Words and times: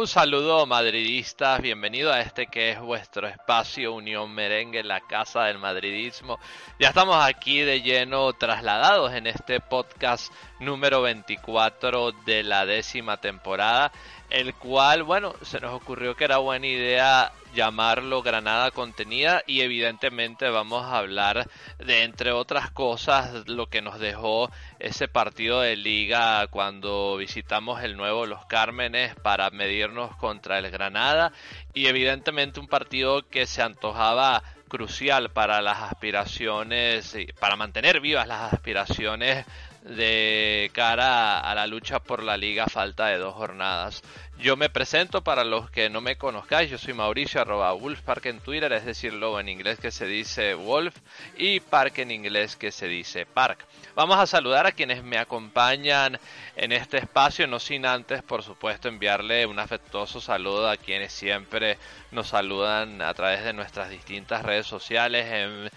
Un 0.00 0.06
saludo 0.06 0.64
madridistas, 0.64 1.60
bienvenido 1.60 2.10
a 2.10 2.22
este 2.22 2.46
que 2.46 2.70
es 2.70 2.80
vuestro 2.80 3.28
espacio 3.28 3.92
Unión 3.92 4.32
Merengue, 4.32 4.82
la 4.82 5.00
casa 5.00 5.42
del 5.42 5.58
madridismo. 5.58 6.38
Ya 6.78 6.88
estamos 6.88 7.22
aquí 7.22 7.60
de 7.60 7.82
lleno 7.82 8.32
trasladados 8.32 9.12
en 9.12 9.26
este 9.26 9.60
podcast 9.60 10.32
número 10.58 11.02
24 11.02 12.12
de 12.24 12.42
la 12.42 12.64
décima 12.64 13.18
temporada, 13.18 13.92
el 14.30 14.54
cual, 14.54 15.02
bueno, 15.02 15.34
se 15.42 15.60
nos 15.60 15.74
ocurrió 15.74 16.16
que 16.16 16.24
era 16.24 16.38
buena 16.38 16.66
idea 16.66 17.30
llamarlo 17.54 18.22
Granada 18.22 18.70
Contenida 18.70 19.42
y 19.46 19.60
evidentemente 19.60 20.48
vamos 20.48 20.84
a 20.84 20.98
hablar 20.98 21.48
de 21.78 22.02
entre 22.02 22.32
otras 22.32 22.70
cosas 22.70 23.48
lo 23.48 23.68
que 23.68 23.82
nos 23.82 23.98
dejó 23.98 24.50
ese 24.78 25.08
partido 25.08 25.60
de 25.60 25.76
liga 25.76 26.46
cuando 26.48 27.16
visitamos 27.16 27.82
el 27.82 27.96
nuevo 27.96 28.26
Los 28.26 28.46
Cármenes 28.46 29.14
para 29.16 29.50
medirnos 29.50 30.16
contra 30.16 30.58
el 30.58 30.70
Granada 30.70 31.32
y 31.74 31.86
evidentemente 31.86 32.60
un 32.60 32.68
partido 32.68 33.28
que 33.28 33.46
se 33.46 33.62
antojaba 33.62 34.42
crucial 34.68 35.30
para 35.32 35.60
las 35.60 35.82
aspiraciones, 35.82 37.16
para 37.40 37.56
mantener 37.56 38.00
vivas 38.00 38.26
las 38.26 38.54
aspiraciones 38.54 39.44
de 39.82 40.70
cara 40.74 41.40
a 41.40 41.54
la 41.54 41.66
lucha 41.66 42.00
por 42.00 42.22
la 42.22 42.36
liga 42.36 42.66
falta 42.66 43.06
de 43.06 43.18
dos 43.18 43.34
jornadas. 43.34 44.02
Yo 44.38 44.56
me 44.56 44.70
presento 44.70 45.22
para 45.22 45.44
los 45.44 45.70
que 45.70 45.90
no 45.90 46.00
me 46.00 46.16
conozcáis, 46.16 46.70
yo 46.70 46.78
soy 46.78 46.94
Mauricio 46.94 47.42
arroba 47.42 47.74
Wolfpark 47.74 48.24
en 48.24 48.40
Twitter, 48.40 48.72
es 48.72 48.86
decir, 48.86 49.12
lobo 49.12 49.38
en 49.38 49.50
inglés 49.50 49.78
que 49.78 49.90
se 49.90 50.06
dice 50.06 50.54
Wolf 50.54 50.96
y 51.36 51.60
Park 51.60 51.98
en 51.98 52.10
inglés 52.10 52.56
que 52.56 52.72
se 52.72 52.88
dice 52.88 53.26
Park. 53.26 53.66
Vamos 53.94 54.18
a 54.18 54.26
saludar 54.26 54.66
a 54.66 54.72
quienes 54.72 55.02
me 55.02 55.18
acompañan 55.18 56.18
en 56.56 56.72
este 56.72 56.96
espacio, 56.96 57.46
no 57.46 57.58
sin 57.58 57.84
antes, 57.84 58.22
por 58.22 58.42
supuesto, 58.42 58.88
enviarle 58.88 59.44
un 59.44 59.58
afectuoso 59.58 60.22
saludo 60.22 60.70
a 60.70 60.78
quienes 60.78 61.12
siempre 61.12 61.76
nos 62.10 62.28
saludan 62.28 63.02
a 63.02 63.12
través 63.12 63.44
de 63.44 63.52
nuestras 63.52 63.90
distintas 63.90 64.42
redes 64.42 64.66
sociales 64.66 65.26
en 65.30 65.70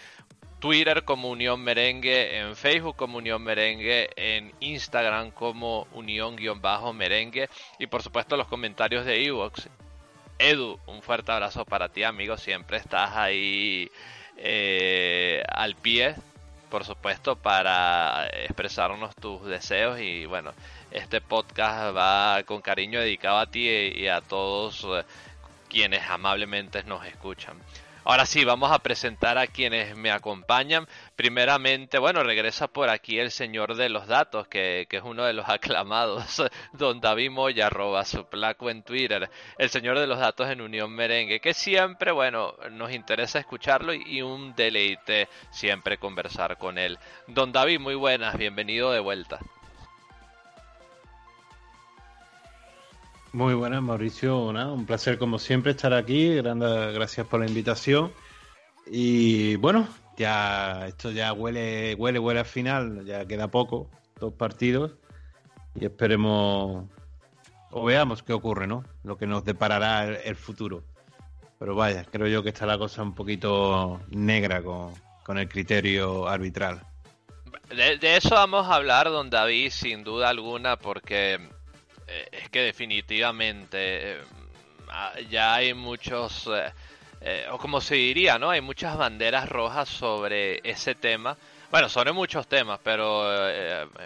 Twitter 0.64 1.04
como 1.04 1.30
Unión 1.30 1.62
Merengue, 1.62 2.40
en 2.40 2.56
Facebook 2.56 2.96
como 2.96 3.18
Unión 3.18 3.44
Merengue, 3.44 4.10
en 4.16 4.54
Instagram 4.62 5.32
como 5.32 5.88
Unión-Merengue 5.92 7.50
y 7.80 7.88
por 7.88 8.02
supuesto 8.02 8.38
los 8.38 8.48
comentarios 8.48 9.04
de 9.04 9.26
Evox. 9.26 9.68
Edu, 10.40 10.80
un 10.88 11.02
fuerte 11.02 11.34
abrazo 11.34 11.66
para 11.66 11.90
ti 11.90 12.04
amigo, 12.06 12.38
siempre 12.38 12.78
estás 12.78 13.12
ahí 13.12 13.92
eh, 14.38 15.44
al 15.50 15.76
pie, 15.76 16.16
por 16.70 16.86
supuesto, 16.86 17.36
para 17.36 18.28
expresarnos 18.28 19.14
tus 19.18 19.46
deseos 19.46 20.00
y 20.00 20.26
bueno, 20.28 20.54
este 20.92 21.20
podcast 21.20 21.94
va 21.94 22.42
con 22.46 22.62
cariño 22.62 23.02
dedicado 23.02 23.40
a 23.40 23.48
ti 23.48 23.68
y 23.68 24.08
a 24.08 24.22
todos 24.22 24.86
eh, 24.86 25.04
quienes 25.68 26.10
amablemente 26.10 26.86
nos 26.86 27.06
escuchan. 27.06 27.58
Ahora 28.06 28.26
sí, 28.26 28.44
vamos 28.44 28.70
a 28.70 28.80
presentar 28.80 29.38
a 29.38 29.48
quienes 29.48 29.96
me 29.96 30.12
acompañan. 30.12 30.88
Primeramente, 31.16 32.00
bueno, 32.00 32.22
regresa 32.22 32.68
por 32.68 32.90
aquí 32.90 33.18
el 33.18 33.32
señor 33.32 33.76
de 33.76 33.88
los 33.88 34.08
datos, 34.08 34.46
que, 34.48 34.86
es 34.90 35.04
uno 35.04 35.24
de 35.24 35.32
los 35.32 35.48
aclamados, 35.50 36.44
don 36.74 37.00
David 37.00 37.32
Moya, 37.32 37.68
arroba 37.68 38.04
su 38.04 38.26
placo 38.26 38.70
en 38.70 38.84
Twitter, 38.84 39.30
el 39.58 39.70
señor 39.70 39.98
de 40.00 40.08
los 40.08 40.20
datos 40.20 40.50
en 40.50 40.60
Unión 40.60 40.92
Merengue, 40.92 41.40
que 41.40 41.54
siempre, 41.54 42.12
bueno, 42.12 42.56
nos 42.72 42.92
interesa 42.92 43.40
escucharlo 43.40 43.94
y, 43.94 44.04
y 44.06 44.22
un 44.22 44.54
deleite 44.54 45.30
siempre 45.50 45.98
conversar 45.98 46.58
con 46.58 46.78
él. 46.78 47.00
Don 47.28 47.54
David, 47.54 47.80
muy 47.80 47.96
buenas, 47.96 48.38
bienvenido 48.38 48.92
de 48.92 49.00
vuelta. 49.00 49.40
Muy 53.34 53.56
buenas, 53.56 53.82
Mauricio. 53.82 54.38
un 54.46 54.86
placer 54.86 55.18
como 55.18 55.40
siempre 55.40 55.72
estar 55.72 55.92
aquí. 55.92 56.36
Grandes 56.36 56.94
gracias 56.94 57.26
por 57.26 57.40
la 57.40 57.48
invitación. 57.48 58.14
Y 58.86 59.56
bueno, 59.56 59.88
ya 60.16 60.86
esto 60.86 61.10
ya 61.10 61.34
huele, 61.34 61.96
huele, 61.96 62.20
huele 62.20 62.42
al 62.42 62.46
final. 62.46 63.04
Ya 63.06 63.26
queda 63.26 63.48
poco, 63.48 63.90
dos 64.20 64.36
partidos. 64.36 64.92
Y 65.74 65.86
esperemos 65.86 66.86
o 67.72 67.84
veamos 67.84 68.22
qué 68.22 68.34
ocurre, 68.34 68.68
¿no? 68.68 68.84
Lo 69.04 69.18
que 69.18 69.26
nos 69.26 69.44
deparará 69.44 70.06
el, 70.06 70.36
futuro. 70.36 70.84
Pero 71.58 71.74
vaya, 71.74 72.06
creo 72.06 72.28
yo 72.28 72.44
que 72.44 72.50
está 72.50 72.68
la 72.68 72.78
cosa 72.78 73.02
un 73.02 73.16
poquito 73.16 74.00
negra 74.12 74.62
con, 74.62 75.40
el 75.40 75.50
criterio 75.50 76.28
arbitral. 76.28 76.82
De, 77.76 77.98
de, 77.98 78.18
eso 78.18 78.36
vamos 78.36 78.68
a 78.68 78.76
hablar, 78.76 79.10
don 79.10 79.32
David, 79.32 79.72
sin 79.72 80.04
duda 80.04 80.30
alguna, 80.30 80.78
porque 80.78 81.40
es 82.32 82.50
que 82.50 82.62
definitivamente 82.62 84.14
eh, 84.14 84.18
ah, 84.90 85.14
ya 85.30 85.56
hay 85.56 85.74
muchos, 85.74 86.50
eh, 87.22 87.46
o 87.52 87.58
como 87.58 87.82
se 87.82 87.96
diría, 87.96 88.38
¿no? 88.38 88.50
Hay 88.50 88.62
muchas 88.62 88.98
banderas 88.98 89.50
rojas 89.50 89.90
sobre 89.90 90.60
ese 90.64 90.96
tema. 90.96 91.38
Bueno, 91.72 91.90
sobre 91.90 92.12
muchos 92.12 92.48
temas, 92.48 92.80
pero 92.84 93.26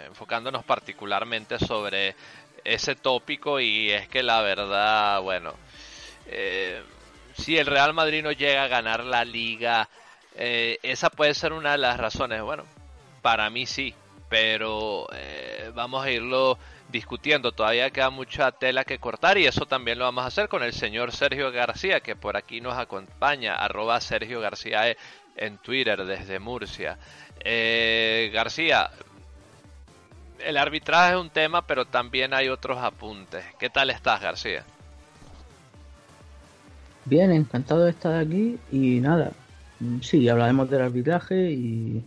enfocándonos 0.06 0.64
particularmente 0.64 1.58
sobre 1.58 2.16
ese 2.64 2.96
tópico 2.96 3.60
y 3.60 3.90
es 3.90 4.08
que 4.08 4.22
la 4.22 4.40
verdad, 4.40 5.20
bueno, 5.20 5.52
si 7.36 7.58
el 7.58 7.66
Real 7.66 7.92
Madrid 7.92 8.22
no 8.22 8.32
llega 8.32 8.64
a 8.64 8.68
ganar 8.68 9.04
la 9.04 9.22
liga, 9.22 9.86
esa 10.34 11.10
puede 11.10 11.34
ser 11.34 11.52
una 11.52 11.72
de 11.72 11.78
las 11.78 11.98
razones. 11.98 12.40
Bueno, 12.40 12.64
para 13.20 13.50
mí 13.50 13.66
sí, 13.66 13.94
pero 14.30 15.06
vamos 15.74 16.06
a 16.06 16.10
irlo 16.10 16.58
discutiendo. 16.88 17.52
Todavía 17.52 17.90
queda 17.90 18.10
mucha 18.10 18.50
tela 18.52 18.84
que 18.84 18.98
cortar 18.98 19.38
y 19.38 19.46
eso 19.46 19.66
también 19.66 19.98
lo 19.98 20.04
vamos 20.04 20.24
a 20.24 20.28
hacer 20.28 20.48
con 20.48 20.62
el 20.62 20.72
señor 20.72 21.12
Sergio 21.12 21.52
García, 21.52 22.00
que 22.00 22.16
por 22.16 22.36
aquí 22.36 22.60
nos 22.60 22.76
acompaña, 22.76 23.54
arroba 23.54 24.00
Sergio 24.00 24.40
García 24.40 24.96
en 25.36 25.58
Twitter 25.58 26.04
desde 26.04 26.38
Murcia. 26.38 26.98
Eh, 27.40 28.30
García, 28.32 28.90
el 30.44 30.56
arbitraje 30.56 31.14
es 31.14 31.20
un 31.20 31.30
tema, 31.30 31.66
pero 31.66 31.84
también 31.84 32.34
hay 32.34 32.48
otros 32.48 32.78
apuntes. 32.78 33.44
¿Qué 33.58 33.70
tal 33.70 33.90
estás, 33.90 34.20
García? 34.20 34.64
Bien, 37.04 37.32
encantado 37.32 37.84
de 37.84 37.90
estar 37.90 38.14
aquí 38.14 38.58
y 38.70 39.00
nada, 39.00 39.32
sí, 40.02 40.28
hablaremos 40.28 40.68
del 40.68 40.82
arbitraje 40.82 41.52
y 41.52 42.04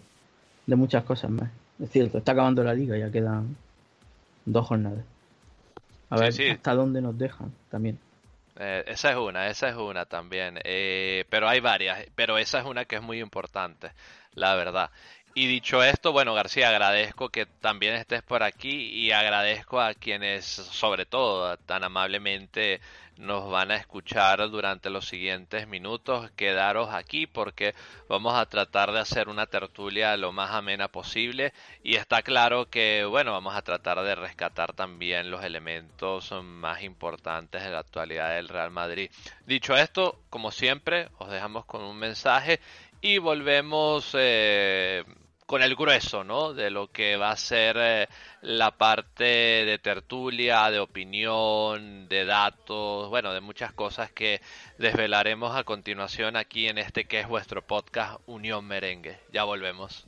de 0.68 0.76
muchas 0.76 1.04
cosas 1.04 1.32
más. 1.32 1.50
Es 1.82 1.90
cierto, 1.90 2.20
está 2.20 2.34
acabando 2.34 2.64
la 2.64 2.76
liga, 2.76 2.96
ya 2.96 3.12
quedan 3.12 3.56
dos 4.52 4.68
jornadas. 4.68 5.04
A 6.10 6.18
ver 6.18 6.34
hasta 6.52 6.76
dónde 6.76 7.02
nos 7.02 7.18
dejan 7.18 7.54
también. 7.70 7.98
Eh, 8.58 8.84
esa 8.88 9.12
es 9.12 9.18
una, 9.18 9.48
esa 9.48 9.70
es 9.70 9.76
una 9.76 10.06
también. 10.06 10.60
Eh, 10.64 11.26
pero 11.30 11.48
hay 11.48 11.60
varias, 11.60 12.06
pero 12.16 12.38
esa 12.38 12.60
es 12.60 12.66
una 12.66 12.86
que 12.86 12.98
es 12.98 13.02
muy 13.02 13.20
importante, 13.20 13.92
la 14.34 14.56
verdad. 14.56 14.92
Y 15.34 15.48
dicho 15.48 15.82
esto, 15.82 16.12
bueno, 16.12 16.34
García, 16.34 16.70
agradezco 16.70 17.30
que 17.30 17.46
también 17.46 17.96
estés 17.96 18.22
por 18.22 18.44
aquí 18.44 18.90
y 18.90 19.12
agradezco 19.12 19.80
a 19.80 19.94
quienes, 19.94 20.46
sobre 20.46 21.06
todo, 21.06 21.56
tan 21.58 21.86
amablemente 21.86 22.82
nos 23.18 23.50
van 23.50 23.72
a 23.72 23.76
escuchar 23.76 24.50
durante 24.50 24.90
los 24.90 25.08
siguientes 25.08 25.68
minutos. 25.68 26.32
Quedaros 26.32 26.94
aquí 26.94 27.28
porque 27.28 27.76
vamos 28.08 28.34
a 28.34 28.46
tratar 28.46 28.92
de 28.92 29.00
hacer 29.00 29.30
una 29.30 29.46
tertulia 29.46 30.18
lo 30.18 30.32
más 30.32 30.52
amena 30.52 30.88
posible 30.88 31.54
y 31.84 31.96
está 31.96 32.22
claro 32.22 32.70
que, 32.70 33.06
bueno, 33.06 33.32
vamos 33.32 33.56
a 33.56 33.62
tratar 33.62 34.02
de 34.02 34.16
rescatar 34.16 34.74
también 34.74 35.32
los 35.32 35.44
elementos 35.44 36.32
más 36.44 36.84
importantes 36.84 37.64
de 37.64 37.70
la 37.70 37.80
actualidad 37.80 38.36
del 38.36 38.48
Real 38.48 38.72
Madrid. 38.72 39.12
Dicho 39.46 39.76
esto, 39.76 40.20
como 40.30 40.52
siempre, 40.52 41.10
os 41.18 41.30
dejamos 41.30 41.66
con 41.66 41.82
un 41.84 41.98
mensaje 41.98 42.60
y 43.02 43.18
volvemos 43.18 44.12
eh, 44.14 45.04
con 45.52 45.62
el 45.62 45.76
grueso, 45.76 46.24
¿no? 46.24 46.54
De 46.54 46.70
lo 46.70 46.94
que 46.94 47.18
va 47.18 47.32
a 47.32 47.36
ser 47.36 47.76
eh, 47.78 48.08
la 48.42 48.72
parte 48.72 49.26
de 49.66 49.80
tertulia, 49.84 50.72
de 50.72 50.80
opinión, 50.80 52.08
de 52.08 52.24
datos, 52.24 53.10
bueno, 53.10 53.34
de 53.34 53.42
muchas 53.42 53.74
cosas 53.74 54.10
que 54.14 54.40
desvelaremos 54.78 55.54
a 55.54 55.66
continuación 55.66 56.38
aquí 56.38 56.70
en 56.70 56.78
este 56.78 57.04
que 57.04 57.20
es 57.20 57.28
vuestro 57.28 57.68
podcast 57.68 58.22
Unión 58.28 58.64
Merengue. 58.64 59.20
Ya 59.34 59.44
volvemos. 59.44 60.08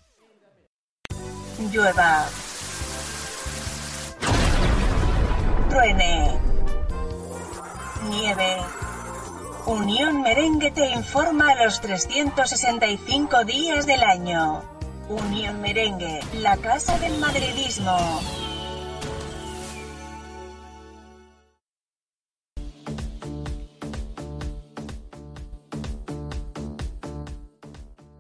Llueva. 1.74 2.26
Truene. 5.70 6.40
Nieve 8.04 8.58
Unión 9.66 10.22
Merengue 10.22 10.72
te 10.72 10.90
informa 10.90 11.54
los 11.56 11.82
365 11.82 13.44
días 13.44 13.86
del 13.86 14.04
año. 14.04 14.73
Unión 15.10 15.60
Merengue, 15.62 16.22
la 16.36 16.56
casa 16.56 16.98
del 16.98 17.18
madridismo. 17.18 18.22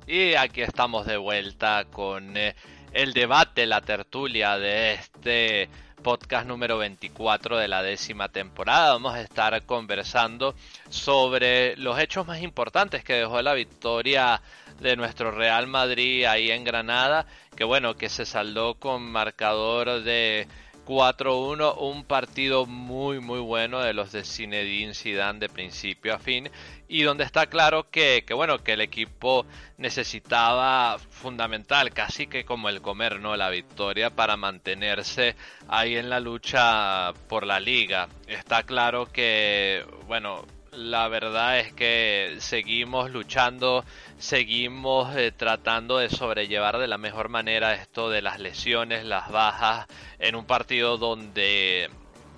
Y 0.06 0.36
aquí 0.36 0.62
estamos 0.62 1.06
de 1.06 1.16
vuelta 1.16 1.86
con 1.90 2.36
eh, 2.36 2.54
el 2.92 3.14
debate, 3.14 3.66
la 3.66 3.80
tertulia 3.80 4.58
de 4.58 4.94
este 4.96 5.70
podcast 6.04 6.46
número 6.46 6.78
24 6.78 7.58
de 7.58 7.68
la 7.70 7.82
décima 7.82 8.28
temporada. 8.28 8.92
Vamos 8.92 9.16
a 9.16 9.22
estar 9.22 9.66
conversando 9.66 10.54
sobre 10.90 11.78
los 11.78 11.98
hechos 11.98 12.28
más 12.28 12.42
importantes 12.42 13.06
que 13.06 13.14
dejó 13.14 13.42
la 13.42 13.54
victoria 13.54 14.42
de 14.80 14.96
nuestro 14.96 15.32
Real 15.32 15.68
Madrid 15.68 16.26
ahí 16.26 16.52
en 16.52 16.64
Granada, 16.64 17.26
que 17.56 17.64
bueno, 17.64 17.96
que 17.96 18.10
se 18.10 18.26
saldó 18.26 18.76
con 18.76 19.04
marcador 19.04 20.04
de 20.04 20.48
4-1, 20.86 21.78
un 21.80 22.04
partido 22.04 22.66
muy 22.66 23.20
muy 23.20 23.40
bueno 23.40 23.80
de 23.80 23.94
los 23.94 24.12
de 24.12 24.24
Zinedine 24.24 24.94
Zidane 24.94 25.40
de 25.40 25.50
principio 25.50 26.14
a 26.14 26.20
fin 26.20 26.50
y 26.90 27.04
donde 27.04 27.24
está 27.24 27.46
claro 27.48 27.90
que, 27.90 28.24
que, 28.28 28.34
bueno 28.34 28.64
que 28.64 28.74
el 28.74 28.82
equipo 28.82 29.46
necesitaba 29.78 30.98
fundamental 31.10 31.94
casi 31.94 32.28
que 32.28 32.44
como 32.44 32.70
el 32.70 32.82
comer 32.82 33.20
no 33.22 33.38
la 33.38 33.50
victoria 33.50 34.10
para 34.10 34.36
mantenerse 34.36 35.36
ahí 35.70 35.96
en 35.96 36.10
la 36.10 36.20
lucha 36.20 37.14
por 37.30 37.46
la 37.46 37.60
liga. 37.60 38.10
Está 38.28 38.64
claro 38.64 39.06
que 39.12 39.86
bueno 40.08 40.46
la 40.76 41.08
verdad 41.08 41.60
es 41.60 41.74
que 41.74 42.36
seguimos 42.40 43.12
luchando, 43.12 43.86
seguimos 44.18 45.16
eh, 45.16 45.32
tratando 45.32 45.98
de 45.98 46.10
sobrellevar 46.10 46.78
de 46.78 46.88
la 46.88 46.98
mejor 46.98 47.30
manera 47.30 47.74
esto 47.74 48.10
de 48.10 48.22
las 48.22 48.40
lesiones, 48.40 49.06
las 49.06 49.32
bajas, 49.32 49.88
en 50.20 50.36
un 50.36 50.46
partido 50.46 50.98
donde, 50.98 51.90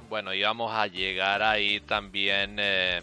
bueno, 0.10 0.34
íbamos 0.34 0.74
a 0.74 0.88
llegar 0.88 1.44
ahí 1.44 1.80
también 1.82 2.58
eh, 2.60 3.02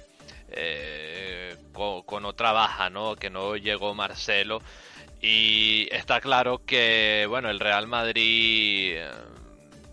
eh, 0.50 1.56
con, 1.72 2.02
con, 2.02 2.24
otra 2.24 2.52
baja, 2.52 2.90
¿no? 2.90 3.16
Que 3.16 3.30
no 3.30 3.56
llegó 3.56 3.94
Marcelo. 3.94 4.60
Y 5.20 5.88
está 5.92 6.20
claro 6.20 6.62
que, 6.66 7.26
bueno, 7.28 7.48
el 7.48 7.60
Real 7.60 7.86
Madrid 7.86 8.96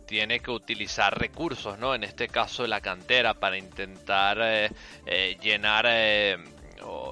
tiene 0.09 0.39
que 0.39 0.49
utilizar 0.49 1.15
recursos, 1.19 1.77
¿no? 1.77 1.93
En 1.93 2.03
este 2.03 2.29
caso 2.29 2.65
la 2.65 2.81
cantera 2.81 3.35
para 3.35 3.59
intentar 3.59 4.39
eh, 4.41 4.71
eh, 5.05 5.37
llenar 5.39 5.85
eh, 5.87 6.35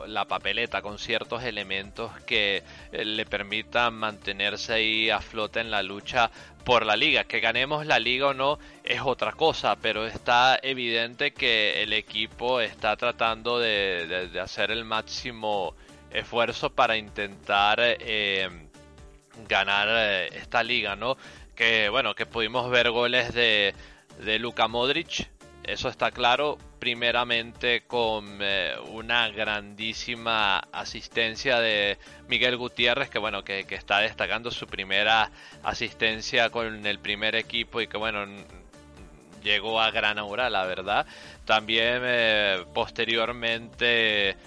la 0.07 0.25
papeleta 0.25 0.81
con 0.81 0.97
ciertos 0.97 1.43
elementos 1.43 2.11
que 2.21 2.63
le 2.91 3.23
permitan 3.27 3.93
mantenerse 3.93 4.73
ahí 4.73 5.09
a 5.11 5.21
flote 5.21 5.59
en 5.59 5.69
la 5.69 5.83
lucha 5.83 6.31
por 6.63 6.87
la 6.87 6.95
liga. 6.95 7.25
Que 7.25 7.39
ganemos 7.39 7.85
la 7.85 7.99
liga 7.99 8.29
o 8.29 8.33
no 8.33 8.57
es 8.83 8.99
otra 9.01 9.33
cosa, 9.33 9.75
pero 9.75 10.07
está 10.07 10.59
evidente 10.63 11.33
que 11.33 11.83
el 11.83 11.93
equipo 11.93 12.61
está 12.61 12.97
tratando 12.97 13.59
de, 13.59 14.27
de 14.31 14.39
hacer 14.39 14.71
el 14.71 14.85
máximo 14.85 15.75
esfuerzo 16.09 16.71
para 16.71 16.97
intentar 16.97 17.79
ganar 19.47 19.87
esta 20.33 20.63
liga, 20.63 20.95
¿no? 20.95 21.15
Que 21.57 21.89
bueno, 21.89 22.15
que 22.15 22.25
pudimos 22.25 22.69
ver 22.69 22.91
goles 22.91 23.33
de, 23.33 23.73
de 24.19 24.39
Luka 24.39 24.67
Modric, 24.69 25.27
eso 25.63 25.89
está 25.89 26.11
claro, 26.11 26.57
primeramente 26.79 27.81
con 27.87 28.37
eh, 28.41 28.75
una 28.91 29.27
grandísima 29.29 30.59
asistencia 30.71 31.59
de 31.59 31.97
Miguel 32.29 32.55
Gutiérrez, 32.55 33.09
que 33.09 33.19
bueno, 33.19 33.43
que, 33.43 33.65
está 33.69 33.99
destacando 33.99 34.51
su 34.51 34.67
primera 34.67 35.31
asistencia 35.63 36.51
con 36.51 36.85
el 36.85 36.99
primer 36.99 37.35
equipo 37.35 37.81
y 37.81 37.87
que 37.87 37.97
bueno, 37.97 38.25
llegó 39.43 39.81
a 39.81 39.89
gran 39.91 40.19
hora, 40.19 40.49
la 40.51 40.65
verdad. 40.65 41.07
También 41.43 42.01
eh, 42.03 42.63
posteriormente 42.73 44.37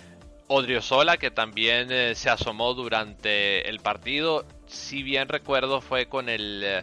Odriozola, 0.47 1.17
que 1.17 1.31
también 1.31 1.93
eh, 1.93 2.15
se 2.15 2.31
asomó 2.31 2.75
durante 2.75 3.69
el 3.69 3.81
partido, 3.81 4.45
si 4.67 5.03
bien 5.03 5.29
recuerdo 5.29 5.81
fue 5.81 6.07
con 6.07 6.29
el 6.29 6.63
eh, 6.65 6.83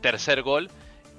tercer 0.00 0.42
gol. 0.42 0.70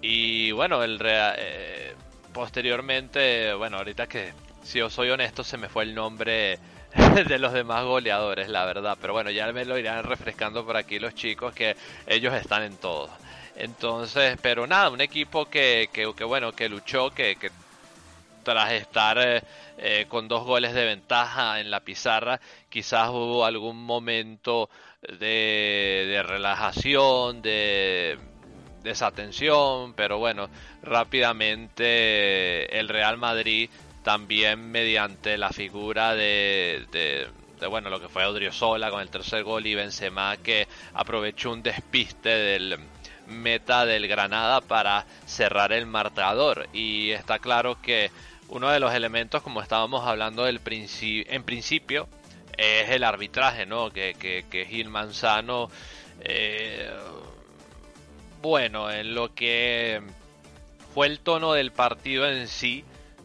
Y 0.02 0.52
bueno, 0.52 0.84
el 0.84 1.00
eh, 1.04 1.94
posteriormente, 2.34 3.54
bueno, 3.54 3.78
ahorita 3.78 4.08
que 4.08 4.34
si 4.64 4.82
os 4.82 4.94
soy 4.94 5.10
honesto, 5.10 5.44
se 5.44 5.58
me 5.58 5.70
fue 5.70 5.84
el 5.84 5.96
nombre 5.96 6.60
de 7.28 7.40
los 7.40 7.54
demás 7.54 7.84
goleadores, 7.86 8.50
la 8.50 8.66
verdad. 8.66 8.98
Pero 9.00 9.14
bueno, 9.14 9.30
ya 9.32 9.52
me 9.52 9.66
lo 9.66 9.78
irán 9.78 10.04
refrescando 10.04 10.66
por 10.66 10.78
aquí 10.78 11.00
los 11.00 11.16
chicos 11.16 11.54
que 11.54 11.76
ellos 12.08 12.34
están 12.34 12.64
en 12.64 12.78
todo. 12.78 13.10
Entonces, 13.56 14.38
pero 14.42 14.66
nada, 14.66 14.90
un 14.90 15.02
equipo 15.02 15.46
que, 15.46 15.90
que, 15.92 16.06
bueno, 16.24 16.52
que 16.54 16.70
luchó, 16.70 17.12
que, 17.12 17.36
que 17.36 17.52
tras 18.44 18.72
estar 18.72 19.18
eh, 19.20 19.44
eh, 19.78 20.06
con 20.08 20.28
dos 20.28 20.46
goles 20.46 20.74
de 20.74 20.86
ventaja 20.86 21.60
en 21.60 21.70
la 21.70 21.82
pizarra, 21.82 22.40
quizás 22.70 23.10
hubo 23.10 23.46
algún 23.46 23.84
momento 23.84 24.70
de 25.02 26.24
relajación, 26.26 27.42
de 27.42 28.18
desatención, 28.84 29.94
pero 29.94 30.18
bueno, 30.18 30.50
rápidamente 30.82 32.80
el 32.80 32.88
Real 32.88 33.18
Madrid 33.18 33.70
también 34.04 34.72
mediante 34.72 35.38
la 35.38 35.50
figura 35.50 36.16
de, 36.16 36.86
de, 36.92 37.68
bueno, 37.68 37.90
lo 37.90 38.00
que 38.00 38.10
fue 38.10 38.26
Odriozola 38.26 38.90
con 38.90 39.02
el 39.02 39.10
tercer 39.10 39.44
gol 39.44 39.66
y 39.68 39.76
Benzema 39.76 40.38
que 40.38 40.68
aprovechó 40.94 41.52
un 41.52 41.62
despiste 41.62 42.30
del 42.30 42.80
meta 43.28 43.86
del 43.86 44.08
Granada 44.08 44.62
para 44.62 45.06
cerrar 45.26 45.72
el 45.72 45.86
marcador 45.86 46.68
y 46.74 47.12
está 47.12 47.40
claro 47.40 47.80
que 47.82 48.12
uno 48.50 48.70
de 48.70 48.80
los 48.80 48.94
elementos 48.94 49.42
como 49.42 49.62
estábamos 49.62 50.06
hablando 50.06 50.44
del 50.44 50.60
en 50.66 51.44
principio 51.44 52.10
es 52.58 52.90
el 52.90 53.04
arbitraje, 53.04 53.66
¿no? 53.66 53.92
Que, 53.92 54.16
que, 54.20 54.46
que 54.50 54.66
Gil 54.66 54.90
Manzano 54.90 55.70
eh, 56.22 56.92
bueno 58.42 58.92
en 58.92 59.14
lo 59.14 59.34
que 59.34 60.02
fue 60.94 61.08
el 61.08 61.20
tono 61.20 61.54
del 61.54 61.72
partido 61.72 62.28
en 62.28 62.48
sí. 62.48 62.84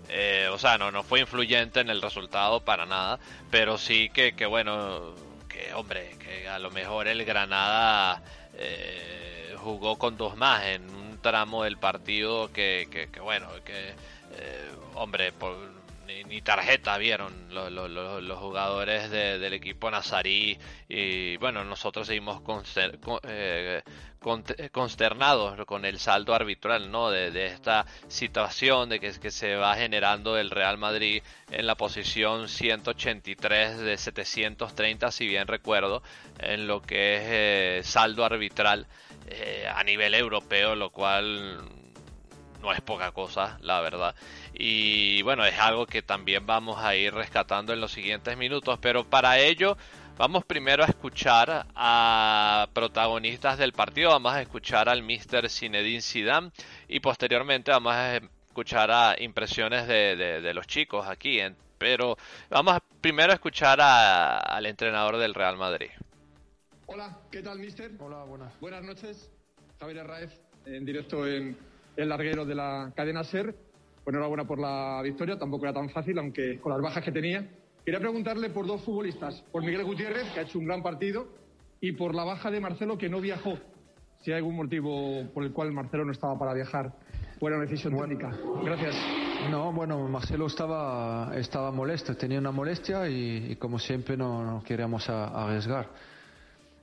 Eh, 0.08 0.48
o 0.52 0.58
sea, 0.58 0.78
no, 0.78 0.92
no 0.92 1.02
fue 1.02 1.20
influyente 1.20 1.80
en 1.80 1.90
el 1.90 2.00
resultado 2.00 2.60
para 2.60 2.86
nada, 2.86 3.18
pero 3.50 3.76
sí 3.76 4.08
que, 4.10 4.36
que 4.36 4.46
bueno, 4.46 5.14
que 5.48 5.74
hombre, 5.74 6.16
que 6.20 6.48
a 6.48 6.60
lo 6.60 6.70
mejor 6.70 7.08
el 7.08 7.24
Granada 7.24 8.22
eh, 8.54 9.56
jugó 9.58 9.96
con 9.98 10.16
dos 10.16 10.36
más 10.36 10.64
en 10.66 10.88
un 10.90 11.18
tramo 11.20 11.64
del 11.64 11.76
partido 11.76 12.52
que, 12.52 12.88
que, 12.90 13.20
bueno, 13.20 13.48
que 13.64 13.90
eh, 14.38 14.70
hombre, 14.94 15.32
por, 15.32 15.56
ni, 16.06 16.40
tarjeta 16.42 16.96
vieron 16.98 17.32
los, 17.52 17.70
los, 17.70 18.38
jugadores 18.38 19.10
de, 19.10 19.38
del 19.38 19.52
equipo 19.52 19.90
nazarí 19.90 20.58
y 20.88 21.36
bueno, 21.38 21.64
nosotros 21.64 22.06
seguimos 22.06 22.40
con, 22.42 22.62
eh, 23.24 23.82
consternados 24.72 25.64
con 25.66 25.84
el 25.84 25.98
saldo 25.98 26.34
arbitral 26.34 26.90
¿no? 26.90 27.10
de, 27.10 27.30
de 27.30 27.46
esta 27.46 27.86
situación 28.08 28.88
de 28.88 29.00
que, 29.00 29.12
que, 29.18 29.30
se 29.30 29.56
va 29.56 29.74
generando 29.74 30.38
el 30.38 30.50
Real 30.50 30.78
Madrid 30.78 31.22
en 31.50 31.66
la 31.66 31.74
posición 31.74 32.48
183 32.48 33.78
de 33.78 33.96
730 33.96 35.10
si 35.10 35.26
bien 35.26 35.46
recuerdo 35.48 36.02
en 36.38 36.66
lo 36.66 36.82
que 36.82 37.16
es 37.16 37.22
eh, 37.24 37.80
saldo 37.84 38.24
arbitral 38.24 38.86
eh, 39.28 39.66
a 39.74 39.82
nivel 39.82 40.14
europeo 40.14 40.74
lo 40.74 40.90
cual 40.90 41.85
no 42.60 42.72
es 42.72 42.80
poca 42.80 43.12
cosa, 43.12 43.58
la 43.60 43.80
verdad. 43.80 44.14
Y 44.54 45.22
bueno, 45.22 45.44
es 45.44 45.58
algo 45.58 45.86
que 45.86 46.02
también 46.02 46.46
vamos 46.46 46.78
a 46.82 46.94
ir 46.94 47.14
rescatando 47.14 47.72
en 47.72 47.80
los 47.80 47.92
siguientes 47.92 48.36
minutos, 48.36 48.78
pero 48.80 49.04
para 49.04 49.38
ello 49.38 49.76
vamos 50.16 50.44
primero 50.44 50.82
a 50.82 50.86
escuchar 50.86 51.66
a 51.74 52.68
protagonistas 52.72 53.58
del 53.58 53.72
partido, 53.72 54.10
vamos 54.10 54.32
a 54.32 54.42
escuchar 54.42 54.88
al 54.88 55.02
Mr. 55.02 55.48
Zinedine 55.48 56.00
Zidane 56.00 56.50
y 56.88 57.00
posteriormente 57.00 57.70
vamos 57.70 57.92
a 57.94 58.16
escuchar 58.16 58.90
a 58.90 59.16
impresiones 59.18 59.86
de, 59.86 60.16
de, 60.16 60.40
de 60.40 60.54
los 60.54 60.66
chicos 60.66 61.06
aquí, 61.06 61.40
en, 61.40 61.56
pero 61.78 62.16
vamos 62.48 62.74
a 62.74 62.82
primero 63.00 63.32
a 63.32 63.34
escuchar 63.34 63.80
a, 63.80 64.38
al 64.38 64.66
entrenador 64.66 65.18
del 65.18 65.34
Real 65.34 65.56
Madrid. 65.56 65.90
Hola, 66.86 67.18
¿qué 67.30 67.42
tal, 67.42 67.58
mister? 67.58 67.90
Hola, 67.98 68.24
buenas. 68.24 68.58
Buenas 68.60 68.82
noches, 68.82 69.30
Javier 69.78 70.00
Arraez, 70.00 70.40
en 70.64 70.84
directo 70.86 71.26
en 71.26 71.58
el 71.96 72.08
larguero 72.08 72.44
de 72.44 72.54
la 72.54 72.92
cadena 72.94 73.24
SER. 73.24 73.54
Pues 74.04 74.14
enhorabuena 74.14 74.44
por 74.46 74.60
la 74.60 75.00
victoria, 75.02 75.36
tampoco 75.38 75.64
era 75.64 75.74
tan 75.74 75.90
fácil, 75.90 76.18
aunque 76.18 76.60
con 76.60 76.72
las 76.72 76.80
bajas 76.80 77.02
que 77.02 77.10
tenía. 77.10 77.48
Quería 77.84 78.00
preguntarle 78.00 78.50
por 78.50 78.66
dos 78.66 78.82
futbolistas, 78.82 79.42
por 79.50 79.62
Miguel 79.62 79.84
Gutiérrez, 79.84 80.30
que 80.32 80.40
ha 80.40 80.42
hecho 80.44 80.58
un 80.58 80.66
gran 80.66 80.82
partido, 80.82 81.26
y 81.80 81.92
por 81.92 82.14
la 82.14 82.24
baja 82.24 82.50
de 82.50 82.60
Marcelo, 82.60 82.98
que 82.98 83.08
no 83.08 83.20
viajó. 83.20 83.58
Si 84.22 84.30
hay 84.30 84.38
algún 84.38 84.56
motivo 84.56 85.24
por 85.34 85.44
el 85.44 85.52
cual 85.52 85.72
Marcelo 85.72 86.04
no 86.04 86.12
estaba 86.12 86.38
para 86.38 86.54
viajar, 86.54 86.92
o 87.40 87.46
era 87.46 87.56
una 87.56 87.66
decisión 87.66 87.94
bueno, 87.94 88.16
técnica. 88.16 88.36
Gracias. 88.64 88.96
No, 89.50 89.72
bueno, 89.72 90.08
Marcelo 90.08 90.46
estaba, 90.46 91.32
estaba 91.36 91.70
molesto, 91.70 92.16
tenía 92.16 92.38
una 92.38 92.50
molestia 92.50 93.08
y, 93.08 93.52
y 93.52 93.56
como 93.56 93.78
siempre 93.78 94.16
no, 94.16 94.44
no 94.44 94.62
queríamos 94.62 95.08
a, 95.08 95.44
arriesgar. 95.44 95.88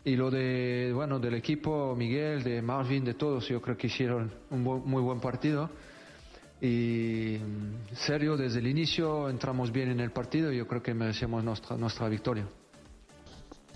Y 0.05 0.15
lo 0.15 0.29
de, 0.29 0.91
bueno, 0.93 1.17
del 1.19 1.35
equipo, 1.35 1.95
Miguel, 1.95 2.43
de 2.43 2.61
Marvin, 2.61 3.05
de 3.05 3.13
todos, 3.13 3.47
yo 3.47 3.61
creo 3.61 3.77
que 3.77 3.87
hicieron 3.87 4.31
un 4.49 4.63
bu 4.63 4.79
muy 4.85 5.01
buen 5.01 5.19
partido. 5.19 5.69
Y 6.61 7.37
serio, 7.93 8.37
desde 8.37 8.59
el 8.59 8.67
inicio 8.67 9.29
entramos 9.29 9.71
bien 9.71 9.91
en 9.91 9.99
el 9.99 10.11
partido 10.11 10.51
y 10.51 10.57
yo 10.57 10.67
creo 10.67 10.81
que 10.81 10.93
merecemos 10.93 11.43
nuestra, 11.43 11.77
nuestra 11.77 12.09
victoria. 12.09 12.45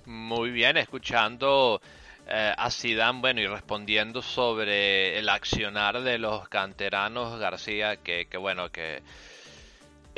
Muy 0.05 0.51
bien, 0.51 0.77
escuchando 0.77 1.81
eh, 2.29 2.53
a 2.57 2.69
Zidane, 2.71 3.21
bueno, 3.21 3.41
y 3.41 3.47
respondiendo 3.47 4.21
sobre 4.21 5.17
el 5.17 5.29
accionar 5.29 6.01
de 6.01 6.17
los 6.17 6.47
canteranos 6.49 7.39
García, 7.39 7.97
que, 7.97 8.27
que 8.27 8.37
bueno, 8.37 8.69
que 8.69 9.01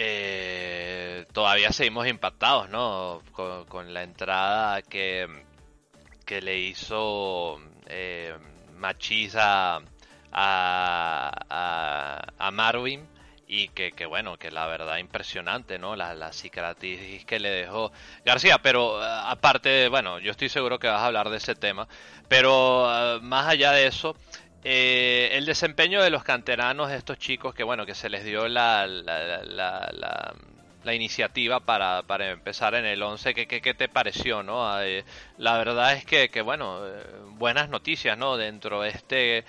eh, 0.01 1.25
todavía 1.34 1.72
seguimos 1.72 2.08
impactados, 2.08 2.70
¿no? 2.70 3.22
Con, 3.34 3.94
la 3.94 4.04
entrada 4.04 4.82
que, 4.82 5.28
que 6.30 6.44
le 6.44 6.60
hizo 6.60 7.60
eh, 7.88 8.36
Machisa 8.78 9.80
a, 10.32 11.32
a, 12.38 12.52
Marvin 12.52 13.08
y 13.48 13.70
que, 13.70 13.94
que, 13.94 14.06
bueno, 14.06 14.38
que 14.38 14.52
la 14.52 14.68
verdad 14.68 14.98
impresionante, 14.98 15.80
¿no? 15.80 15.96
La, 15.96 16.14
la 16.14 16.32
cicatriz 16.32 17.26
que 17.26 17.40
le 17.40 17.50
dejó 17.50 17.92
García, 18.24 18.60
pero 18.62 19.04
eh, 19.04 19.08
aparte, 19.24 19.90
bueno, 19.90 20.20
yo 20.20 20.30
estoy 20.30 20.50
seguro 20.50 20.78
que 20.78 20.86
vas 20.88 21.02
a 21.02 21.08
hablar 21.08 21.30
de 21.30 21.38
ese 21.38 21.56
tema, 21.56 21.88
pero 22.28 23.16
eh, 23.16 23.20
más 23.24 23.48
allá 23.48 23.72
de 23.72 23.88
eso, 23.88 24.16
eh, 24.64 25.32
el 25.34 25.48
desempeño 25.48 26.04
de 26.04 26.12
los 26.12 26.24
canteranos, 26.24 26.92
estos 26.92 27.18
chicos 27.18 27.56
que 27.56 27.64
bueno, 27.64 27.88
que 27.88 27.96
se 27.96 28.08
les 28.08 28.24
dio 28.24 28.48
la, 28.48 28.86
la, 28.86 29.42
la, 29.44 29.90
la, 29.92 30.36
iniciativa 30.86 31.60
para, 31.60 32.04
para, 32.04 32.32
empezar 32.32 32.76
en 32.76 32.86
el 32.86 33.02
11, 33.02 33.34
¿qué, 33.34 33.48
qué, 33.48 33.74
te 33.74 33.90
pareció? 33.90 34.44
no 34.44 34.82
eh, 34.82 35.04
La 35.38 35.58
verdad 35.58 35.94
es 35.94 36.06
que, 36.06 36.30
que, 36.30 36.42
bueno, 36.42 36.86
eh, 36.86 37.04
buenas 37.38 37.70
noticias 37.70 38.18
no 38.18 38.38
dentro 38.38 38.82
de 38.82 38.90
este 38.90 39.46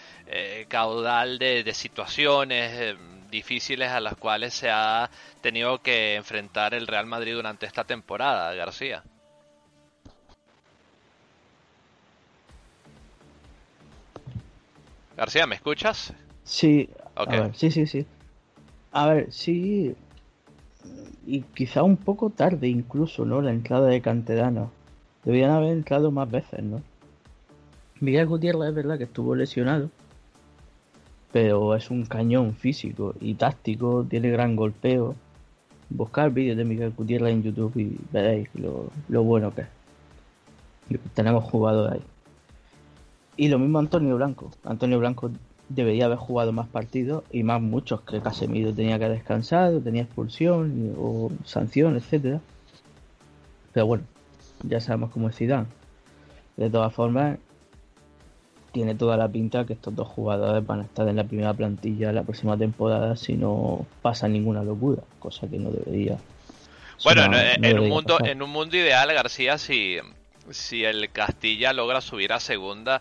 caudal 0.68 1.38
de, 1.38 1.64
de 1.64 1.74
situaciones 1.74 2.96
difíciles 3.30 3.90
a 3.90 4.00
las 4.00 4.16
cuales 4.16 4.54
se 4.54 4.70
ha 4.70 5.10
tenido 5.40 5.80
que 5.82 6.16
enfrentar 6.16 6.74
el 6.74 6.86
Real 6.86 7.06
Madrid 7.06 7.34
durante 7.34 7.66
esta 7.66 7.84
temporada, 7.84 8.52
García. 8.54 9.02
García, 15.16 15.46
¿me 15.46 15.54
escuchas? 15.54 16.12
Sí, 16.44 16.88
a 17.14 17.24
ver, 17.26 17.54
sí, 17.54 17.70
sí, 17.70 17.86
sí. 17.86 18.06
A 18.92 19.06
ver, 19.08 19.32
sí. 19.32 19.94
Y 21.26 21.42
quizá 21.42 21.82
un 21.82 21.96
poco 21.96 22.30
tarde 22.30 22.68
incluso, 22.68 23.24
¿no? 23.24 23.40
La 23.42 23.50
entrada 23.50 23.88
de 23.88 24.00
Canterano. 24.00 24.70
Debían 25.24 25.50
haber 25.50 25.72
entrado 25.72 26.10
más 26.10 26.30
veces, 26.30 26.62
¿no? 26.62 26.82
Miguel 28.00 28.26
Gutiérrez 28.26 28.70
es 28.70 28.74
verdad 28.74 28.98
que 28.98 29.04
estuvo 29.04 29.34
lesionado. 29.34 29.90
Pero 31.32 31.76
es 31.76 31.90
un 31.90 32.06
cañón 32.06 32.54
físico 32.54 33.14
y 33.20 33.34
táctico, 33.34 34.04
tiene 34.08 34.30
gran 34.30 34.56
golpeo. 34.56 35.14
Buscar 35.90 36.30
vídeos 36.30 36.56
de 36.56 36.64
Miguel 36.64 36.92
Gutiérrez 36.96 37.32
en 37.32 37.42
YouTube 37.42 37.76
y 37.76 37.96
veréis 38.12 38.48
lo, 38.54 38.90
lo 39.08 39.22
bueno 39.22 39.54
que 39.54 39.62
es. 39.62 39.68
Tenemos 41.14 41.44
jugadores 41.44 42.00
ahí. 42.00 42.06
Y 43.36 43.48
lo 43.48 43.58
mismo 43.58 43.78
Antonio 43.78 44.16
Blanco. 44.16 44.50
Antonio 44.64 44.98
Blanco 44.98 45.30
debería 45.70 46.06
haber 46.06 46.18
jugado 46.18 46.52
más 46.52 46.68
partidos 46.68 47.22
y 47.30 47.44
más 47.44 47.62
muchos 47.62 48.02
que 48.02 48.20
Casemiro 48.20 48.74
tenía 48.74 48.98
que 48.98 49.08
descansar, 49.08 49.72
tenía 49.82 50.02
expulsión 50.02 50.94
o 50.98 51.30
sanción, 51.44 51.96
etcétera. 51.96 52.40
Pero 53.72 53.86
bueno, 53.86 54.04
ya 54.64 54.80
sabemos 54.80 55.10
cómo 55.10 55.28
es 55.28 55.36
Zidane. 55.36 55.68
De 56.56 56.68
todas 56.68 56.92
formas, 56.92 57.38
tiene 58.72 58.96
toda 58.96 59.16
la 59.16 59.28
pinta 59.28 59.64
que 59.64 59.74
estos 59.74 59.94
dos 59.94 60.08
jugadores 60.08 60.66
van 60.66 60.80
a 60.80 60.82
estar 60.82 61.08
en 61.08 61.16
la 61.16 61.24
primera 61.24 61.54
plantilla 61.54 62.12
la 62.12 62.24
próxima 62.24 62.56
temporada 62.56 63.16
si 63.16 63.34
no 63.34 63.86
pasa 64.02 64.28
ninguna 64.28 64.64
locura, 64.64 65.02
cosa 65.20 65.48
que 65.48 65.58
no 65.58 65.70
debería. 65.70 66.18
Bueno, 67.04 67.22
en, 67.32 67.78
un 67.78 67.88
mundo 67.88 68.18
en 68.22 68.42
un 68.42 68.50
mundo 68.50 68.76
ideal, 68.76 69.10
García, 69.14 69.56
si 69.56 69.98
si 70.50 70.84
el 70.84 71.10
Castilla 71.12 71.72
logra 71.72 72.00
subir 72.00 72.32
a 72.32 72.40
segunda, 72.40 73.00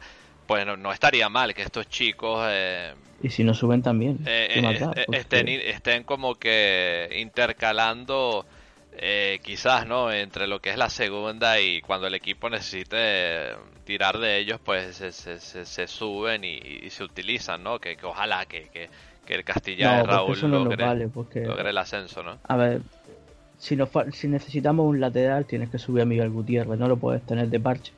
pues 0.50 0.66
no, 0.66 0.92
estaría 0.92 1.30
mal 1.30 1.54
que 1.54 1.62
estos 1.62 1.88
chicos... 1.90 2.44
Eh, 2.50 2.92
y 3.22 3.30
si 3.30 3.44
no 3.44 3.54
suben 3.54 3.84
también. 3.84 4.18
Eh, 4.26 4.48
eh, 4.56 5.06
estén, 5.12 5.48
estén 5.48 6.04
como 6.04 6.34
que 6.34 7.08
intercalando 7.20 8.48
quizás, 9.44 9.86
¿no? 9.86 10.12
Entre 10.12 10.48
lo 10.48 10.60
que 10.60 10.72
es 10.72 10.78
la 10.78 10.90
segunda 10.90 11.62
y 11.62 11.82
cuando 11.82 12.08
el 12.08 12.16
equipo 12.16 12.50
necesite 12.50 13.52
tirar 13.84 14.18
de 14.18 14.40
ellos, 14.40 14.60
pues 14.66 14.96
se, 14.96 15.12
se, 15.12 15.88
suben 15.88 16.44
y, 16.44 16.90
se 16.90 17.04
utilizan, 17.04 17.62
¿no? 17.62 17.78
Que, 17.78 17.96
ojalá 18.02 18.48
que, 18.48 18.70
que, 18.74 18.90
el 19.32 19.44
Castilla 19.44 19.98
de 19.98 20.04
Raúl 20.04 20.40
logre, 20.42 21.70
el 21.70 21.78
ascenso, 21.78 22.24
¿no? 22.24 22.40
A 22.46 22.58
ver, 22.58 22.82
si, 23.60 23.78
si 24.14 24.28
necesitamos 24.28 24.88
un 24.88 25.00
lateral 25.00 25.46
tienes 25.46 25.70
que 25.70 25.78
subir 25.78 26.02
a 26.02 26.06
Miguel 26.06 26.32
Gutiérrez, 26.32 26.80
no 26.80 26.88
lo 26.88 26.98
puedes 26.98 27.22
tener 27.22 27.50
de 27.50 27.60
parche. 27.60 27.94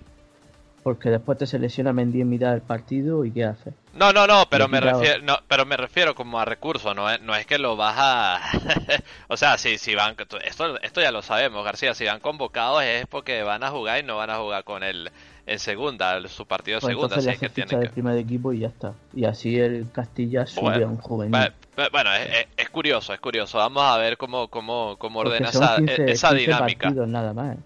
Porque 0.84 1.10
después 1.10 1.38
te 1.38 1.46
selecciona 1.46 1.94
Mendy 1.94 2.22
en 2.22 2.30
mitad 2.30 2.52
del 2.52 2.62
partido 2.62 3.24
y 3.24 3.32
¿qué 3.32 3.46
hace? 3.46 3.74
No, 3.94 4.12
no, 4.14 4.26
no, 4.26 4.46
pero 4.50 4.68
me 4.68 4.80
refiero, 4.80 5.22
no, 5.24 5.38
pero 5.48 5.66
me 5.66 5.78
refiero 5.78 6.16
como 6.16 6.40
a 6.40 6.46
recursos, 6.46 6.96
no 6.96 7.10
es, 7.10 7.22
no 7.22 7.36
es 7.36 7.46
que 7.46 7.60
lo 7.60 7.76
vas 7.76 7.96
a, 7.98 8.42
o 9.28 9.38
sea, 9.38 9.58
si, 9.58 9.78
si 9.78 9.94
van, 9.94 10.16
esto, 10.44 10.80
esto 10.82 11.02
ya 11.02 11.12
lo 11.12 11.22
sabemos, 11.22 11.64
García, 11.64 11.94
si 11.94 12.06
van 12.06 12.20
convocados 12.20 12.84
es 12.84 13.06
porque 13.06 13.44
van 13.44 13.64
a 13.64 13.70
jugar 13.70 14.00
y 14.00 14.04
no 14.04 14.18
van 14.18 14.30
a 14.30 14.38
jugar 14.38 14.64
con 14.64 14.82
él 14.82 15.12
en 15.46 15.60
segunda, 15.60 16.26
su 16.28 16.46
partido 16.46 16.78
de 16.78 16.82
pues 16.82 16.94
segunda, 16.94 17.16
así 17.18 17.38
que 17.38 17.50
tiene 17.50 17.80
que... 17.80 17.90
primer 17.90 18.18
equipo 18.18 18.54
y 18.54 18.60
ya 18.60 18.68
está. 18.68 18.94
Y 19.14 19.26
así 19.26 19.60
el 19.60 19.92
Castilla 19.92 20.46
sube 20.46 20.84
a 20.84 20.88
un 20.88 20.98
juvenil. 20.98 21.52
Bueno, 21.92 22.10
es, 22.58 22.70
curioso, 22.70 23.14
es 23.14 23.20
curioso. 23.20 23.58
Vamos 23.58 23.84
a 23.84 23.98
ver 23.98 24.18
cómo, 24.18 24.48
cómo, 24.50 24.96
cómo 24.98 25.20
ordena 25.20 25.50
esa, 25.50 25.78
esa 25.78 26.34
dinámica. 26.34 26.92
nada 26.92 27.34
más. 27.34 27.58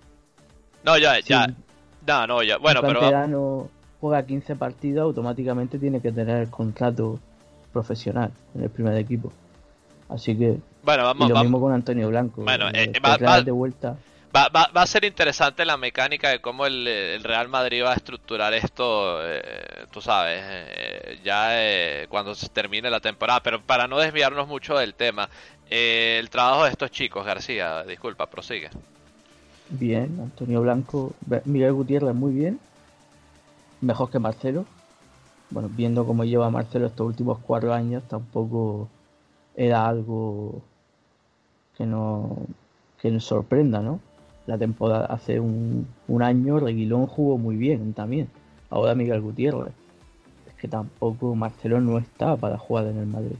No, 0.83 0.97
ya, 0.97 1.19
ya, 1.19 1.47
no, 2.05 2.27
no, 2.27 2.43
ya. 2.43 2.57
Bueno, 2.57 2.81
pero. 2.81 3.69
juega 3.99 4.25
15 4.25 4.55
partidos, 4.55 5.03
automáticamente 5.03 5.79
tiene 5.79 5.99
que 6.01 6.11
tener 6.11 6.41
el 6.41 6.49
contrato 6.49 7.19
profesional 7.73 8.31
en 8.53 8.63
el 8.63 8.69
primer 8.69 8.97
equipo. 8.97 9.31
Así 10.09 10.37
que. 10.37 10.57
Bueno, 10.83 11.03
vamos. 11.03 11.29
Y 11.29 11.33
lo 11.33 11.39
mismo 11.41 11.59
con 11.59 11.73
Antonio 11.73 12.09
Blanco. 12.09 12.43
Bueno, 12.43 12.67
eh, 12.73 12.91
va, 13.03 13.41
de 13.41 13.51
vuelta. 13.51 13.97
Va, 14.35 14.49
va, 14.49 14.69
va, 14.75 14.81
a 14.81 14.87
ser 14.87 15.05
interesante 15.05 15.63
la 15.63 15.77
mecánica 15.77 16.29
de 16.29 16.41
cómo 16.41 16.65
el, 16.65 17.23
Real 17.23 17.47
Madrid 17.47 17.83
va 17.83 17.93
a 17.93 17.95
estructurar 17.95 18.53
esto, 18.53 19.19
eh, 19.23 19.85
tú 19.91 20.01
sabes, 20.01 20.41
eh, 20.43 21.19
ya 21.23 22.07
cuando 22.09 22.35
se 22.35 22.49
termine 22.49 22.89
la 22.89 22.99
temporada. 22.99 23.41
Pero 23.41 23.61
para 23.61 23.87
no 23.87 23.97
desviarnos 23.97 24.47
mucho 24.47 24.77
del 24.77 24.93
tema, 24.93 25.29
el 25.69 26.29
trabajo 26.29 26.65
de 26.65 26.71
estos 26.71 26.91
chicos, 26.91 27.25
García, 27.25 27.83
disculpa, 27.83 28.29
prosigue 28.29 28.69
bien. 29.69 30.19
Antonio 30.21 30.61
Blanco, 30.61 31.13
Miguel 31.45 31.73
Gutiérrez 31.73 32.15
muy 32.15 32.33
bien. 32.33 32.59
Mejor 33.81 34.09
que 34.09 34.19
Marcelo. 34.19 34.65
Bueno, 35.49 35.69
viendo 35.71 36.05
cómo 36.05 36.23
lleva 36.23 36.49
Marcelo 36.49 36.87
estos 36.87 37.07
últimos 37.07 37.39
cuatro 37.39 37.73
años, 37.73 38.03
tampoco 38.07 38.87
era 39.55 39.87
algo 39.87 40.61
que 41.77 41.85
no 41.85 42.37
que 43.01 43.11
nos 43.11 43.25
sorprenda, 43.25 43.81
¿no? 43.81 43.99
La 44.47 44.57
temporada 44.57 45.05
hace 45.05 45.39
un, 45.39 45.87
un 46.07 46.23
año 46.23 46.59
Reguilón 46.59 47.07
jugó 47.07 47.37
muy 47.37 47.55
bien 47.55 47.93
también. 47.93 48.29
Ahora 48.69 48.95
Miguel 48.95 49.21
Gutiérrez. 49.21 49.73
Es 50.47 50.53
que 50.55 50.67
tampoco 50.67 51.35
Marcelo 51.35 51.81
no 51.81 51.97
está 51.97 52.35
para 52.35 52.57
jugar 52.57 52.87
en 52.87 52.97
el 52.97 53.05
Madrid. 53.05 53.37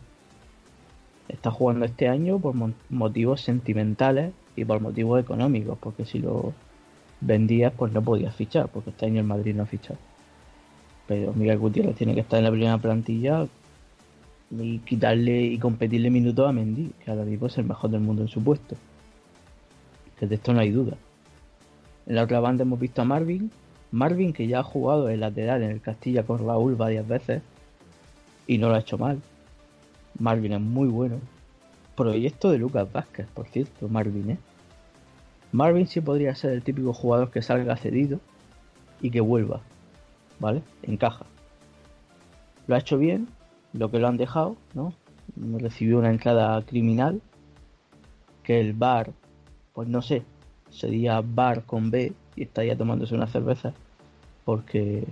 Está 1.28 1.50
jugando 1.50 1.86
este 1.86 2.08
año 2.08 2.38
por 2.40 2.54
motivos 2.90 3.42
sentimentales 3.42 4.34
y 4.56 4.66
por 4.66 4.82
motivos 4.82 5.20
económicos, 5.22 5.78
porque 5.80 6.06
si 6.06 6.20
lo 6.20 6.54
vendías 7.22 7.74
pues 7.76 7.92
no 7.92 8.02
podías 8.02 8.36
fichar, 8.36 8.68
porque 8.70 8.92
este 8.92 9.06
año 9.06 9.22
el 9.22 9.28
Madrid 9.28 9.56
no 9.56 9.64
ha 9.64 9.66
fichado. 9.66 10.00
Pero 11.08 11.34
Miguel 11.34 11.60
Gutiérrez 11.60 11.96
tiene 11.96 12.16
que 12.16 12.22
estar 12.22 12.40
en 12.40 12.46
la 12.46 12.52
primera 12.52 12.78
plantilla 12.78 13.48
y 14.52 14.80
quitarle 14.80 15.44
y 15.44 15.58
competirle 15.58 16.10
minutos 16.10 16.48
a 16.48 16.52
Mendy, 16.52 16.92
que 17.04 17.12
ahora 17.12 17.24
mismo 17.24 17.48
es 17.48 17.58
el 17.58 17.66
mejor 17.66 17.90
del 17.92 18.02
mundo 18.02 18.24
en 18.24 18.28
su 18.28 18.44
puesto. 18.44 18.76
Que 20.20 20.28
de 20.28 20.36
esto 20.36 20.54
no 20.54 20.62
hay 20.62 20.72
duda. 20.72 20.96
En 22.08 22.16
la 22.16 22.24
otra 22.24 22.40
banda 22.40 22.64
hemos 22.64 22.80
visto 22.80 23.02
a 23.02 23.06
Marvin. 23.06 23.52
Marvin 23.92 24.34
que 24.34 24.48
ya 24.48 24.60
ha 24.60 24.64
jugado 24.64 25.10
el 25.10 25.20
lateral 25.20 25.64
en 25.64 25.72
el 25.72 25.82
Castilla 25.82 26.24
con 26.24 26.46
Raúl 26.46 26.76
varias 26.76 27.08
veces 27.08 27.42
y 28.48 28.58
no 28.58 28.70
lo 28.70 28.76
ha 28.76 28.80
hecho 28.80 28.98
mal. 28.98 29.22
Marvin 30.20 30.54
es 30.54 30.62
muy 30.62 30.88
bueno, 30.88 31.18
proyecto 31.96 32.52
de 32.52 32.58
Lucas 32.58 32.92
Vázquez, 32.92 33.28
por 33.34 33.48
cierto, 33.48 33.88
Marvin, 33.88 34.32
¿eh? 34.32 34.38
Marvin 35.52 35.88
sí 35.88 36.02
podría 36.02 36.36
ser 36.36 36.52
el 36.52 36.64
típico 36.64 36.94
jugador 36.94 37.32
que 37.32 37.42
salga 37.42 37.78
cedido 37.78 38.20
y 39.02 39.10
que 39.10 39.22
vuelva, 39.22 39.62
¿vale? 40.40 40.62
Encaja. 40.84 41.26
Lo 42.68 42.76
ha 42.76 42.80
hecho 42.80 42.98
bien, 42.98 43.28
lo 43.74 43.90
que 43.90 44.00
lo 44.00 44.08
han 44.08 44.18
dejado, 44.18 44.58
¿no? 44.74 44.94
Recibió 45.36 46.00
una 46.00 46.10
entrada 46.10 46.62
criminal, 46.64 47.22
que 48.44 48.60
el 48.60 48.74
bar, 48.74 49.12
pues 49.74 49.88
no 49.88 50.02
sé, 50.02 50.24
sería 50.70 51.22
bar 51.22 51.64
con 51.64 51.90
B 51.90 52.14
y 52.36 52.44
estaría 52.44 52.78
tomándose 52.78 53.16
una 53.16 53.28
cerveza, 53.28 53.74
porque 54.44 55.06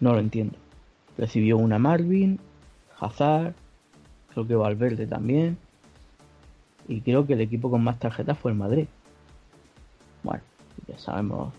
no 0.00 0.12
lo 0.12 0.20
entiendo. 0.20 0.56
Recibió 1.16 1.56
una 1.56 1.78
Marvin, 1.78 2.38
Hazard, 3.00 3.54
creo 4.44 4.46
que 4.46 4.54
Valverde 4.54 5.06
también. 5.06 5.58
Y 6.86 7.00
creo 7.00 7.26
que 7.26 7.34
el 7.34 7.40
equipo 7.40 7.70
con 7.70 7.84
más 7.84 7.98
tarjetas 7.98 8.38
fue 8.38 8.52
el 8.52 8.56
Madrid. 8.56 8.86
Bueno, 10.22 10.42
ya 10.86 10.98
sabemos 10.98 11.52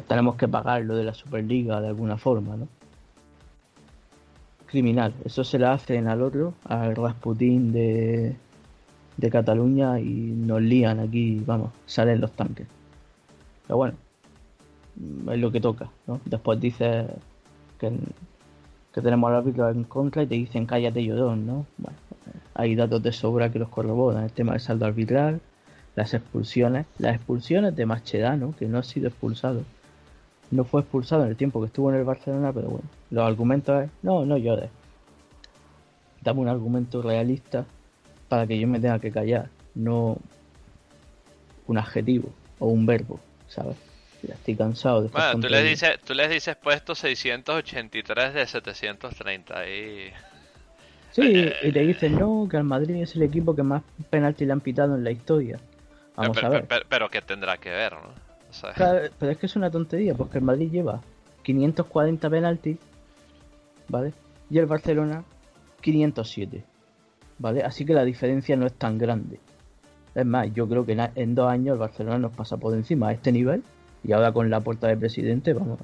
tenemos 0.00 0.36
que 0.36 0.48
pagar 0.48 0.82
lo 0.82 0.96
de 0.96 1.04
la 1.04 1.14
Superliga 1.14 1.80
de 1.80 1.88
alguna 1.88 2.16
forma, 2.16 2.56
¿no? 2.56 2.68
Criminal. 4.66 5.14
Eso 5.24 5.44
se 5.44 5.58
le 5.58 5.66
hacen 5.66 6.08
al 6.08 6.22
otro, 6.22 6.54
al 6.64 6.96
Rasputín 6.96 7.72
de, 7.72 8.34
de 9.16 9.30
Cataluña 9.30 10.00
y 10.00 10.04
nos 10.04 10.62
lían 10.62 11.00
aquí, 11.00 11.42
vamos, 11.44 11.70
salen 11.86 12.20
los 12.20 12.32
tanques. 12.32 12.66
Pero 13.66 13.76
bueno, 13.76 13.94
es 15.30 15.38
lo 15.38 15.52
que 15.52 15.60
toca, 15.60 15.90
¿no? 16.06 16.20
Después 16.24 16.60
dices 16.60 17.06
que, 17.78 17.92
que 18.94 19.02
tenemos 19.02 19.28
al 19.28 19.36
árbitro 19.36 19.68
en 19.68 19.82
contra 19.84 20.22
y 20.22 20.26
te 20.26 20.36
dicen 20.36 20.66
cállate 20.66 21.04
llorón, 21.04 21.46
¿no? 21.46 21.66
Bueno, 21.78 21.98
hay 22.54 22.76
datos 22.76 23.02
de 23.02 23.12
sobra 23.12 23.50
que 23.50 23.58
los 23.58 23.68
corroboran, 23.68 24.22
el 24.22 24.30
tema 24.30 24.52
del 24.52 24.60
saldo 24.60 24.86
arbitral, 24.86 25.40
las 25.96 26.14
expulsiones, 26.14 26.86
las 26.98 27.16
expulsiones 27.16 27.74
de 27.74 27.86
Machedano, 27.86 28.54
que 28.56 28.66
no 28.66 28.78
ha 28.78 28.84
sido 28.84 29.08
expulsado. 29.08 29.62
No 30.52 30.62
fue 30.62 30.82
expulsado 30.82 31.24
en 31.24 31.30
el 31.30 31.36
tiempo 31.36 31.60
que 31.60 31.66
estuvo 31.66 31.90
en 31.90 31.96
el 31.96 32.04
Barcelona, 32.04 32.52
pero 32.52 32.68
bueno, 32.68 32.84
los 33.10 33.26
argumentos 33.26 33.84
es, 33.84 33.90
no, 34.02 34.24
no 34.24 34.36
llores. 34.36 34.70
Dame 36.22 36.40
un 36.40 36.48
argumento 36.48 37.02
realista 37.02 37.64
para 38.28 38.46
que 38.46 38.58
yo 38.58 38.68
me 38.68 38.78
tenga 38.78 39.00
que 39.00 39.10
callar, 39.10 39.50
no 39.74 40.18
un 41.66 41.78
adjetivo 41.78 42.28
o 42.60 42.68
un 42.68 42.86
verbo, 42.86 43.18
¿sabes? 43.48 43.76
Ya 44.26 44.34
estoy 44.34 44.56
cansado 44.56 45.02
de 45.02 45.08
Bueno, 45.08 45.40
tú 45.40 45.48
les, 45.48 45.64
dices, 45.64 45.98
tú 46.04 46.14
les 46.14 46.30
dices 46.30 46.56
puesto 46.56 46.94
683 46.94 48.34
de 48.34 48.46
730 48.46 49.68
y... 49.68 50.10
Sí, 51.10 51.48
y 51.62 51.70
te 51.70 51.80
dicen, 51.80 52.18
no, 52.18 52.48
que 52.50 52.56
al 52.56 52.64
Madrid 52.64 52.96
es 52.96 53.14
el 53.14 53.22
equipo 53.22 53.54
que 53.54 53.62
más 53.62 53.82
penalti 54.10 54.44
le 54.44 54.52
han 54.52 54.60
pitado 54.60 54.96
en 54.96 55.04
la 55.04 55.12
historia. 55.12 55.60
Vamos 56.16 56.36
pero, 56.36 56.46
a 56.46 56.50
ver. 56.50 56.66
Pero, 56.66 56.86
pero, 56.88 57.08
que 57.08 57.22
tendrá 57.22 57.56
que 57.58 57.70
ver, 57.70 57.92
¿no? 57.92 58.08
O 58.50 58.52
sea... 58.52 58.72
claro, 58.72 59.08
pero 59.18 59.32
es 59.32 59.38
que 59.38 59.46
es 59.46 59.54
una 59.54 59.70
tontería, 59.70 60.14
porque 60.14 60.38
el 60.38 60.44
Madrid 60.44 60.70
lleva 60.72 61.00
540 61.44 62.30
penaltis, 62.30 62.78
¿vale? 63.88 64.12
Y 64.50 64.58
el 64.58 64.66
Barcelona 64.66 65.22
507, 65.82 66.64
¿vale? 67.38 67.62
Así 67.62 67.84
que 67.84 67.94
la 67.94 68.04
diferencia 68.04 68.56
no 68.56 68.66
es 68.66 68.74
tan 68.74 68.98
grande. 68.98 69.38
Es 70.14 70.26
más, 70.26 70.52
yo 70.52 70.68
creo 70.68 70.84
que 70.84 70.96
en 71.14 71.34
dos 71.34 71.50
años 71.50 71.74
el 71.74 71.78
Barcelona 71.78 72.18
nos 72.18 72.32
pasa 72.32 72.56
por 72.56 72.74
encima 72.74 73.08
a 73.08 73.12
este 73.12 73.30
nivel 73.30 73.62
y 74.04 74.12
ahora 74.12 74.32
con 74.32 74.50
la 74.50 74.60
puerta 74.60 74.86
de 74.88 74.96
presidente, 74.96 75.54
vamos, 75.54 75.78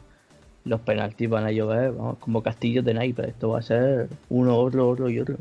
los 0.64 0.80
penaltis 0.80 1.28
van 1.28 1.44
a 1.44 1.52
llover, 1.52 1.92
vamos, 1.92 2.18
como 2.18 2.42
castillos 2.42 2.84
de 2.84 2.94
naipes. 2.94 3.28
Esto 3.28 3.50
va 3.50 3.60
a 3.60 3.62
ser 3.62 4.08
uno, 4.28 4.56
otro, 4.56 4.88
otro 4.88 5.08
y 5.08 5.18
otro. 5.18 5.36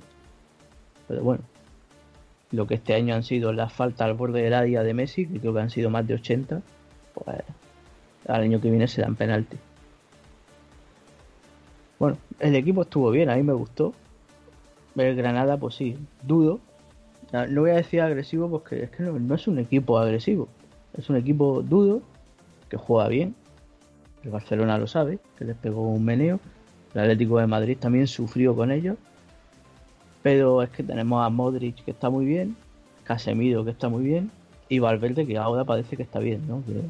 Pero 1.08 1.24
bueno, 1.24 1.44
lo 2.52 2.68
que 2.68 2.76
este 2.76 2.94
año 2.94 3.16
han 3.16 3.24
sido 3.24 3.52
las 3.52 3.74
faltas 3.74 4.02
al 4.02 4.14
borde 4.14 4.42
del 4.42 4.54
área 4.54 4.84
de 4.84 4.94
Messi, 4.94 5.28
que 5.28 5.40
creo 5.40 5.54
que 5.54 5.60
han 5.60 5.70
sido 5.70 5.90
más 5.90 6.08
de 6.08 6.16
80, 6.16 6.62
pues 7.14 7.38
al 8.28 8.42
año 8.42 8.62
que 8.62 8.70
viene 8.70 8.88
se 8.88 9.02
dan 9.02 9.16
penaltis. 9.16 9.60
Bueno, 12.00 12.18
el 12.40 12.56
equipo 12.56 12.84
estuvo 12.84 13.12
bien, 13.12 13.30
a 13.30 13.36
mí 13.36 13.44
me 13.44 13.54
gustó. 13.54 13.94
El 14.96 15.16
Granada, 15.16 15.58
pues 15.58 15.76
sí, 15.76 15.98
dudo. 16.24 16.60
No 17.32 17.62
voy 17.62 17.72
a 17.72 17.76
decir 17.76 18.02
agresivo 18.02 18.50
porque 18.50 18.84
es 18.84 18.90
que 18.90 19.04
no, 19.04 19.18
no 19.20 19.36
es 19.36 19.48
un 19.48 19.60
equipo 19.60 19.98
agresivo. 19.98 20.48
Es 20.98 21.10
un 21.10 21.18
equipo 21.18 21.62
dudo, 21.62 22.02
que 22.70 22.78
juega 22.78 23.08
bien. 23.08 23.36
El 24.24 24.32
Barcelona 24.32 24.78
lo 24.78 24.88
sabe, 24.88 25.20
que 25.38 25.46
les 25.46 25.56
pegó 25.56 25.82
un 25.90 26.04
meneo. 26.06 26.40
El 26.94 27.02
Atlético 27.02 27.40
de 27.40 27.48
Madrid 27.48 27.78
también 27.78 28.08
sufrió 28.08 28.56
con 28.56 28.72
ellos. 28.72 28.98
Pero 30.22 30.62
es 30.62 30.70
que 30.70 30.84
tenemos 30.84 31.26
a 31.26 31.30
Modric 31.30 31.84
que 31.84 31.92
está 31.92 32.10
muy 32.10 32.26
bien, 32.26 32.56
Casemiro 33.04 33.64
que 33.64 33.72
está 33.72 33.90
muy 33.90 34.04
bien 34.04 34.32
y 34.68 34.80
Valverde 34.80 35.26
que 35.26 35.38
ahora 35.38 35.64
parece 35.64 35.98
que 35.98 36.04
está 36.04 36.20
bien, 36.20 36.48
¿no? 36.48 36.64
Que 36.66 36.82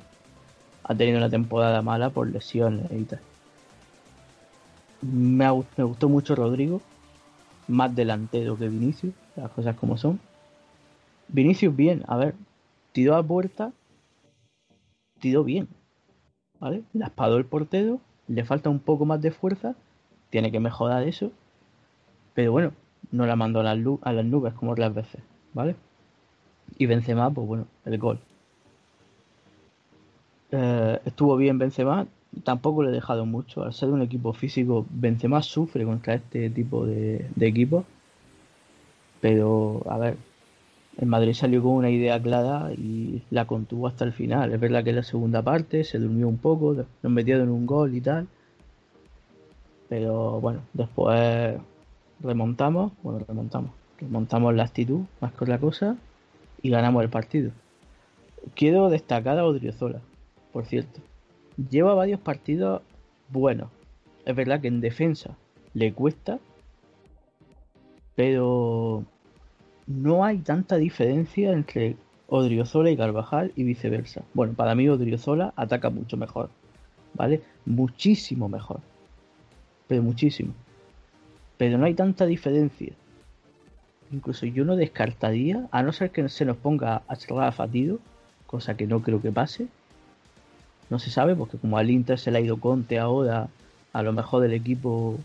ha 0.84 0.96
tenido 0.96 1.18
una 1.18 1.30
temporada 1.30 1.82
mala 1.82 2.10
por 2.10 2.28
lesiones 2.28 2.92
y 2.92 3.04
tal. 3.04 3.20
Me, 5.02 5.46
me 5.78 5.84
gustó 5.84 6.10
mucho 6.10 6.36
Rodrigo, 6.36 6.82
más 7.68 7.96
delantero 7.96 8.58
que 8.58 8.68
Vinicius, 8.68 9.14
las 9.36 9.50
cosas 9.52 9.76
como 9.76 9.98
son. 9.98 10.20
Vinicius 11.30 11.76
bien, 11.76 12.04
a 12.08 12.18
ver, 12.18 12.36
tiró 12.92 13.16
a 13.16 13.24
puerta, 13.24 13.72
bien, 15.44 15.68
¿vale? 16.60 16.84
La 16.94 17.08
espadó 17.08 17.38
el 17.38 17.46
portero, 17.46 18.00
le 18.28 18.46
falta 18.46 18.70
un 18.70 18.80
poco 18.80 19.06
más 19.06 19.22
de 19.22 19.32
fuerza, 19.32 19.76
tiene 20.30 20.52
que 20.52 20.60
mejorar 20.60 21.04
eso, 21.04 21.32
pero 22.34 22.52
bueno, 22.52 22.72
no 23.12 23.26
la 23.26 23.36
mandó 23.36 23.60
a 23.60 23.64
las, 23.64 23.78
a 24.02 24.14
las 24.14 24.26
nubes 24.26 24.54
como 24.54 24.72
otras 24.72 24.94
veces, 24.94 25.22
¿vale? 25.54 25.76
Y 26.78 26.86
Benzema, 26.86 27.30
pues 27.32 27.48
bueno, 27.48 27.66
el 27.86 27.98
gol. 27.98 28.20
Eh, 30.52 31.00
estuvo 31.06 31.36
bien 31.38 31.58
Benzema, 31.58 32.08
tampoco 32.44 32.84
le 32.84 32.90
he 32.90 32.94
dejado 32.94 33.26
mucho. 33.26 33.64
Al 33.64 33.74
ser 33.74 33.90
un 33.90 34.02
equipo 34.02 34.34
físico, 34.34 34.86
Benzema 34.90 35.42
sufre 35.42 35.86
contra 35.86 36.16
este 36.16 36.50
tipo 36.50 36.86
de, 36.86 37.28
de 37.36 37.48
equipos. 37.48 37.86
Pero, 39.22 39.82
a 39.90 39.98
ver, 39.98 40.18
el 41.00 41.08
Madrid 41.08 41.34
salió 41.34 41.64
con 41.64 41.72
una 41.72 41.90
idea 41.90 42.22
clara 42.22 42.74
y 42.74 43.22
la 43.30 43.46
contuvo 43.46 43.88
hasta 43.88 44.04
el 44.04 44.12
final. 44.12 44.52
Es 44.52 44.60
verdad 44.60 44.84
que 44.84 44.90
en 44.90 44.98
la 44.98 45.04
segunda 45.04 45.42
parte 45.42 45.86
se 45.86 45.98
durmió 45.98 46.28
un 46.28 46.38
poco, 46.38 46.76
nos 47.02 47.12
metieron 47.12 47.50
un 47.50 47.66
gol 47.66 47.96
y 47.96 48.02
tal. 48.02 48.28
Pero 49.88 50.42
bueno, 50.42 50.60
después 50.74 51.58
remontamos, 52.20 52.92
bueno, 53.02 53.24
remontamos, 53.26 53.72
remontamos 53.98 54.54
la 54.54 54.64
actitud 54.64 55.02
más 55.22 55.32
que 55.32 55.46
la 55.46 55.58
cosa 55.58 55.96
y 56.62 56.70
ganamos 56.70 57.02
el 57.02 57.10
partido. 57.10 57.52
Quiero 58.54 58.90
destacar 58.90 59.40
a 59.40 59.46
Odriozola, 59.46 60.02
por 60.52 60.66
cierto. 60.66 61.00
Lleva 61.70 61.94
varios 61.94 62.20
partidos 62.20 62.82
buenos. 63.30 63.70
Es 64.26 64.36
verdad 64.36 64.60
que 64.60 64.68
en 64.68 64.82
defensa 64.82 65.38
le 65.74 65.94
cuesta, 65.94 66.40
pero 68.16 69.06
no 69.90 70.24
hay 70.24 70.38
tanta 70.38 70.78
diferencia 70.78 71.52
entre 71.52 71.98
Odriozola 72.28 72.90
y 72.90 72.96
Carvajal 72.96 73.52
y 73.58 73.64
viceversa. 73.64 74.24
Bueno, 74.34 74.54
para 74.54 74.74
mí 74.74 74.88
Odriozola 74.88 75.52
ataca 75.58 75.90
mucho 75.90 76.16
mejor, 76.16 76.50
¿vale? 77.14 77.42
Muchísimo 77.66 78.48
mejor. 78.48 78.80
Pero 79.90 80.02
muchísimo 80.04 80.54
pero 81.60 81.78
no 81.78 81.86
hay 81.86 81.94
tanta 81.94 82.26
diferencia. 82.26 82.94
Incluso 84.14 84.46
yo 84.46 84.64
no 84.64 84.78
descartaría, 84.78 85.68
a 85.72 85.84
no 85.84 85.92
ser 85.92 86.10
que 86.10 86.30
se 86.30 86.46
nos 86.46 86.56
ponga 86.56 87.02
a 87.06 87.16
cerrar 87.18 87.50
a 87.50 87.52
Fatido, 87.52 88.00
cosa 88.48 88.78
que 88.78 88.88
no 88.88 89.02
creo 89.02 89.22
que 89.22 89.34
pase. 89.34 89.68
No 90.90 91.00
se 91.00 91.12
sabe, 91.12 91.36
porque 91.36 91.58
como 91.58 91.78
al 91.78 91.90
Inter 91.92 92.18
se 92.18 92.32
le 92.32 92.38
ha 92.38 92.42
ido 92.42 92.62
Conte 92.62 92.98
ahora, 92.98 93.50
a 93.92 94.02
lo 94.02 94.14
mejor 94.14 94.42
del 94.42 94.54
equipo 94.54 95.20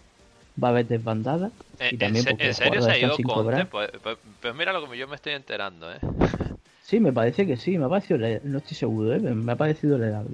va 0.63 0.69
a 0.69 0.71
haber 0.71 0.87
desbandada. 0.87 1.51
Eh, 1.79 1.91
y 1.93 1.97
también 1.99 2.27
¿En, 2.29 2.55
serio 2.55 2.83
se 2.83 2.91
ha 2.91 2.99
ido 2.99 3.17
Conte? 3.23 3.67
Pues, 3.67 3.91
pues, 4.03 4.19
pues, 4.41 4.55
mira 4.55 4.73
lo 4.73 4.89
que 4.89 4.97
yo 4.97 5.09
me 5.09 5.17
estoy 5.17 5.33
enterando, 5.35 5.93
¿eh? 5.93 5.99
Sí, 6.83 7.01
me 7.01 7.15
parece 7.15 7.47
que 7.47 7.57
sí, 7.57 7.79
me 7.79 7.87
ha 7.87 7.89
parecido, 7.89 8.19
no 8.45 8.59
estoy 8.59 8.77
seguro, 8.77 9.15
¿eh? 9.15 9.19
me 9.19 9.53
ha 9.53 9.57
parecido 9.57 9.97
legal. 9.97 10.27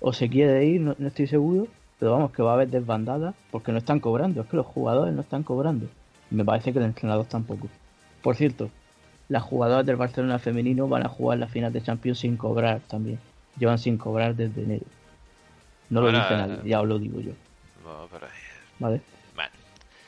O 0.00 0.12
se 0.12 0.28
quiere 0.28 0.66
ir, 0.66 0.82
no 0.82 1.08
estoy 1.08 1.26
seguro, 1.26 1.66
pero 1.98 2.12
vamos, 2.12 2.32
que 2.32 2.42
va 2.42 2.50
a 2.50 2.54
haber 2.54 2.68
desbandada 2.68 3.32
porque 3.50 3.72
no 3.72 3.78
están 3.78 3.98
cobrando. 3.98 4.42
Es 4.42 4.48
que 4.48 4.56
los 4.56 4.66
jugadores 4.66 5.14
no 5.14 5.22
están 5.22 5.44
cobrando. 5.44 5.86
Me 6.30 6.44
parece 6.44 6.72
que 6.72 6.80
el 6.80 6.84
entrenador 6.84 7.26
tampoco. 7.26 7.68
Por 8.22 8.36
cierto, 8.36 8.70
las 9.28 9.44
jugadoras 9.44 9.86
del 9.86 9.96
Barcelona 9.96 10.38
femenino 10.38 10.88
van 10.88 11.06
a 11.06 11.08
jugar 11.08 11.38
la 11.38 11.46
final 11.46 11.72
de 11.72 11.80
Champions 11.80 12.18
sin 12.18 12.36
cobrar 12.36 12.80
también. 12.80 13.20
Llevan 13.56 13.78
sin 13.78 13.98
cobrar 13.98 14.34
desde 14.34 14.64
enero. 14.64 14.84
No 15.90 16.00
lo 16.00 16.08
dice 16.08 16.36
nadie, 16.36 16.58
ya 16.64 16.80
os 16.80 16.88
lo 16.88 16.98
digo 16.98 17.20
yo. 17.20 17.32
¿Vale? 18.78 19.00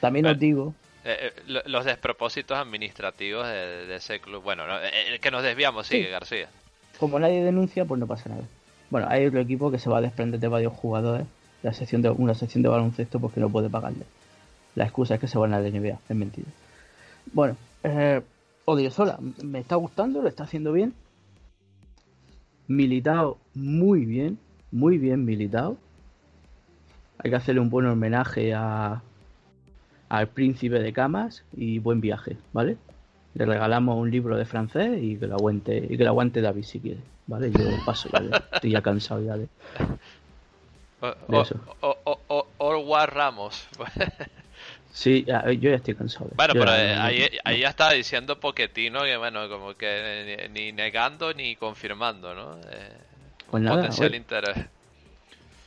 También 0.05 0.27
os 0.27 0.39
digo 0.39 0.75
eh, 1.05 1.33
eh, 1.47 1.63
los 1.67 1.85
despropósitos 1.85 2.57
administrativos 2.57 3.47
de, 3.47 3.95
ese 3.95 4.21
club. 4.21 4.43
Bueno, 4.43 4.65
el 5.11 5.21
que 5.21 5.31
nos 5.31 5.43
desviamos, 5.43 5.87
sigue 5.87 6.11
García. 6.11 6.49
Como 6.99 7.19
nadie 7.19 7.43
denuncia, 7.43 7.85
pues 7.85 7.99
no 7.99 8.07
pasa 8.07 8.29
nada. 8.29 8.43
Bueno, 8.91 9.07
hay 9.11 9.27
otro 9.27 9.41
equipo 9.41 9.71
que 9.71 9.79
se 9.79 9.91
va 9.91 9.99
a 9.99 10.01
desprender 10.01 10.41
de 10.41 10.49
varios 10.49 10.73
jugadores 10.73 11.27
la 11.63 11.73
sección 11.73 12.03
de, 12.03 12.11
una 12.11 12.35
sección 12.35 12.63
de 12.63 12.69
baloncesto 12.69 13.19
porque 13.19 13.41
no 13.41 13.49
puede 13.49 13.71
pagarle. 13.71 14.05
La 14.75 14.85
excusa 14.85 15.15
es 15.15 15.21
que 15.21 15.29
se 15.29 15.39
van 15.39 15.55
a 15.55 15.61
la 15.61 15.69
NBA, 15.71 15.99
es 16.09 16.17
mentira. 16.17 16.49
Bueno, 17.33 17.57
eh, 17.83 18.21
Odiozola, 18.67 19.19
me 19.43 19.61
está 19.61 19.77
gustando, 19.77 20.21
lo 20.21 20.29
está 20.29 20.45
haciendo 20.45 20.73
bien. 20.73 20.93
Militado 22.69 23.39
muy 23.55 24.05
bien, 24.05 24.39
muy 24.71 24.99
bien 24.99 25.25
militado. 25.25 25.79
Hay 27.19 27.31
que 27.31 27.37
hacerle 27.37 27.63
un 27.63 27.71
buen 27.71 27.87
homenaje 27.87 28.53
a, 28.53 29.03
al 30.09 30.29
príncipe 30.29 30.79
de 30.79 30.93
camas 30.93 31.45
y 31.57 31.79
buen 31.79 32.01
viaje, 32.01 32.37
¿vale? 32.53 32.77
Le 33.35 33.47
regalamos 33.47 33.99
un 33.99 34.11
libro 34.11 34.37
de 34.37 34.45
francés 34.45 35.03
y 35.03 35.17
que 35.17 35.27
lo 35.27 35.35
aguante, 35.35 35.87
y 35.89 35.97
que 35.97 36.05
lo 36.05 36.11
aguante 36.11 36.41
David 36.41 36.65
si 36.65 36.81
quiere, 36.81 37.01
¿vale? 37.27 37.51
Yo 37.51 37.61
paso 37.85 38.09
ya, 38.13 38.43
estoy 38.53 38.71
ya 38.71 38.83
cansado 38.83 39.25
ya 39.25 39.37
de, 39.37 39.49
o, 41.81 42.47
o, 42.59 43.07
Ramos. 43.07 43.67
sí, 44.93 45.25
yo 45.25 45.71
ya 45.71 45.77
estoy 45.77 45.95
cansado. 45.95 46.31
Bueno, 46.35 46.55
pero 46.55 46.75
eh, 46.75 46.95
ahí, 47.45 47.61
ya 47.61 47.69
estaba 47.69 47.93
diciendo 47.93 48.41
Poquetino 48.41 49.03
que, 49.03 49.17
bueno, 49.17 49.49
como 49.49 49.75
que 49.75 50.49
ni, 50.53 50.73
negando 50.73 51.35
ni 51.35 51.57
confirmando, 51.57 52.35
¿no? 52.35 52.57
Eh, 52.71 52.93
pues 53.51 53.63
nada, 53.63 53.77
potencial 53.77 54.15
interés. 54.15 54.57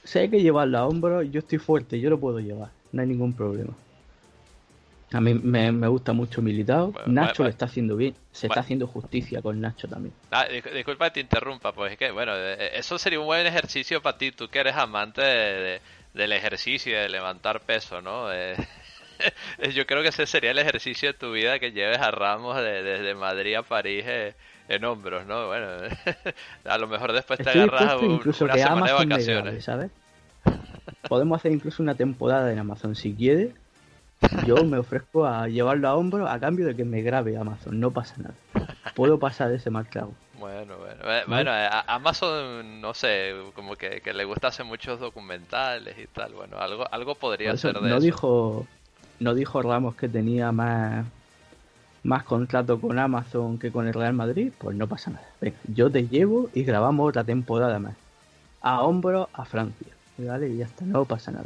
si 0.04 0.19
hay 0.19 0.30
que 0.30 0.41
llevarlo 0.41 0.78
a 0.78 0.88
hombros, 0.88 1.26
yo 1.32 1.39
estoy 1.39 1.60
fuerte, 1.60 2.00
yo 2.00 2.10
lo 2.10 2.19
puedo 2.19 2.39
llevar, 2.39 2.69
no 2.91 3.02
hay 3.02 3.08
ningún 3.08 3.34
problema. 3.34 3.73
A 5.13 5.22
mí 5.22 5.34
me, 5.34 5.72
me 5.72 5.88
gusta 5.88 6.12
mucho 6.12 6.41
Militao. 6.41 6.91
Bueno, 6.91 7.08
Nacho 7.13 7.43
lo 7.43 7.50
está 7.50 7.65
haciendo 7.65 7.96
bien. 7.96 8.13
Se 8.32 8.48
está 8.48 8.60
haciendo 8.60 8.88
justicia 8.88 9.41
con 9.41 9.60
Nacho 9.62 9.88
también. 9.88 10.13
Ah, 10.32 10.46
dis- 10.50 10.70
disculpa 10.74 11.06
que 11.06 11.12
te 11.15 11.20
interrumpa, 11.22 11.72
pues 11.72 11.93
es 11.93 11.98
que, 11.98 12.12
bueno, 12.12 12.34
eh, 12.36 12.72
eso 12.74 12.98
sería 12.98 13.20
un 13.20 13.26
buen 13.26 13.48
ejercicio 13.48 14.02
para 14.02 14.17
ti, 14.17 14.32
tú 14.32 14.50
que 14.50 14.60
eres 14.60 14.76
amante 14.76 15.22
de- 15.22 15.60
de- 15.62 15.82
del 16.13 16.32
ejercicio 16.34 16.91
y 16.91 16.96
de 17.02 17.08
levantar 17.10 17.62
peso, 17.62 18.02
¿no? 18.02 18.34
Eh, 18.34 18.56
yo 19.74 19.86
creo 19.88 20.02
que 20.02 20.10
ese 20.10 20.26
sería 20.26 20.52
el 20.52 20.60
ejercicio 20.60 21.10
de 21.10 21.17
tu 21.17 21.32
vida 21.32 21.58
que 21.60 21.72
lleves 21.72 22.00
a 22.00 22.12
Ramos 22.12 22.58
de- 22.58 22.84
desde 22.84 23.15
Madrid 23.15 23.56
a 23.56 23.63
París 23.63 24.04
eh, 24.06 24.34
en 24.67 24.84
hombros, 24.84 25.26
¿no? 25.26 25.48
Bueno, 25.48 25.67
a 26.65 26.78
lo 26.78 26.88
mejor 26.88 27.13
después 27.13 27.38
te 27.39 27.43
Estoy 27.43 27.62
agarras 27.62 28.02
un- 28.02 28.12
incluso 28.15 28.43
una 28.43 28.54
que 28.56 28.60
semana 28.60 28.86
de 28.86 28.91
Amazon 28.91 29.10
vacaciones. 29.10 29.63
¿sabes? 29.63 29.91
Podemos 31.08 31.38
hacer 31.39 31.54
incluso 31.54 31.82
una 31.82 31.96
temporada 31.96 32.52
en 32.52 32.60
Amazon 32.60 32.93
si 32.96 33.13
quiere. 33.13 33.54
Yo 34.45 34.63
me 34.63 34.77
ofrezco 34.77 35.25
a 35.25 35.47
llevarlo 35.47 35.88
a 35.88 35.95
hombros 35.95 36.30
a 36.30 36.39
cambio 36.39 36.65
de 36.65 36.75
que 36.75 36.84
me 36.84 37.01
grabe 37.01 37.38
Amazon, 37.38 37.80
no 37.80 37.91
pasa 37.91 38.15
nada. 38.17 38.36
Puedo 38.95 39.19
pasar 39.19 39.51
ese 39.51 39.69
mal 39.69 39.88
trago. 39.88 40.13
Bueno, 40.39 40.77
bueno, 40.77 41.01
eh, 41.03 41.23
bueno, 41.27 41.51
eh, 41.51 41.67
a 41.71 41.95
Amazon, 41.95 42.80
no 42.82 42.93
sé, 42.93 43.34
como 43.56 43.75
que, 43.75 44.01
que 44.01 44.13
le 44.13 44.23
gusta 44.25 44.47
hacer 44.49 44.65
muchos 44.65 44.99
documentales 44.99 45.97
y 45.97 46.08
tal, 46.08 46.34
bueno, 46.34 46.58
algo, 46.60 46.86
algo 46.91 47.15
podría 47.15 47.53
eso 47.53 47.71
ser 47.71 47.82
de 47.82 47.89
no 47.89 47.95
eso. 47.97 48.06
dijo 48.06 48.67
no 49.19 49.34
dijo 49.34 49.62
Ramos 49.63 49.95
que 49.95 50.08
tenía 50.08 50.51
más 50.51 51.06
más 52.03 52.23
contrato 52.23 52.80
con 52.80 52.99
Amazon 52.99 53.58
que 53.58 53.71
con 53.71 53.88
el 53.88 53.93
Real 53.93 54.13
Madrid, 54.13 54.51
pues 54.58 54.75
no 54.77 54.88
pasa 54.88 55.12
nada. 55.12 55.25
Venga, 55.41 55.58
yo 55.73 55.91
te 55.91 56.08
llevo 56.08 56.49
y 56.53 56.63
grabamos 56.63 57.10
otra 57.10 57.23
temporada 57.23 57.80
más. 57.80 57.95
A 58.62 58.82
hombros 58.84 59.27
a 59.34 59.45
Francia. 59.45 59.88
¿Vale? 60.17 60.49
Y 60.49 60.58
ya 60.58 60.65
está, 60.65 60.86
no 60.86 61.06
pasa 61.06 61.32
nada. 61.32 61.45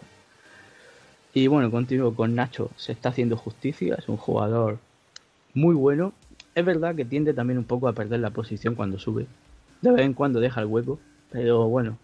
Y 1.33 1.47
bueno, 1.47 1.71
continúo 1.71 2.13
con 2.13 2.35
Nacho. 2.35 2.69
Se 2.75 2.91
está 2.91 3.09
haciendo 3.09 3.37
justicia, 3.37 3.95
es 3.95 4.09
un 4.09 4.17
jugador 4.17 4.79
muy 5.53 5.75
bueno. 5.75 6.13
Es 6.55 6.65
verdad 6.65 6.95
que 6.95 7.05
tiende 7.05 7.33
también 7.33 7.57
un 7.57 7.63
poco 7.63 7.87
a 7.87 7.93
perder 7.93 8.19
la 8.19 8.31
posición 8.31 8.75
cuando 8.75 8.99
sube. 8.99 9.27
De 9.81 9.91
vez 9.91 10.01
en 10.01 10.13
cuando 10.13 10.39
deja 10.39 10.61
el 10.61 10.67
hueco. 10.67 10.99
Pero 11.31 11.69
bueno, 11.69 11.97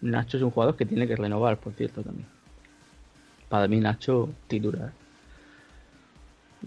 Nacho 0.00 0.38
es 0.38 0.42
un 0.42 0.50
jugador 0.50 0.76
que 0.76 0.86
tiene 0.86 1.06
que 1.06 1.16
renovar, 1.16 1.58
por 1.58 1.74
cierto, 1.74 2.02
también. 2.02 2.26
Para 3.50 3.68
mí 3.68 3.78
Nacho 3.78 4.30
titular. 4.48 4.92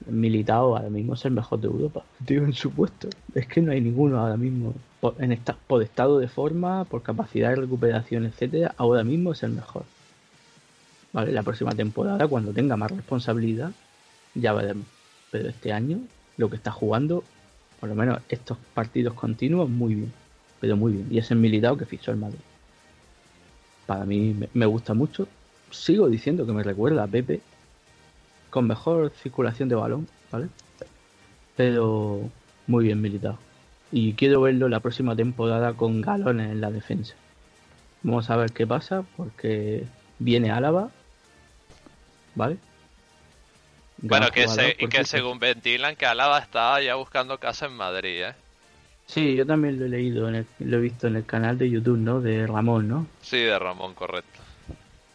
Militao 0.08 0.76
ahora 0.76 0.90
mismo 0.90 1.16
es 1.16 1.26
el 1.26 1.32
mejor 1.32 1.60
de 1.60 1.68
Europa. 1.68 2.04
Tío, 2.26 2.46
en 2.46 2.54
su 2.54 2.70
puesto. 2.70 3.10
Es 3.34 3.48
que 3.48 3.62
no 3.62 3.72
hay 3.72 3.82
ninguno 3.82 4.20
ahora 4.20 4.38
mismo. 4.38 4.76
Por, 5.00 5.16
en 5.18 5.40
por 5.66 5.82
estado 5.82 6.20
de 6.20 6.28
forma, 6.28 6.86
por 6.86 7.02
capacidad 7.02 7.50
de 7.50 7.56
recuperación, 7.56 8.26
etcétera, 8.26 8.76
ahora 8.78 9.04
mismo 9.04 9.32
es 9.32 9.42
el 9.42 9.52
mejor. 9.52 9.86
La 11.24 11.44
próxima 11.44 11.72
temporada, 11.72 12.28
cuando 12.28 12.52
tenga 12.52 12.76
más 12.76 12.92
responsabilidad, 12.92 13.72
ya 14.34 14.52
veremos. 14.52 14.86
Pero 15.32 15.48
este 15.48 15.72
año, 15.72 16.00
lo 16.36 16.50
que 16.50 16.58
está 16.58 16.72
jugando, 16.72 17.24
por 17.80 17.88
lo 17.88 17.96
menos 17.96 18.20
estos 18.28 18.58
partidos 18.74 19.14
continuos, 19.14 19.70
muy 19.70 19.96
bien. 19.96 20.14
Pero 20.60 20.76
muy 20.76 20.92
bien. 20.92 21.08
Y 21.10 21.18
es 21.18 21.32
el 21.32 21.38
Militao 21.38 21.78
que 21.78 21.86
fichó 21.86 22.12
el 22.12 22.18
Madrid. 22.18 22.40
Para 23.86 24.04
mí 24.04 24.36
me 24.54 24.66
gusta 24.66 24.94
mucho. 24.94 25.28
Sigo 25.72 26.10
diciendo 26.10 26.46
que 26.46 26.52
me 26.52 26.64
recuerda 26.64 27.04
a 27.04 27.08
Pepe 27.08 27.40
con 28.50 28.68
mejor 28.68 29.12
circulación 29.22 29.70
de 29.70 29.76
balón, 29.76 30.08
¿vale? 30.32 30.48
Pero 31.56 32.30
muy 32.68 32.86
bien 32.86 33.02
militado. 33.02 33.38
Y 33.92 34.14
quiero 34.14 34.42
verlo 34.42 34.68
la 34.68 34.82
próxima 34.82 35.16
temporada 35.16 35.74
con 35.74 36.02
galones 36.02 36.52
en 36.52 36.60
la 36.60 36.72
defensa. 36.72 37.16
Vamos 38.04 38.30
a 38.30 38.36
ver 38.36 38.52
qué 38.52 38.68
pasa, 38.68 39.06
porque 39.16 39.86
viene 40.20 40.52
Álava, 40.52 40.90
¿vale? 42.36 42.58
Gran 43.98 44.10
Bueno, 44.10 44.32
que, 44.32 44.44
jugador, 44.44 44.64
se, 44.66 44.70
y 44.72 44.88
que 44.88 44.90
cierto. 44.90 45.06
según 45.06 45.40
ventilan 45.40 45.96
que 45.96 46.06
Álava 46.06 46.38
estaba 46.40 46.82
ya 46.82 46.96
buscando 46.96 47.38
casa 47.40 47.66
en 47.66 47.74
Madrid, 47.74 48.24
¿eh? 48.24 48.36
Sí, 49.08 49.36
yo 49.36 49.46
también 49.46 49.80
lo 49.80 49.86
he 49.86 49.90
leído, 49.90 50.28
en 50.28 50.36
el- 50.36 50.48
lo 50.60 50.78
he 50.78 50.82
visto 50.82 51.08
en 51.08 51.16
el 51.16 51.26
canal 51.26 51.58
de 51.58 51.70
YouTube, 51.70 51.98
¿no? 51.98 52.22
De 52.22 52.46
Ramón, 52.48 52.88
¿no? 52.88 53.08
Sí, 53.22 53.38
de 53.40 53.58
Ramón, 53.58 53.94
correcto. 53.94 54.40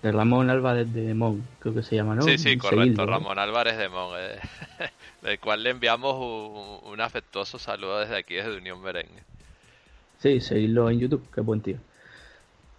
De 0.02 0.12
Ramón 0.12 0.48
Álvarez 0.48 0.90
de 0.94 1.12
Mon, 1.12 1.44
creo 1.58 1.74
que 1.74 1.82
se 1.82 1.96
llama, 1.96 2.14
¿no? 2.14 2.22
Sí, 2.22 2.38
sí, 2.38 2.56
correcto. 2.56 3.04
Ramón 3.04 3.38
Álvarez 3.38 3.76
de 3.76 3.88
Mon, 3.90 4.14
eh, 4.18 4.38
del 5.22 5.38
cual 5.40 5.62
le 5.62 5.70
enviamos 5.70 6.14
un, 6.14 6.90
un 6.92 7.00
afectuoso 7.00 7.58
saludo 7.58 7.98
desde 8.00 8.16
aquí, 8.16 8.34
desde 8.34 8.56
Unión 8.56 8.80
Merengue. 8.80 9.22
Sí, 10.20 10.40
seguirlo 10.40 10.88
en 10.88 11.00
YouTube, 11.00 11.26
qué 11.34 11.40
buen 11.42 11.60
tío. 11.60 11.76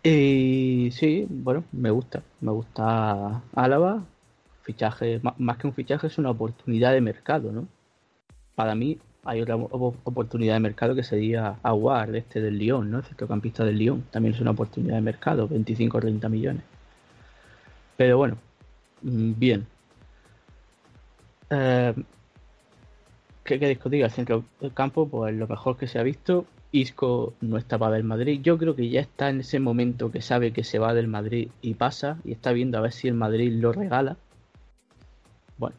Y 0.03 0.89
sí, 0.93 1.27
bueno, 1.29 1.63
me 1.71 1.91
gusta. 1.91 2.23
Me 2.39 2.51
gusta 2.51 3.41
Álava. 3.55 4.03
Fichaje, 4.63 5.19
más 5.37 5.57
que 5.57 5.67
un 5.67 5.73
fichaje, 5.73 6.07
es 6.07 6.17
una 6.17 6.29
oportunidad 6.29 6.91
de 6.93 7.01
mercado, 7.01 7.51
¿no? 7.51 7.67
Para 8.55 8.75
mí 8.75 8.97
hay 9.23 9.41
otra 9.41 9.55
op- 9.55 9.97
oportunidad 10.03 10.53
de 10.55 10.59
mercado 10.59 10.93
que 10.95 11.03
sería 11.03 11.55
Aguar, 11.63 12.15
este 12.15 12.41
del 12.41 12.57
Lyon, 12.57 12.91
¿no? 12.91 12.99
El 12.99 13.03
centrocampista 13.05 13.63
del 13.65 13.77
Lyon. 13.77 14.03
También 14.11 14.35
es 14.35 14.41
una 14.41 14.51
oportunidad 14.51 14.95
de 14.95 15.01
mercado, 15.01 15.47
25 15.47 15.97
o 15.97 16.01
30 16.01 16.29
millones. 16.29 16.63
Pero 17.97 18.17
bueno, 18.17 18.37
mm, 19.01 19.31
bien. 19.37 19.65
Eh, 21.49 21.93
¿Qué 23.43 23.59
queréis 23.59 23.79
que 23.79 23.87
os 23.87 23.91
diga? 23.91 24.05
El 24.05 24.11
centro 24.11 24.43
del 24.59 24.73
campo, 24.73 25.07
pues 25.07 25.35
lo 25.35 25.47
mejor 25.47 25.77
que 25.77 25.87
se 25.87 25.99
ha 25.99 26.03
visto. 26.03 26.45
Isco 26.71 27.33
no 27.41 27.57
está 27.57 27.77
para 27.77 27.97
el 27.97 28.03
Madrid. 28.03 28.39
Yo 28.41 28.57
creo 28.57 28.75
que 28.75 28.89
ya 28.89 29.01
está 29.01 29.29
en 29.29 29.41
ese 29.41 29.59
momento 29.59 30.09
que 30.11 30.21
sabe 30.21 30.53
que 30.53 30.63
se 30.63 30.79
va 30.79 30.93
del 30.93 31.07
Madrid 31.07 31.49
y 31.61 31.73
pasa 31.73 32.17
y 32.23 32.31
está 32.31 32.53
viendo 32.53 32.77
a 32.77 32.81
ver 32.81 32.93
si 32.93 33.07
el 33.09 33.13
Madrid 33.15 33.51
lo 33.59 33.73
regala. 33.73 34.15
Bueno, 35.61 35.75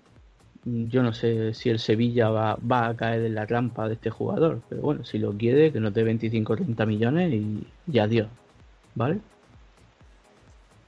yo 0.65 1.03
no 1.03 1.13
sé 1.13 1.55
si 1.55 1.69
el 1.71 1.81
Sevilla 1.81 2.31
va, 2.31 2.57
va 2.57 2.87
a 2.87 2.97
caer 2.97 3.25
en 3.25 3.35
la 3.35 3.47
trampa 3.47 3.89
de 3.89 3.95
este 3.95 4.11
jugador, 4.11 4.63
pero 4.69 4.81
bueno, 4.81 5.05
si 5.05 5.19
lo 5.19 5.33
quiere, 5.33 5.73
que 5.73 5.81
nos 5.81 5.93
dé 5.93 6.05
25 6.05 6.53
o 6.53 6.57
30 6.57 6.87
millones 6.87 7.33
y, 7.33 7.67
y 7.91 7.99
adiós. 7.99 8.29
¿Vale? 8.95 9.19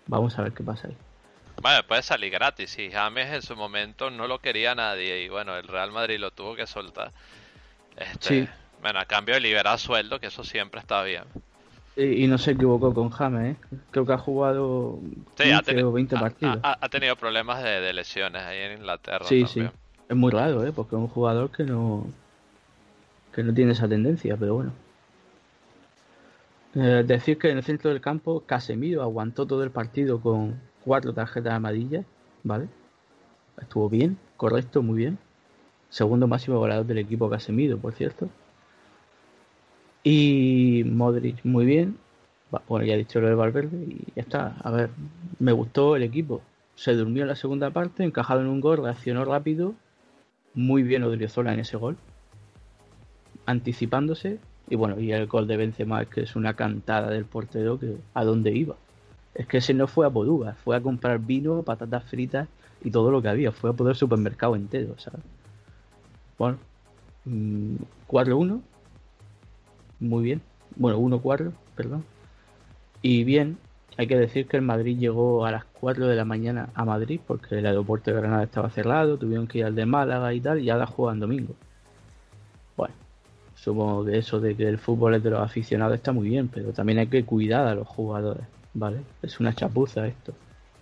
Vamos 0.07 0.38
a 0.38 0.42
ver 0.42 0.52
qué 0.52 0.62
pasa 0.62 0.88
ahí. 0.88 0.96
Bueno, 1.61 1.83
puede 1.88 2.02
salir 2.02 2.30
gratis, 2.30 2.78
y 2.78 2.90
James 2.90 3.33
en 3.33 3.42
su 3.42 3.57
momento 3.57 4.11
no 4.11 4.28
lo 4.28 4.38
quería 4.38 4.74
nadie, 4.74 5.24
y 5.24 5.28
bueno, 5.28 5.57
el 5.57 5.66
Real 5.66 5.90
Madrid 5.90 6.18
lo 6.18 6.30
tuvo 6.30 6.54
que 6.54 6.66
soltar. 6.66 7.11
Este, 7.96 8.46
Sí. 8.46 8.48
Bueno, 8.80 9.00
a 9.00 9.07
cambio 9.07 9.35
de 9.35 9.40
liberar 9.40 9.78
sueldo, 9.78 10.20
que 10.20 10.26
eso 10.26 10.44
siempre 10.44 10.78
está 10.78 11.02
bien. 11.02 11.24
Y, 11.96 12.24
y 12.24 12.26
no 12.26 12.38
se 12.38 12.52
equivocó 12.52 12.92
con 12.92 13.11
James, 13.11 13.57
¿eh? 13.57 13.61
Creo 13.90 14.04
que 14.04 14.12
ha 14.12 14.18
jugado 14.18 14.98
Sí, 15.37 15.50
ha, 15.50 15.59
15 15.62 15.76
teni- 15.76 15.83
o 15.85 15.92
20 15.92 16.16
ha- 16.16 16.20
partidos. 16.20 16.59
ha- 16.62 16.78
ha 16.80 16.88
tenido 16.88 17.14
problemas 17.16 17.62
de, 17.62 17.80
de 17.80 17.92
lesiones 17.92 18.42
ahí 18.42 18.59
en 18.59 18.78
Inglaterra 18.78 19.24
Sí, 19.26 19.44
también. 19.44 19.70
sí. 19.70 19.76
Es 20.09 20.16
muy 20.16 20.30
raro, 20.33 20.64
¿eh? 20.66 20.72
Porque 20.72 20.96
es 20.96 21.00
un 21.00 21.09
jugador 21.09 21.50
que 21.50 21.64
no 21.64 22.07
que 23.33 23.42
no 23.42 23.52
tiene 23.52 23.72
esa 23.72 23.88
tendencia, 23.88 24.37
pero 24.37 24.54
bueno. 24.54 24.72
Eh, 26.76 27.04
decir 27.07 27.38
que 27.38 27.50
en 27.50 27.59
el 27.59 27.64
centro 27.64 27.90
del 27.90 28.00
campo 28.00 28.40
Casemiro 28.46 29.02
aguantó 29.02 29.46
todo 29.46 29.62
el 29.62 29.70
partido 29.70 30.20
con 30.20 30.61
cuatro 30.85 31.12
tarjetas 31.12 31.52
amarillas, 31.54 32.04
¿vale? 32.42 32.66
Estuvo 33.61 33.88
bien, 33.88 34.16
correcto, 34.37 34.83
muy 34.83 34.96
bien. 34.98 35.18
Segundo 35.90 36.26
máximo 36.26 36.59
goleador 36.59 36.87
del 36.87 36.98
equipo 36.98 37.30
Casemiro, 37.30 37.78
por 37.78 37.92
cierto. 37.92 38.28
Y 40.05 40.85
Modric 40.85 41.45
muy 41.45 41.64
bien. 41.64 41.97
Bueno, 42.69 42.87
ya 42.87 42.95
he 42.95 42.99
dicho 42.99 43.21
lo 43.21 43.29
de 43.29 43.35
Valverde 43.35 43.77
y 43.77 44.12
ya 44.14 44.23
está. 44.23 44.57
A 44.62 44.71
ver, 44.71 44.90
me 45.38 45.53
gustó 45.53 45.97
el 45.97 46.03
equipo. 46.03 46.43
Se 46.77 46.93
durmió 46.93 47.23
en 47.23 47.29
la 47.29 47.37
segunda 47.37 47.71
parte, 47.71 48.05
encajado 48.05 48.43
en 48.43 48.49
un 48.49 48.61
gol, 48.61 48.83
reaccionó 48.83 49.25
rápido. 49.25 49.75
Muy 50.53 50.83
bien 50.83 51.03
Odriozola 51.03 51.55
en 51.55 51.61
ese 51.61 51.79
gol. 51.79 51.97
Anticipándose. 53.47 54.38
Y 54.69 54.77
bueno, 54.77 55.01
y 55.01 55.12
el 55.12 55.27
gol 55.27 55.47
de 55.47 55.57
Benzema 55.57 56.03
es 56.03 56.09
que 56.09 56.21
es 56.23 56.37
una 56.37 56.55
cantada 56.55 57.11
del 57.11 57.25
portero 57.25 57.79
que 57.79 57.97
a 58.12 58.25
dónde 58.25 58.53
iba. 58.53 58.77
Es 59.35 59.47
que 59.47 59.59
ese 59.59 59.75
no 59.75 59.87
fue 59.87 60.07
a 60.07 60.11
Boduga, 60.11 60.55
fue 60.55 60.77
a 60.77 60.81
comprar 60.81 61.19
vino, 61.19 61.62
patatas 61.62 62.05
fritas 62.05 62.49
y 62.83 62.90
todo 62.90 63.11
lo 63.11 63.21
que 63.23 63.29
había. 63.29 63.53
Fue 63.53 63.71
a 63.71 63.73
poder 63.73 63.97
supermercado 63.97 64.55
entero, 64.55 64.95
¿sabes? 64.99 65.23
Bueno, 66.38 66.59
mm, 67.25 67.77
4-1. 68.07 68.61
Muy 70.00 70.24
bien. 70.24 70.42
Bueno, 70.76 70.98
1-4, 70.98 71.52
perdón. 71.76 72.04
Y 73.02 73.24
bien, 73.24 73.59
hay 73.96 74.07
que 74.07 74.16
decir 74.16 74.46
que 74.48 74.57
el 74.57 74.62
Madrid 74.62 74.98
llegó 74.98 75.44
a 75.46 75.50
las 75.52 75.64
4 75.66 76.07
de 76.09 76.16
la 76.16 76.24
mañana 76.24 76.68
a 76.74 76.85
Madrid 76.85 77.20
porque 77.26 77.59
el 77.59 77.66
aeropuerto 77.66 78.11
de 78.11 78.16
Granada 78.20 78.44
estaba 78.44 78.70
cerrado, 78.70 79.18
tuvieron 79.18 79.46
que 79.46 79.59
ir 79.59 79.64
al 79.66 79.74
de 79.74 79.87
Málaga 79.87 80.33
y 80.35 80.40
tal, 80.40 80.61
y 80.61 80.70
ahora 80.70 80.87
juegan 80.87 81.20
domingo. 81.20 81.54
Bueno, 82.76 82.94
supongo 83.54 84.04
que 84.04 84.18
eso 84.18 84.40
de 84.40 84.57
que 84.57 84.68
el 84.68 84.78
fútbol 84.78 85.14
es 85.14 85.22
de 85.22 85.30
los 85.30 85.40
aficionados 85.40 85.94
está 85.96 86.12
muy 86.12 86.28
bien, 86.28 86.48
pero 86.48 86.72
también 86.72 86.98
hay 86.98 87.07
que 87.07 87.24
cuidar 87.24 87.66
a 87.66 87.74
los 87.74 87.87
jugadores, 87.87 88.44
¿vale? 88.72 88.98
Es 89.22 89.38
una 89.40 89.54
chapuza 89.54 90.07
esto. 90.07 90.33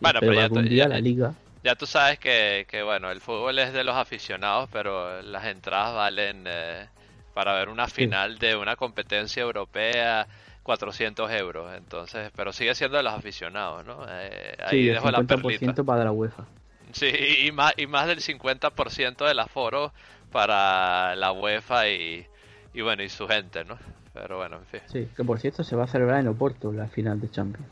Bueno, 0.01 0.20
pero 0.20 0.33
ya 0.35 0.44
algún 0.44 0.64
día 0.68 0.85
ya- 0.85 0.88
la 0.88 1.01
liga 1.01 1.35
Ya 1.64 1.75
tú 1.77 1.87
sabes 1.87 2.18
que, 2.18 2.66
que, 2.68 2.83
bueno, 2.83 3.11
el 3.11 3.20
fútbol 3.20 3.59
es 3.59 3.72
de 3.72 3.85
los 3.85 3.94
aficionados, 3.94 4.68
pero 4.72 5.22
las 5.22 5.44
entradas 5.44 5.94
valen 5.94 6.44
eh, 6.46 6.87
para 7.35 7.55
ver 7.55 7.68
una 7.68 7.88
final 7.88 8.38
de 8.38 8.57
una 8.57 8.77
competencia 8.77 9.42
europea 9.42 10.27
400 10.62 11.31
euros. 11.33 11.75
Entonces, 11.77 12.31
pero 12.37 12.53
sigue 12.53 12.75
siendo 12.75 12.97
de 12.97 13.03
los 13.03 13.14
aficionados, 13.14 13.85
¿no? 13.85 14.05
Eh, 14.09 14.57
ahí 14.64 14.87
dejo 14.87 15.11
la 15.11 15.23
perlita. 15.23 15.83
para 15.83 16.05
la 16.05 16.12
UEFA. 16.12 16.45
Sí, 16.92 17.11
y 17.47 17.53
más, 17.53 17.73
y 17.77 17.87
más 17.87 18.07
del 18.07 18.21
50% 18.21 19.27
del 19.27 19.38
aforo 19.38 19.92
para 20.31 21.16
la 21.16 21.33
UEFA 21.33 21.88
y, 21.88 22.27
y 22.75 22.81
bueno, 22.83 23.03
y 23.03 23.09
su 23.09 23.27
gente, 23.27 23.64
¿no? 23.64 23.79
Pero 24.12 24.37
bueno, 24.37 24.59
en 24.59 24.66
fin. 24.66 24.81
Sí, 24.87 25.09
que 25.16 25.25
por 25.25 25.38
cierto 25.40 25.64
se 25.64 25.75
va 25.75 25.85
a 25.85 25.87
celebrar 25.87 26.21
en 26.21 26.29
Oporto 26.29 26.73
la 26.73 26.87
final 26.88 27.21
de 27.21 27.31
Champions. 27.31 27.66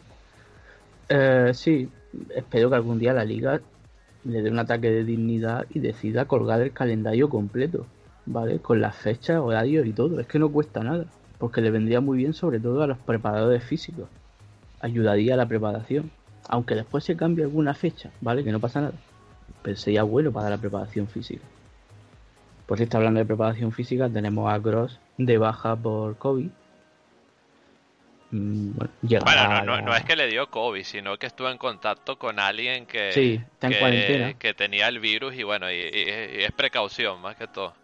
Eh, 1.08 1.50
sí, 1.54 1.88
espero 2.34 2.70
que 2.70 2.76
algún 2.76 2.98
día 2.98 3.12
la 3.12 3.24
liga 3.24 3.60
le 4.24 4.42
dé 4.42 4.50
un 4.50 4.58
ataque 4.58 4.90
de 4.90 5.04
dignidad 5.04 5.66
y 5.70 5.80
decida 5.80 6.24
colgar 6.24 6.60
el 6.60 6.72
calendario 6.72 7.28
completo, 7.28 7.86
¿vale? 8.26 8.58
Con 8.58 8.80
las 8.80 8.96
fechas, 8.96 9.38
horarios 9.38 9.86
y 9.86 9.92
todo. 9.92 10.20
Es 10.20 10.26
que 10.26 10.38
no 10.38 10.50
cuesta 10.50 10.82
nada, 10.82 11.04
porque 11.38 11.60
le 11.60 11.70
vendría 11.70 12.00
muy 12.00 12.18
bien 12.18 12.34
sobre 12.34 12.60
todo 12.60 12.82
a 12.82 12.86
los 12.86 12.98
preparadores 12.98 13.64
físicos. 13.64 14.08
Ayudaría 14.80 15.34
a 15.34 15.36
la 15.36 15.46
preparación. 15.46 16.10
Aunque 16.48 16.74
después 16.74 17.04
se 17.04 17.16
cambie 17.16 17.44
alguna 17.44 17.74
fecha, 17.74 18.10
¿vale? 18.20 18.42
Que 18.42 18.50
no 18.50 18.60
pasa 18.60 18.80
nada. 18.80 18.94
Pero 19.62 19.76
sería 19.76 20.02
bueno 20.02 20.32
para 20.32 20.50
la 20.50 20.58
preparación 20.58 21.06
física. 21.06 21.44
Por 22.66 22.78
si 22.78 22.84
está 22.84 22.98
hablando 22.98 23.20
de 23.20 23.26
preparación 23.26 23.72
física, 23.72 24.08
tenemos 24.08 24.50
a 24.50 24.58
Gross 24.58 24.98
de 25.16 25.38
baja 25.38 25.76
por 25.76 26.16
COVID. 26.16 26.48
Mm, 28.32 28.70
bueno, 28.76 29.80
no, 29.82 29.96
es 29.96 30.04
que 30.04 30.14
le 30.14 30.28
dio 30.28 30.48
COVID, 30.48 30.84
sino 30.84 31.18
que 31.18 31.26
estuvo 31.26 31.48
en 31.50 31.58
contacto 31.58 32.16
con 32.16 32.38
alguien 32.38 32.86
que, 32.86 33.10
que, 34.38 34.54
tenía 34.54 34.86
el 34.86 35.00
virus 35.00 35.34
y 35.34 35.42
bueno, 35.42 35.70
y, 35.70 35.80
es 35.82 36.52
precaución 36.52 37.20
más 37.20 37.34
que 37.34 37.48
todo. 37.48 37.74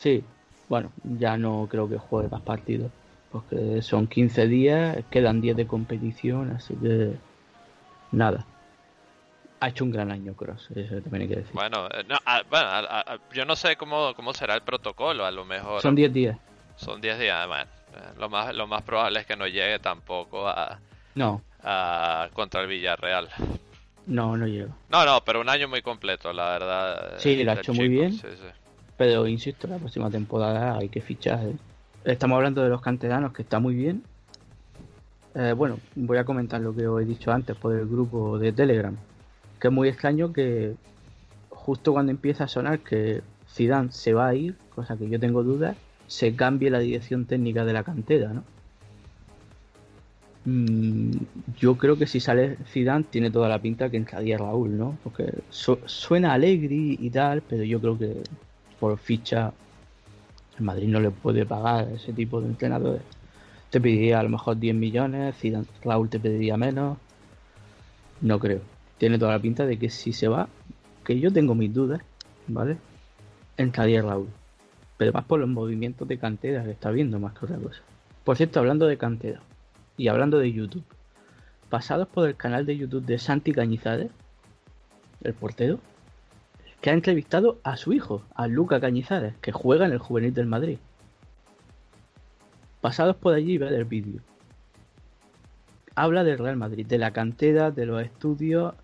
Sí, 0.00 0.24
bueno, 0.68 0.90
ya 1.04 1.36
no 1.36 1.68
creo 1.70 1.88
que 1.88 1.98
juegue 1.98 2.28
más 2.28 2.42
partidos, 2.42 2.90
porque 3.30 3.82
son 3.82 4.08
15 4.08 4.48
días, 4.48 4.98
quedan 5.10 5.40
10 5.40 5.56
de 5.56 5.66
competición, 5.66 6.50
así 6.50 6.74
que 6.74 7.14
nada 8.10 8.44
ha 9.60 9.68
hecho 9.68 9.84
un 9.84 9.90
gran 9.90 10.10
año 10.10 10.34
Cross, 10.34 10.70
eso 10.74 11.00
también 11.02 11.22
hay 11.22 11.28
que 11.28 11.36
decir. 11.36 11.52
Bueno, 11.52 11.86
eh, 11.92 12.04
bueno 12.48 12.70
yo 13.32 13.44
no 13.44 13.54
sé 13.54 13.76
cómo, 13.76 14.14
cómo 14.14 14.32
será 14.32 14.54
el 14.54 14.62
protocolo, 14.62 15.26
a 15.26 15.30
lo 15.30 15.44
mejor. 15.44 15.82
Son 15.82 15.94
10 15.94 16.12
días. 16.12 16.38
Son 16.76 17.00
10 17.00 17.18
días, 17.18 17.46
bueno, 17.46 17.70
eh, 17.94 18.18
lo 18.18 18.30
más, 18.30 18.54
lo 18.54 18.66
más 18.66 18.82
probable 18.82 19.20
es 19.20 19.26
que 19.26 19.36
no 19.36 19.46
llegue 19.46 19.78
tampoco 19.78 20.48
a, 20.48 20.80
no. 21.14 21.42
a 21.62 22.30
contra 22.32 22.62
el 22.62 22.68
Villarreal. 22.68 23.28
No, 24.06 24.36
no 24.36 24.46
llega. 24.46 24.74
No, 24.88 25.04
no, 25.04 25.22
pero 25.24 25.42
un 25.42 25.48
año 25.50 25.68
muy 25.68 25.82
completo, 25.82 26.32
la 26.32 26.50
verdad. 26.50 27.18
Sí, 27.18 27.44
lo 27.44 27.52
ha 27.52 27.54
hecho 27.56 27.74
muy 27.74 27.88
bien. 27.88 28.18
Pero 29.00 29.26
insisto, 29.26 29.66
la 29.66 29.78
próxima 29.78 30.10
temporada 30.10 30.76
hay 30.76 30.90
que 30.90 31.00
fichar. 31.00 31.40
¿eh? 31.46 31.56
Estamos 32.04 32.36
hablando 32.36 32.62
de 32.62 32.68
los 32.68 32.82
canteranos, 32.82 33.32
que 33.32 33.40
está 33.40 33.58
muy 33.58 33.74
bien. 33.74 34.02
bueno, 35.56 35.78
voy 35.94 36.18
a 36.18 36.24
comentar 36.24 36.60
lo 36.60 36.74
que 36.74 36.86
os 36.86 37.00
he 37.00 37.06
dicho 37.06 37.32
antes 37.32 37.56
por 37.56 37.74
el 37.74 37.86
grupo 37.86 38.38
de 38.38 38.52
Telegram 38.52 38.94
que 39.60 39.68
es 39.68 39.74
muy 39.74 39.88
extraño 39.88 40.32
que 40.32 40.74
justo 41.50 41.92
cuando 41.92 42.10
empieza 42.10 42.44
a 42.44 42.48
sonar 42.48 42.80
que 42.80 43.22
Zidane 43.48 43.92
se 43.92 44.14
va 44.14 44.28
a 44.28 44.34
ir, 44.34 44.56
cosa 44.74 44.96
que 44.96 45.08
yo 45.08 45.20
tengo 45.20 45.42
dudas, 45.44 45.76
se 46.06 46.34
cambie 46.34 46.70
la 46.70 46.80
dirección 46.80 47.26
técnica 47.26 47.64
de 47.64 47.72
la 47.72 47.84
cantera, 47.84 48.32
¿no? 48.32 48.42
Mm, 50.46 51.10
yo 51.58 51.76
creo 51.76 51.98
que 51.98 52.06
si 52.06 52.18
sale 52.18 52.56
Zidane 52.66 53.04
tiene 53.10 53.30
toda 53.30 53.48
la 53.48 53.60
pinta 53.60 53.90
que 53.90 53.98
entraría 53.98 54.38
Raúl, 54.38 54.78
¿no? 54.78 54.96
Porque 55.04 55.30
suena 55.50 56.32
alegre 56.32 56.96
y 56.98 57.10
tal, 57.10 57.42
pero 57.42 57.62
yo 57.62 57.78
creo 57.80 57.98
que 57.98 58.22
por 58.80 58.98
ficha 58.98 59.52
el 60.58 60.64
Madrid 60.64 60.88
no 60.88 60.98
le 60.98 61.10
puede 61.10 61.46
pagar 61.46 61.88
ese 61.94 62.12
tipo 62.12 62.40
de 62.40 62.48
entrenadores. 62.48 63.02
Te 63.70 63.80
pediría 63.80 64.18
a 64.18 64.22
lo 64.24 64.30
mejor 64.30 64.58
10 64.58 64.74
millones, 64.74 65.36
Zidane, 65.36 65.66
Raúl 65.84 66.08
te 66.08 66.18
pediría 66.18 66.56
menos. 66.56 66.98
No 68.20 68.38
creo 68.40 68.60
tiene 69.00 69.18
toda 69.18 69.32
la 69.32 69.38
pinta 69.38 69.64
de 69.64 69.78
que 69.78 69.88
si 69.88 70.12
se 70.12 70.28
va, 70.28 70.46
que 71.06 71.18
yo 71.18 71.32
tengo 71.32 71.54
mis 71.54 71.72
dudas, 71.72 72.02
¿vale? 72.48 72.76
Entraría 73.56 74.02
Raúl. 74.02 74.28
Pero 74.98 75.12
más 75.12 75.24
por 75.24 75.40
los 75.40 75.48
movimientos 75.48 76.06
de 76.06 76.18
cantera 76.18 76.62
que 76.62 76.72
está 76.72 76.90
viendo 76.90 77.18
más 77.18 77.32
que 77.32 77.46
otra 77.46 77.56
cosa. 77.56 77.80
Por 78.24 78.36
cierto, 78.36 78.60
hablando 78.60 78.86
de 78.86 78.98
cantera 78.98 79.40
y 79.96 80.08
hablando 80.08 80.38
de 80.38 80.52
YouTube, 80.52 80.84
pasados 81.70 82.08
por 82.08 82.28
el 82.28 82.36
canal 82.36 82.66
de 82.66 82.76
YouTube 82.76 83.06
de 83.06 83.18
Santi 83.18 83.52
Cañizares, 83.52 84.10
el 85.22 85.32
portero, 85.32 85.80
que 86.80 86.90
ha 86.90 86.94
entrevistado 86.94 87.60
a 87.62 87.76
su 87.76 87.92
hijo, 87.92 88.22
a 88.34 88.46
Luca 88.46 88.80
Cañizares, 88.80 89.34
que 89.40 89.52
juega 89.52 89.86
en 89.86 89.92
el 89.92 89.98
Juvenil 89.98 90.32
del 90.32 90.46
Madrid. 90.46 90.78
Pasados 92.80 93.16
por 93.16 93.34
allí 93.34 93.54
y 93.54 93.58
ver 93.58 93.74
el 93.74 93.84
vídeo. 93.84 94.20
Habla 95.94 96.24
del 96.24 96.38
Real 96.38 96.56
Madrid, 96.56 96.86
de 96.86 96.96
la 96.96 97.12
cantera, 97.12 97.70
de 97.70 97.84
los 97.84 98.02
estudios 98.02 98.74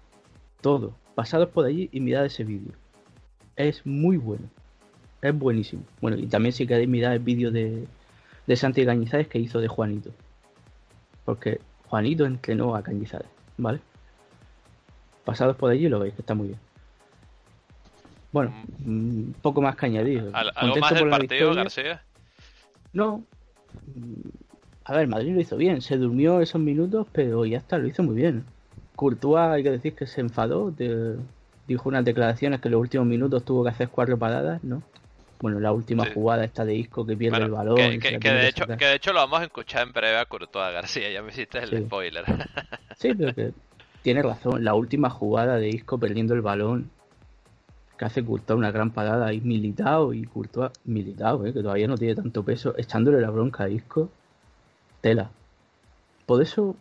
todo. 0.60 0.94
Pasados 1.14 1.48
por 1.48 1.64
allí 1.64 1.88
y 1.92 2.00
mirad 2.00 2.26
ese 2.26 2.44
vídeo. 2.44 2.72
Es 3.56 3.86
muy 3.86 4.18
bueno. 4.18 4.50
Es 5.22 5.36
buenísimo. 5.36 5.82
Bueno, 6.02 6.18
y 6.18 6.26
también 6.26 6.52
si 6.52 6.66
queréis 6.66 6.88
mirar 6.88 7.14
el 7.14 7.20
vídeo 7.20 7.50
de, 7.50 7.86
de 8.46 8.56
Santi 8.56 8.84
Cañizares 8.84 9.28
que 9.28 9.38
hizo 9.38 9.60
de 9.60 9.68
Juanito. 9.68 10.10
Porque 11.24 11.60
Juanito 11.88 12.26
entrenó 12.26 12.76
a 12.76 12.82
Cañizares, 12.82 13.28
¿vale? 13.56 13.80
Pasados 15.24 15.56
por 15.56 15.70
allí 15.70 15.88
lo 15.88 15.98
veis, 15.98 16.14
que 16.14 16.20
está 16.20 16.34
muy 16.34 16.48
bien. 16.48 16.65
Bueno, 18.36 18.52
mm, 18.84 19.30
poco 19.40 19.62
más 19.62 19.76
que 19.76 19.86
añadir. 19.86 20.30
¿Algo 20.34 20.76
más 20.76 20.92
del 20.92 21.08
partido, 21.08 21.54
García? 21.54 22.02
No. 22.92 23.24
A 24.84 24.94
ver, 24.94 25.08
Madrid 25.08 25.34
lo 25.34 25.40
hizo 25.40 25.56
bien. 25.56 25.80
Se 25.80 25.96
durmió 25.96 26.42
esos 26.42 26.60
minutos, 26.60 27.06
pero 27.12 27.46
ya 27.46 27.56
está, 27.56 27.78
lo 27.78 27.86
hizo 27.86 28.02
muy 28.02 28.14
bien. 28.14 28.44
Courtois 28.94 29.40
hay 29.40 29.62
que 29.62 29.70
decir 29.70 29.94
que 29.94 30.06
se 30.06 30.20
enfadó, 30.20 30.70
dijo 31.66 31.88
unas 31.88 32.04
declaraciones 32.04 32.60
que 32.60 32.68
en 32.68 32.72
los 32.72 32.82
últimos 32.82 33.06
minutos 33.06 33.42
tuvo 33.42 33.64
que 33.64 33.70
hacer 33.70 33.88
cuatro 33.88 34.18
paradas, 34.18 34.62
¿no? 34.62 34.82
Bueno, 35.40 35.58
la 35.58 35.72
última 35.72 36.04
jugada 36.12 36.44
está 36.44 36.66
de 36.66 36.74
Isco 36.74 37.06
que 37.06 37.16
pierde 37.16 37.38
el 37.38 37.52
balón. 37.52 37.98
Que, 37.98 38.18
de 38.18 38.48
hecho, 38.48 38.66
que 38.66 38.84
de 38.84 38.96
hecho 38.96 39.14
lo 39.14 39.20
vamos 39.20 39.40
a 39.40 39.44
escuchar 39.44 39.86
en 39.86 39.94
breve 39.94 40.18
a 40.18 40.26
Courtois 40.26 40.74
García, 40.74 41.10
ya 41.10 41.22
me 41.22 41.30
hiciste 41.30 41.58
el 41.58 41.86
spoiler. 41.86 42.24
sí, 42.98 43.14
pero 43.14 43.34
que 43.34 43.52
tiene 44.02 44.22
razón, 44.22 44.62
la 44.62 44.74
última 44.74 45.08
jugada 45.08 45.56
de 45.56 45.70
Isco 45.70 45.98
perdiendo 45.98 46.34
el 46.34 46.42
balón 46.42 46.90
que 47.96 48.04
hace 48.04 48.24
Courtois 48.24 48.58
una 48.58 48.70
gran 48.70 48.90
parada 48.90 49.26
ahí 49.26 49.40
militado 49.40 50.12
y 50.12 50.24
Courtois 50.24 50.70
militado, 50.84 51.46
¿eh? 51.46 51.52
que 51.52 51.62
todavía 51.62 51.88
no 51.88 51.96
tiene 51.96 52.14
tanto 52.14 52.42
peso, 52.44 52.74
echándole 52.76 53.20
la 53.20 53.30
bronca 53.30 53.64
a 53.64 53.68
Isco, 53.68 54.10
tela. 55.00 55.30
Por 56.26 56.42
eso 56.42 56.76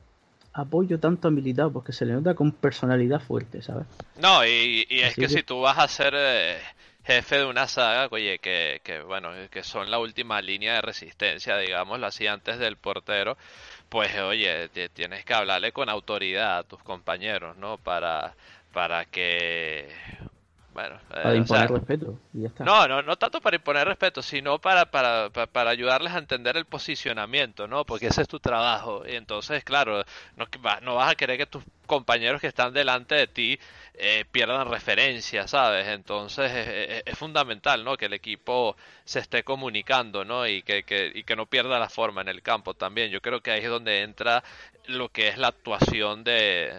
apoyo 0.54 0.99
tanto 0.99 1.28
a 1.28 1.32
Militao 1.32 1.71
porque 1.71 1.91
se 1.91 2.06
le 2.06 2.13
nota 2.13 2.34
con 2.34 2.51
personalidad 2.51 3.19
fuerte, 3.19 3.62
¿sabes? 3.62 3.86
No, 4.19 4.45
y, 4.45 4.86
es 4.89 5.15
que, 5.15 5.28
si 5.28 5.43
tú 5.43 5.60
vas 5.62 5.78
a 5.78 5.88
ser 5.88 6.13
eh, 6.15 6.58
jefe 7.04 7.39
de 7.39 7.45
una 7.45 7.67
saga, 7.67 8.08
oye, 8.10 8.39
que, 8.39 8.82
que, 8.84 9.01
bueno, 9.01 9.30
que 9.51 9.63
son 9.63 9.91
la 9.91 9.99
última 9.99 10.41
línea 10.41 10.75
de 10.75 10.82
resistencia, 10.82 11.58
digámoslo 11.58 12.08
así, 12.08 12.25
antes 12.25 12.58
del 12.58 12.78
portero, 12.78 13.38
pues 13.89 14.17
oye, 14.17 14.69
tienes 14.93 15.25
que 15.25 15.34
hablarle 15.34 15.71
con 15.71 15.89
autoridad 15.89 16.58
a 16.58 16.63
tus 16.63 16.82
compañeros, 16.82 17.58
¿no? 17.58 17.78
Para, 17.78 18.34
para 18.71 19.06
que 19.06 19.89
bueno, 20.75 20.97
para 21.07 21.33
eh, 21.33 21.38
imponer 21.38 21.71
respeto 21.71 22.19
No, 22.59 22.85
no, 22.85 23.01
no 23.01 23.15
tanto 23.15 23.39
para 23.39 23.55
imponer 23.55 23.88
respeto, 23.88 24.21
sino 24.21 24.59
para, 24.59 24.91
para, 24.91 25.29
para, 25.29 25.69
ayudarles 25.69 26.11
a 26.11 26.17
entender 26.17 26.57
el 26.57 26.65
posicionamiento, 26.65 27.65
¿no? 27.65 27.85
Porque 27.85 28.07
ese 28.07 28.23
es 28.23 28.27
tu 28.27 28.41
trabajo. 28.41 29.03
Y 29.07 29.15
entonces, 29.15 29.63
claro, 29.63 30.03
no, 30.35 30.45
no 30.81 30.95
vas 30.95 31.13
a 31.13 31.15
querer 31.15 31.38
que 31.38 31.45
tus 31.45 31.63
compañeros 31.85 32.41
que 32.41 32.47
están 32.47 32.73
delante 32.73 33.15
de 33.15 33.27
ti 33.27 33.59
eh, 33.97 34.25
pierdan 34.31 34.69
referencia, 34.69 35.47
¿sabes? 35.47 35.87
Entonces 35.87 36.51
es, 37.05 37.17
fundamental, 37.17 37.83
¿no? 37.83 37.95
Que 37.95 38.07
el 38.07 38.13
equipo 38.13 38.75
se 39.05 39.19
esté 39.19 39.43
comunicando, 39.43 40.25
¿no? 40.25 40.45
Y 40.47 40.63
que, 40.63 40.83
que, 40.83 41.11
y 41.13 41.23
que 41.23 41.35
no 41.35 41.45
pierda 41.45 41.79
la 41.79 41.89
forma 41.89 42.21
en 42.21 42.27
el 42.27 42.41
campo 42.41 42.73
también. 42.73 43.09
Yo 43.09 43.21
creo 43.21 43.41
que 43.41 43.51
ahí 43.51 43.63
es 43.63 43.69
donde 43.69 44.01
entra 44.01 44.43
lo 44.87 45.09
que 45.09 45.27
es 45.29 45.37
la 45.37 45.47
actuación 45.47 46.23
de, 46.23 46.73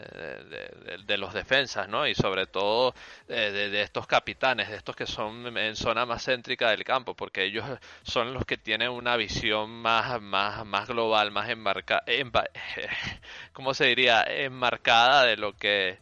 los 1.19 1.33
defensas, 1.33 1.89
¿no? 1.89 2.07
Y 2.07 2.15
sobre 2.15 2.47
todo 2.47 2.95
eh, 3.29 3.51
de, 3.71 3.83
estos 3.83 4.07
capitanes, 4.07 4.69
de 4.69 4.77
estos 4.77 4.95
que 4.95 5.07
son 5.07 5.57
en 5.57 5.77
zona 5.77 6.07
más 6.07 6.25
céntrica 6.25 6.71
del 6.71 6.85
campo, 6.85 7.15
porque 7.15 7.45
ellos 7.45 7.65
son 8.03 8.35
los 8.35 8.45
que 8.45 8.57
tienen 8.57 8.91
una 8.91 9.17
visión 9.17 9.71
más, 9.71 10.21
más, 10.21 10.65
más 10.67 10.89
global, 10.89 11.31
más 11.31 11.49
enmarcada, 11.49 12.05
¿cómo 13.53 13.75
se 13.75 13.87
diría? 13.87 14.23
Enmarcada 14.23 14.96
de 15.25 15.37
lo 15.37 15.57
que 15.57 15.99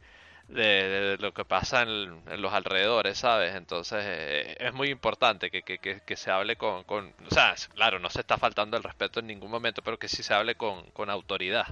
de, 0.49 1.17
lo 1.21 1.33
que 1.33 1.45
pasa 1.45 1.83
en, 1.83 2.41
los 2.41 2.53
alrededores, 2.53 3.19
¿sabes? 3.19 3.55
Entonces 3.55 4.05
eh, 4.07 4.57
es 4.59 4.75
muy 4.75 4.89
importante 4.91 5.51
que, 5.51 5.63
que, 5.63 5.79
que, 5.79 6.17
se 6.17 6.31
hable 6.31 6.57
con, 6.57 6.85
con, 6.85 7.07
O 7.31 7.35
sea, 7.35 7.55
claro, 7.75 7.99
no 7.99 8.11
se 8.11 8.21
está 8.21 8.37
faltando 8.37 8.77
el 8.77 8.83
respeto 8.83 9.21
en 9.21 9.27
ningún 9.27 9.51
momento, 9.51 9.83
pero 9.83 9.99
que 9.99 10.09
sí 10.09 10.23
se 10.23 10.35
hable 10.35 10.55
con, 10.55 10.83
con 10.93 11.11
autoridad. 11.11 11.67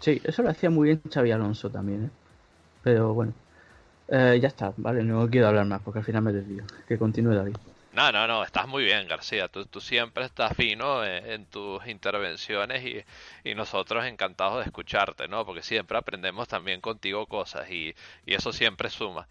Sí, 0.00 0.20
eso 0.24 0.42
lo 0.42 0.50
hacía 0.50 0.70
muy 0.70 0.88
bien 0.88 1.02
Xavi 1.12 1.30
Alonso 1.30 1.70
también, 1.70 2.06
¿eh? 2.06 2.10
Pero 2.82 3.14
bueno, 3.14 3.32
eh, 4.08 4.38
ya 4.40 4.48
está, 4.48 4.72
vale, 4.76 5.02
no 5.02 5.28
quiero 5.28 5.48
hablar 5.48 5.66
más 5.66 5.82
porque 5.82 5.98
al 5.98 6.04
final 6.04 6.22
me 6.22 6.32
desvío. 6.32 6.64
Que 6.86 6.98
continúe 6.98 7.34
David. 7.34 7.56
No, 7.92 8.12
no, 8.12 8.26
no, 8.26 8.44
estás 8.44 8.68
muy 8.68 8.84
bien, 8.84 9.08
García. 9.08 9.48
Tú, 9.48 9.80
siempre 9.80 10.24
estás 10.24 10.54
fino 10.54 11.04
en, 11.04 11.46
tus 11.46 11.86
intervenciones 11.86 13.04
y, 13.44 13.54
nosotros 13.54 14.04
encantados 14.04 14.58
de 14.58 14.64
escucharte, 14.66 15.26
¿no? 15.26 15.44
Porque 15.46 15.62
siempre 15.62 15.96
aprendemos 15.98 16.46
también 16.48 16.80
contigo 16.80 17.26
cosas 17.26 17.70
y, 17.70 17.94
y 18.26 18.34
eso 18.34 18.52
siempre 18.52 18.90
suma. 18.90 19.26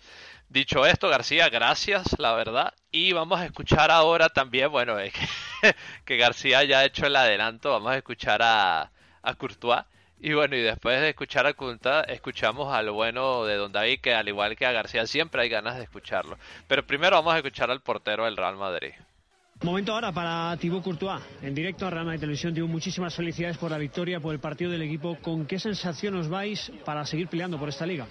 Dicho 0.49 0.85
esto, 0.85 1.07
García, 1.09 1.49
gracias, 1.49 2.17
la 2.19 2.33
verdad. 2.33 2.73
Y 2.91 3.13
vamos 3.13 3.39
a 3.39 3.45
escuchar 3.45 3.91
ahora 3.91 4.29
también, 4.29 4.71
bueno, 4.71 4.97
es 4.99 5.13
que, 5.61 5.75
que 6.05 6.17
García 6.17 6.63
ya 6.63 6.79
ha 6.79 6.85
hecho 6.85 7.05
el 7.05 7.15
adelanto, 7.15 7.71
vamos 7.71 7.91
a 7.91 7.97
escuchar 7.97 8.41
a, 8.41 8.91
a 9.21 9.33
Courtois 9.35 9.83
y 10.19 10.33
bueno, 10.33 10.55
y 10.55 10.61
después 10.61 10.99
de 10.99 11.09
escuchar 11.09 11.45
a 11.45 11.53
Kunta, 11.53 12.01
escuchamos 12.01 12.73
al 12.73 12.89
bueno 12.91 13.45
de 13.45 13.55
Don 13.55 13.71
David, 13.71 13.99
que 14.01 14.13
al 14.13 14.27
igual 14.27 14.55
que 14.55 14.65
a 14.65 14.71
García 14.71 15.05
siempre 15.05 15.41
hay 15.41 15.49
ganas 15.49 15.77
de 15.77 15.83
escucharlo. 15.83 16.37
Pero 16.67 16.85
primero 16.85 17.15
vamos 17.17 17.33
a 17.33 17.37
escuchar 17.37 17.69
al 17.69 17.81
portero 17.81 18.25
del 18.25 18.37
Real 18.37 18.55
Madrid. 18.55 18.93
Momento 19.63 19.91
ahora 19.91 20.11
para 20.11 20.55
Thibaut 20.57 20.83
Courtois, 20.83 21.19
en 21.41 21.55
directo 21.55 21.87
a 21.87 21.89
Real 21.89 22.05
Madrid 22.05 22.19
Televisión. 22.19 22.53
Digo 22.53 22.67
muchísimas 22.67 23.15
felicidades 23.15 23.57
por 23.57 23.71
la 23.71 23.79
victoria, 23.79 24.19
por 24.19 24.33
el 24.33 24.39
partido 24.39 24.69
del 24.69 24.83
equipo. 24.83 25.17
¿Con 25.19 25.47
qué 25.47 25.57
sensación 25.57 26.13
os 26.15 26.29
vais 26.29 26.71
para 26.85 27.03
seguir 27.05 27.27
peleando 27.27 27.57
por 27.57 27.69
esta 27.69 27.83
liga? 27.83 28.05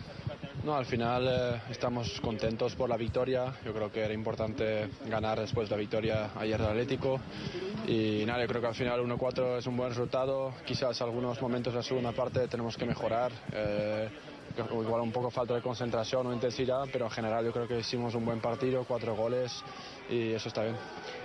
No, 0.65 0.75
al 0.75 0.87
final 0.87 1.29
eh, 1.29 1.61
estamos 1.71 2.21
contentos 2.21 2.75
por 2.75 2.89
la 2.89 2.97
victoria. 2.97 3.55
Yo 3.65 3.73
creo 3.73 3.93
que 3.93 4.01
era 4.01 4.13
importante 4.13 4.89
ganar 5.09 5.39
después 5.39 5.69
de 5.69 5.77
la 5.77 5.81
victoria 5.81 6.31
ayer 6.35 6.61
del 6.61 6.71
Atlético. 6.71 7.21
Y 7.87 8.25
nada, 8.27 8.43
yo 8.43 8.49
creo 8.49 8.61
que 8.61 8.67
al 8.67 8.75
final 8.75 9.01
1-4 9.01 9.59
es 9.59 9.67
un 9.69 9.77
buen 9.77 9.91
resultado. 9.91 10.53
Quizás 10.65 11.01
algunos 11.01 11.41
momentos 11.41 11.73
de 11.73 11.79
la 11.79 11.85
segunda 11.85 12.11
parte 12.11 12.49
tenemos 12.49 12.77
que 12.77 12.85
mejorar. 12.85 13.31
Eh, 13.53 14.09
igual 14.59 15.01
un 15.01 15.13
poco 15.13 15.31
falta 15.31 15.55
de 15.55 15.63
concentración 15.63 16.27
o 16.27 16.33
intensidad, 16.33 16.85
pero 16.93 17.07
en 17.07 17.11
general 17.11 17.45
yo 17.45 17.53
creo 17.53 17.69
que 17.69 17.79
hicimos 17.79 18.15
un 18.15 18.25
buen 18.25 18.41
partido, 18.41 18.85
cuatro 18.87 19.15
goles 19.15 19.63
y 20.09 20.33
eso 20.33 20.49
está 20.49 20.63
bien. 20.63 20.77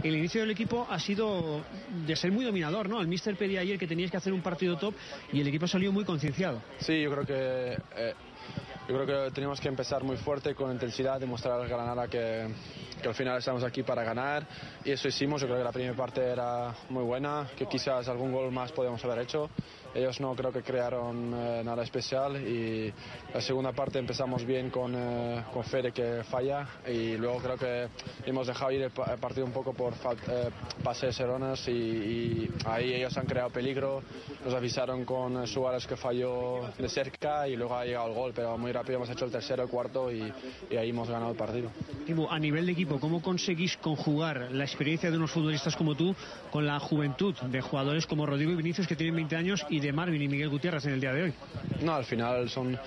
El 0.03 0.15
inicio 0.15 0.41
del 0.41 0.51
equipo 0.51 0.87
ha 0.89 0.99
sido 0.99 1.61
de 2.05 2.15
ser 2.15 2.31
muy 2.31 2.45
dominador, 2.45 2.89
¿no? 2.89 3.01
El 3.01 3.07
míster 3.07 3.35
pedía 3.35 3.61
ayer 3.61 3.77
que 3.77 3.87
teníais 3.87 4.11
que 4.11 4.17
hacer 4.17 4.33
un 4.33 4.41
partido 4.41 4.77
top 4.77 4.93
y 5.31 5.41
el 5.41 5.47
equipo 5.47 5.67
salió 5.67 5.91
muy 5.91 6.03
concienciado. 6.03 6.61
Sí, 6.79 7.01
yo 7.01 7.11
creo 7.11 7.25
que 7.25 7.77
eh, 7.95 8.13
yo 8.87 8.95
creo 8.95 9.05
que 9.05 9.31
teníamos 9.31 9.61
que 9.61 9.67
empezar 9.67 10.03
muy 10.03 10.17
fuerte, 10.17 10.55
con 10.55 10.71
intensidad, 10.71 11.19
demostrar 11.19 11.59
al 11.59 11.67
Granada 11.67 12.07
que, 12.07 12.47
que 13.01 13.07
al 13.07 13.13
final 13.15 13.37
estamos 13.37 13.63
aquí 13.63 13.83
para 13.83 14.03
ganar 14.03 14.45
y 14.83 14.91
eso 14.91 15.07
hicimos. 15.07 15.39
Yo 15.39 15.47
creo 15.47 15.59
que 15.59 15.63
la 15.63 15.71
primera 15.71 15.95
parte 15.95 16.21
era 16.21 16.75
muy 16.89 17.03
buena, 17.03 17.47
que 17.55 17.67
quizás 17.67 18.07
algún 18.09 18.31
gol 18.31 18.51
más 18.51 18.71
podíamos 18.71 19.03
haber 19.05 19.19
hecho 19.19 19.49
ellos 19.93 20.19
no 20.21 20.33
creo 20.35 20.51
que 20.51 20.61
crearon 20.61 21.33
eh, 21.33 21.61
nada 21.63 21.83
especial 21.83 22.37
y 22.37 22.93
la 23.33 23.41
segunda 23.41 23.71
parte 23.73 23.99
empezamos 23.99 24.45
bien 24.45 24.69
con, 24.69 24.93
eh, 24.95 25.43
con 25.53 25.63
Fede 25.63 25.91
que 25.91 26.23
falla 26.23 26.67
y 26.87 27.17
luego 27.17 27.39
creo 27.39 27.57
que 27.57 27.87
hemos 28.25 28.47
dejado 28.47 28.71
ir 28.71 28.81
el, 28.83 28.91
partido 28.91 29.45
un 29.45 29.51
poco 29.51 29.73
por 29.73 29.93
eh, 29.93 30.49
pases 30.83 31.19
erróneos 31.19 31.67
y, 31.67 32.49
ahí 32.65 32.93
ellos 32.93 33.17
han 33.17 33.25
creado 33.25 33.49
peligro, 33.49 34.01
nos 34.45 34.53
avisaron 34.53 35.05
con 35.05 35.45
Suárez 35.47 35.85
que 35.87 35.95
falló 35.95 36.69
de 36.77 36.89
cerca 36.89 37.47
y 37.47 37.55
luego 37.55 37.75
ha 37.75 37.85
llegado 37.85 38.07
el 38.07 38.13
gol, 38.13 38.31
pero 38.35 38.57
muy 38.57 38.71
rápido 38.71 38.97
hemos 38.97 39.09
hecho 39.09 39.25
el 39.25 39.31
tercero, 39.31 39.63
el 39.63 39.69
cuarto 39.69 40.11
y, 40.11 40.31
y 40.69 40.75
ahí 40.75 40.89
hemos 40.89 41.09
ganado 41.09 41.31
el 41.31 41.37
partido. 41.37 41.69
a 42.29 42.39
nivel 42.39 42.65
de 42.65 42.71
equipo, 42.71 42.99
¿cómo 42.99 43.21
conseguís 43.21 43.77
conjugar 43.77 44.51
la 44.51 44.63
experiencia 44.63 45.11
de 45.11 45.17
unos 45.17 45.31
futbolistas 45.31 45.75
como 45.75 45.95
tú 45.95 46.15
con 46.51 46.65
la 46.65 46.79
juventud 46.79 47.35
de 47.35 47.61
jugadores 47.61 48.05
como 48.05 48.25
Rodrigo 48.25 48.51
y 48.51 48.55
Vinicius 48.55 48.87
que 48.87 48.95
tienen 48.95 49.15
20 49.15 49.35
años 49.35 49.65
de 49.87 49.93
Marvin 49.93 50.21
y 50.21 50.27
Miguel 50.27 50.49
Gutiérrez 50.49 50.85
en 50.85 50.93
el 50.93 51.01
día 51.01 51.13
de 51.13 51.23
hoy? 51.23 51.33
No, 51.81 51.95
al 51.95 52.05
final 52.05 52.49
son 52.49 52.77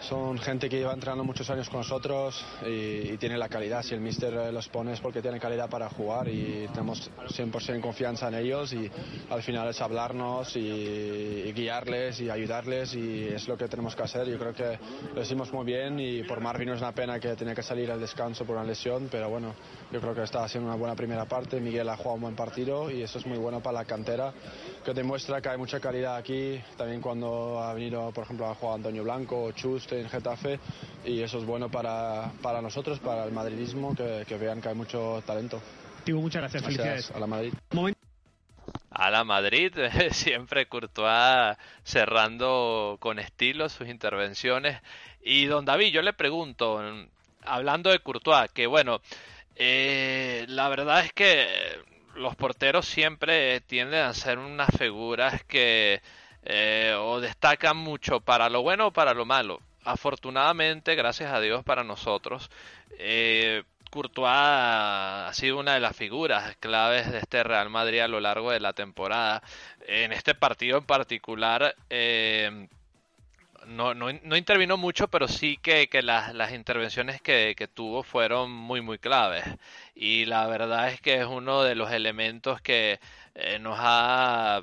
son 0.00 0.38
gente 0.38 0.68
que 0.68 0.76
lleva 0.78 0.92
entrenando 0.92 1.24
muchos 1.24 1.48
años 1.50 1.68
con 1.68 1.80
nosotros 1.80 2.44
y, 2.66 3.16
tiene 3.16 3.38
la 3.38 3.48
calidad. 3.48 3.82
Si 3.82 3.94
el 3.94 4.00
míster 4.00 4.34
eh, 4.34 4.52
los 4.52 4.68
pone 4.68 4.92
es 4.92 5.00
porque 5.00 5.22
tiene 5.22 5.40
calidad 5.40 5.70
para 5.70 5.88
jugar 5.88 6.28
y 6.28 6.68
tenemos 6.72 7.10
100% 7.28 7.80
confianza 7.80 8.28
en 8.28 8.34
ellos 8.34 8.72
y 8.74 8.90
al 9.30 9.42
final 9.42 9.68
es 9.68 9.80
hablarnos 9.80 10.54
y, 10.56 11.52
guiarles 11.52 12.20
y 12.20 12.28
ayudarles 12.28 12.94
y 12.94 13.28
es 13.28 13.48
lo 13.48 13.56
que 13.56 13.68
tenemos 13.68 13.96
que 13.96 14.02
hacer. 14.02 14.28
Yo 14.28 14.38
creo 14.38 14.52
que 14.52 14.78
lo 15.14 15.22
hicimos 15.22 15.52
muy 15.52 15.64
bien 15.64 15.98
y 15.98 16.22
por 16.24 16.40
Marvin 16.40 16.68
es 16.68 16.80
una 16.80 16.92
pena 16.92 17.18
que 17.18 17.34
tenía 17.34 17.54
que 17.54 17.62
salir 17.62 17.90
al 17.90 18.00
descanso 18.00 18.44
por 18.44 18.56
una 18.56 18.64
lesión, 18.64 19.08
pero 19.10 19.30
bueno, 19.30 19.54
yo 19.96 20.02
creo 20.02 20.14
que 20.14 20.24
está 20.24 20.44
haciendo 20.44 20.68
una 20.68 20.76
buena 20.76 20.94
primera 20.94 21.24
parte. 21.24 21.58
Miguel 21.58 21.88
ha 21.88 21.96
jugado 21.96 22.16
un 22.16 22.20
buen 22.20 22.36
partido 22.36 22.90
y 22.90 23.00
eso 23.00 23.18
es 23.18 23.24
muy 23.24 23.38
bueno 23.38 23.62
para 23.62 23.78
la 23.78 23.84
cantera, 23.86 24.30
que 24.84 24.92
demuestra 24.92 25.40
que 25.40 25.48
hay 25.48 25.56
mucha 25.56 25.80
calidad 25.80 26.16
aquí. 26.16 26.60
También 26.76 27.00
cuando 27.00 27.62
ha 27.62 27.72
venido, 27.72 28.12
por 28.12 28.24
ejemplo, 28.24 28.46
a 28.46 28.54
jugar 28.54 28.74
Antonio 28.74 29.04
Blanco 29.04 29.44
o 29.44 29.52
Chus 29.52 29.90
en 29.92 30.06
Getafe 30.10 30.60
y 31.02 31.22
eso 31.22 31.38
es 31.38 31.46
bueno 31.46 31.70
para, 31.70 32.30
para 32.42 32.60
nosotros, 32.60 32.98
para 32.98 33.24
el 33.24 33.32
madridismo, 33.32 33.96
que, 33.96 34.26
que, 34.28 34.36
vean 34.36 34.60
que 34.60 34.68
hay 34.68 34.74
mucho 34.74 35.22
talento. 35.24 35.62
Digo, 36.04 36.20
muchas 36.20 36.42
gracias, 36.42 36.62
felicidades. 36.62 37.10
A 37.12 37.18
la 37.18 37.26
Madrid. 37.26 37.54
A 38.90 39.10
la 39.10 39.24
Madrid, 39.24 39.72
siempre 40.10 40.66
Courtois 40.66 41.56
cerrando 41.84 42.98
con 43.00 43.18
estilo 43.18 43.70
sus 43.70 43.88
intervenciones. 43.88 44.78
Y 45.22 45.46
don 45.46 45.64
David, 45.64 45.90
yo 45.90 46.02
le 46.02 46.12
pregunto, 46.12 46.82
hablando 47.46 47.88
de 47.88 48.00
Courtois, 48.00 48.50
que 48.52 48.66
bueno, 48.66 49.00
eh, 49.56 50.44
la 50.48 50.68
verdad 50.68 51.04
es 51.04 51.12
que 51.12 51.48
los 52.14 52.36
porteros 52.36 52.86
siempre 52.86 53.60
tienden 53.60 54.04
a 54.04 54.14
ser 54.14 54.38
unas 54.38 54.70
figuras 54.76 55.42
que 55.44 56.00
eh, 56.42 56.94
o 56.98 57.20
destacan 57.20 57.76
mucho 57.76 58.20
para 58.20 58.48
lo 58.48 58.62
bueno 58.62 58.88
o 58.88 58.92
para 58.92 59.14
lo 59.14 59.24
malo 59.24 59.60
afortunadamente, 59.86 60.94
gracias 60.94 61.32
a 61.32 61.40
Dios 61.40 61.64
para 61.64 61.84
nosotros, 61.84 62.50
eh, 62.98 63.62
Courtois 63.90 64.28
ha 64.28 65.30
sido 65.32 65.58
una 65.58 65.74
de 65.74 65.80
las 65.80 65.96
figuras 65.96 66.56
claves 66.56 67.10
de 67.10 67.18
este 67.18 67.42
Real 67.44 67.70
Madrid 67.70 68.00
a 68.00 68.08
lo 68.08 68.20
largo 68.20 68.50
de 68.50 68.60
la 68.60 68.72
temporada. 68.72 69.42
En 69.86 70.12
este 70.12 70.34
partido 70.34 70.78
en 70.78 70.84
particular, 70.84 71.74
eh, 71.88 72.68
no, 73.66 73.94
no, 73.94 74.12
no, 74.12 74.36
intervino 74.36 74.76
mucho, 74.76 75.08
pero 75.08 75.28
sí 75.28 75.58
que, 75.58 75.88
que 75.88 76.02
las, 76.02 76.34
las, 76.34 76.52
intervenciones 76.52 77.20
que, 77.20 77.54
que, 77.56 77.68
tuvo 77.68 78.02
fueron 78.02 78.50
muy, 78.52 78.80
muy 78.80 78.98
claves. 78.98 79.44
Y 79.94 80.24
la 80.26 80.46
verdad 80.46 80.88
es 80.88 81.00
que 81.00 81.20
es 81.20 81.26
uno 81.26 81.62
de 81.62 81.74
los 81.74 81.90
elementos 81.92 82.60
que 82.60 83.00
eh, 83.34 83.58
nos 83.58 83.76
ha 83.80 84.62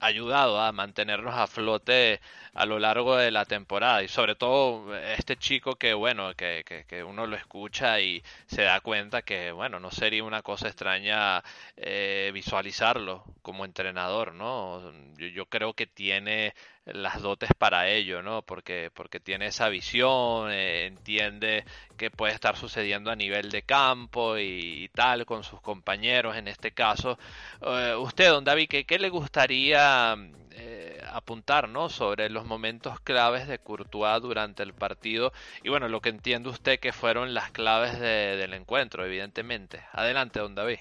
ayudado 0.00 0.60
a 0.60 0.72
mantenernos 0.72 1.34
a 1.34 1.46
flote 1.46 2.20
a 2.58 2.66
lo 2.66 2.80
largo 2.80 3.16
de 3.16 3.30
la 3.30 3.44
temporada. 3.44 4.02
Y 4.02 4.08
sobre 4.08 4.34
todo 4.34 4.96
este 4.96 5.36
chico 5.36 5.76
que 5.76 5.94
bueno 5.94 6.34
que, 6.34 6.64
que, 6.88 7.04
uno 7.04 7.26
lo 7.26 7.36
escucha 7.36 8.00
y 8.00 8.22
se 8.46 8.62
da 8.62 8.80
cuenta 8.80 9.22
que 9.22 9.52
bueno 9.52 9.78
no 9.78 9.92
sería 9.92 10.24
una 10.24 10.42
cosa 10.42 10.66
extraña 10.66 11.42
eh, 11.76 12.30
visualizarlo 12.34 13.24
como 13.42 13.64
entrenador 13.64 14.34
no 14.34 14.92
yo, 15.16 15.28
yo, 15.28 15.46
creo 15.46 15.72
que 15.74 15.86
tiene 15.86 16.54
las 16.84 17.22
dotes 17.22 17.50
para 17.56 17.88
ello 17.88 18.22
no 18.22 18.42
porque 18.42 18.90
porque 18.92 19.20
tiene 19.20 19.46
esa 19.46 19.68
visión 19.68 20.50
eh, 20.50 20.86
entiende 20.86 21.64
que 21.96 22.10
puede 22.10 22.34
estar 22.34 22.56
sucediendo 22.56 23.10
a 23.10 23.16
nivel 23.16 23.50
de 23.50 23.62
campo 23.62 24.36
y, 24.38 24.88
tal 24.94 25.26
con 25.26 25.44
sus 25.44 25.60
compañeros. 25.60 26.36
En 26.36 26.48
este 26.48 26.72
caso 26.72 27.18
eh, 27.62 27.94
usted 27.96 28.30
don 28.30 28.44
David 28.44 28.68
¿qué, 28.68 28.84
qué 28.84 28.98
le 28.98 29.10
gustaría 29.10 30.16
eh, 30.60 31.00
apuntar 31.12 31.68
¿no? 31.68 31.88
sobre 31.88 32.30
los 32.30 32.44
momentos 32.44 32.98
claves 33.00 33.46
de 33.46 33.60
Courtois 33.60 34.20
durante 34.20 34.64
el 34.64 34.74
partido 34.74 35.32
y 35.62 35.68
bueno, 35.68 35.88
lo 35.88 36.00
que 36.00 36.08
entiende 36.08 36.48
usted 36.48 36.80
que 36.80 36.92
fueron 36.92 37.32
las 37.32 37.52
claves 37.52 38.00
del 38.00 38.52
encuentro, 38.54 39.04
evidentemente. 39.04 39.80
Adelante, 39.92 40.40
don 40.40 40.56
David. 40.56 40.78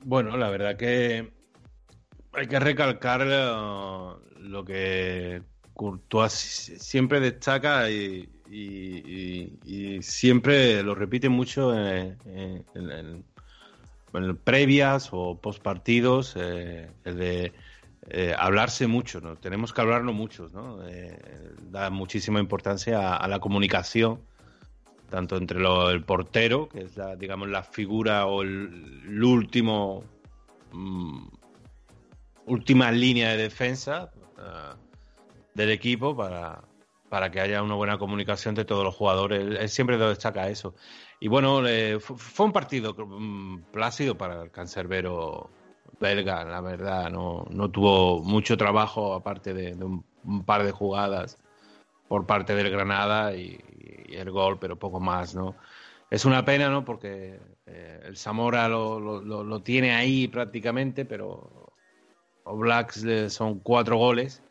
Bueno, 0.00 0.36
la 0.36 0.50
verdad 0.50 0.76
que 0.76 1.32
hay 2.32 2.46
que 2.48 2.58
recalcar 2.58 3.20
lo, 3.20 4.16
eh, 4.16 4.38
lo 4.40 4.64
que 4.64 5.42
Courtois 5.72 6.32
siempre 6.32 7.20
destaca 7.20 7.88
y, 7.90 8.28
siempre 10.00 10.82
lo 10.82 10.94
repite 10.94 11.28
mucho 11.28 11.74
en, 11.74 12.18
en, 12.74 13.24
previas 14.44 15.08
o 15.12 15.38
post 15.40 15.62
partidos, 15.62 16.34
eh, 16.36 16.90
el 17.04 17.16
de 17.16 17.52
eh, 18.08 18.34
hablarse 18.38 18.86
mucho. 18.86 19.20
Tenemos 19.38 19.72
que 19.72 19.80
hablarlo 19.80 20.12
mucho, 20.12 20.48
¿no? 20.52 20.86
Eh, 20.86 21.18
da 21.70 21.90
muchísima 21.90 22.40
importancia 22.40 23.16
a, 23.16 23.28
la 23.28 23.40
comunicación, 23.40 24.20
tanto 25.10 25.36
entre 25.36 25.60
el 25.60 26.04
portero, 26.04 26.68
que 26.68 26.82
es 26.82 26.96
la, 26.96 27.16
digamos, 27.16 27.48
la 27.48 27.62
figura 27.62 28.26
o 28.26 28.42
el, 28.42 29.22
último 29.22 30.04
mm, 30.72 31.26
última 32.46 32.92
línea 32.92 33.30
de 33.30 33.36
defensa 33.38 34.12
del 35.54 35.70
equipo 35.70 36.14
para, 36.14 36.62
para 37.08 37.30
que 37.30 37.40
haya 37.40 37.62
una 37.62 37.74
buena 37.74 37.96
comunicación 37.96 38.54
de 38.54 38.64
todos 38.64 38.84
los 38.84 38.94
jugadores. 38.94 39.72
Siempre 39.72 39.96
destaca 39.96 40.48
eso. 40.48 40.74
Y 41.20 41.28
bueno, 41.28 41.62
fue 42.00 42.46
un 42.46 42.52
partido 42.52 42.94
mm, 42.94 43.70
plácido 43.72 44.16
para 44.16 44.42
el 44.42 44.50
cancerbero 44.50 45.50
belga, 46.00 46.44
la 46.44 46.60
verdad. 46.60 47.10
No, 47.10 47.46
no 47.50 47.70
tuvo 47.70 48.22
mucho 48.22 48.56
trabajo, 48.56 49.14
aparte 49.14 49.54
de, 49.54 49.74
un, 49.74 50.04
par 50.44 50.64
de 50.64 50.72
jugadas 50.72 51.38
por 52.08 52.26
parte 52.26 52.54
del 52.54 52.70
Granada 52.70 53.34
y, 53.34 53.58
el 54.08 54.30
gol, 54.30 54.58
pero 54.60 54.78
poco 54.78 55.00
más, 55.00 55.34
¿no? 55.34 55.56
es 56.08 56.24
una 56.24 56.44
pena, 56.44 56.68
¿no? 56.68 56.84
Porque 56.84 57.40
eh, 57.66 58.00
el 58.04 58.16
Zamora 58.16 58.68
lo, 58.68 59.00
lo, 59.00 59.42
lo, 59.42 59.62
tiene 59.62 59.92
ahí 59.92 60.28
prácticamente, 60.28 61.04
pero 61.04 61.72
Blacks 62.44 63.04
son 63.28 63.58
cuatro 63.58 63.96
goles. 63.96 64.43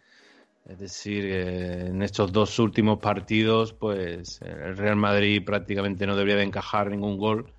Es 0.66 0.80
decir, 0.80 1.26
en 1.26 2.02
estos 2.02 2.32
dos 2.32 2.58
últimos 2.58 3.00
partidos, 3.00 3.74
pues 3.74 4.42
el 4.42 4.78
Real 4.78 4.96
Madrid 4.96 5.44
prácticamente 5.44 6.08
no 6.08 6.16
debería 6.16 6.38
de 6.38 6.44
encajar 6.44 6.90
ningún 6.90 7.18
gol 7.18 7.52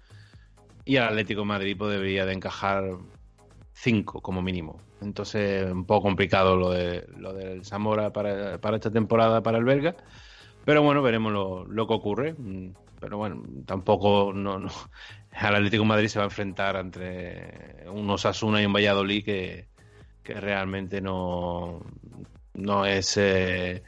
y 0.85 0.97
el 0.97 1.03
Atlético 1.03 1.45
Madrid 1.45 1.77
pues, 1.77 1.93
debería 1.93 2.25
de 2.25 2.33
encajar 2.33 2.97
cinco 3.73 4.21
como 4.23 4.41
mínimo. 4.41 4.81
Entonces, 5.03 5.71
un 5.71 5.85
poco 5.85 6.03
complicado 6.03 6.57
lo, 6.57 6.71
de, 6.71 7.07
lo 7.19 7.35
del 7.35 7.65
Zamora 7.65 8.11
para, 8.13 8.59
para 8.59 8.77
esta 8.77 8.91
temporada 8.91 9.43
para 9.43 9.59
el 9.59 9.65
belga. 9.65 9.97
Pero 10.65 10.83
bueno, 10.83 11.03
veremos 11.03 11.31
lo, 11.31 11.67
lo 11.67 11.87
que 11.87 11.95
ocurre. 11.95 12.35
Pero 13.01 13.19
bueno, 13.19 13.43
tampoco 13.67 14.33
no, 14.35 14.59
no, 14.59 14.71
al 15.33 15.57
Atlético 15.57 15.85
Madrid 15.85 16.09
se 16.09 16.19
va 16.19 16.25
a 16.25 16.29
enfrentar 16.29 16.77
entre 16.77 17.85
unos 17.91 18.25
Asuna 18.25 18.63
y 18.63 18.67
un 18.67 18.73
Valladolid 18.73 19.25
que, 19.25 19.69
que 20.23 20.35
realmente 20.41 21.03
no, 21.03 21.83
no 22.55 22.87
es 22.87 23.17
eh, 23.17 23.83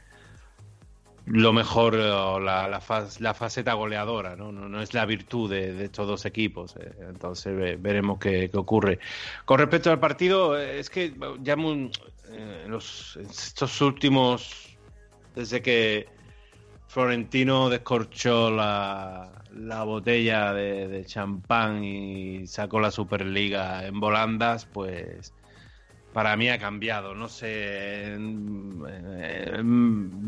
lo 1.27 1.53
mejor 1.53 1.95
la, 1.95 2.69
la, 2.69 2.81
la, 3.19 3.35
faceta 3.35 3.73
goleadora, 3.75 4.37
¿no? 4.37 4.53
No, 4.53 4.81
es 4.81 4.95
la 4.95 5.07
virtud 5.07 5.51
de, 5.51 5.85
estos 5.85 6.07
dos 6.07 6.25
equipos. 6.25 6.77
Eh. 6.77 6.93
Entonces 7.09 7.81
veremos 7.81 8.19
qué, 8.19 8.51
ocurre. 8.55 8.99
Con 9.45 9.59
respecto 9.59 9.91
al 9.91 9.99
partido, 9.99 10.59
es 10.59 10.89
que 10.89 11.15
ya 11.43 11.55
en, 11.55 11.91
los, 12.69 13.17
estos 13.17 13.81
últimos, 13.81 14.77
desde 15.35 15.63
que 15.63 16.07
Florentino 16.87 17.69
descorchó 17.69 18.51
la, 18.51 19.43
la 19.53 19.83
botella 19.83 20.53
de 20.53 21.05
champán 21.07 21.83
y 21.83 22.47
sacó 22.47 22.79
la 22.79 22.93
Superliga 22.93 23.85
en 23.85 23.99
volandas, 23.99 24.65
pues 24.67 25.33
para 26.17 26.35
mí 26.35 26.49
ha 26.49 26.59
cambiado. 26.59 27.15
No 27.15 27.29
sé. 27.29 28.17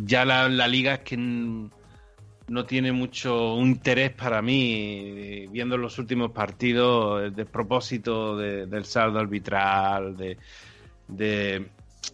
Ya 0.04 0.24
la, 0.26 0.68
liga 0.68 0.92
es 0.92 1.00
que 1.00 1.16
no 1.16 2.66
tiene 2.66 2.92
mucho 2.92 3.56
interés 3.58 4.10
para 4.10 4.42
mí, 4.42 5.46
viendo 5.50 5.78
los 5.78 5.98
últimos 5.98 6.32
partidos, 6.32 7.22
el 7.24 7.34
despropósito 7.34 8.36
del 8.36 8.84
saldo 8.84 9.18
arbitral, 9.18 10.14
de, 10.14 10.36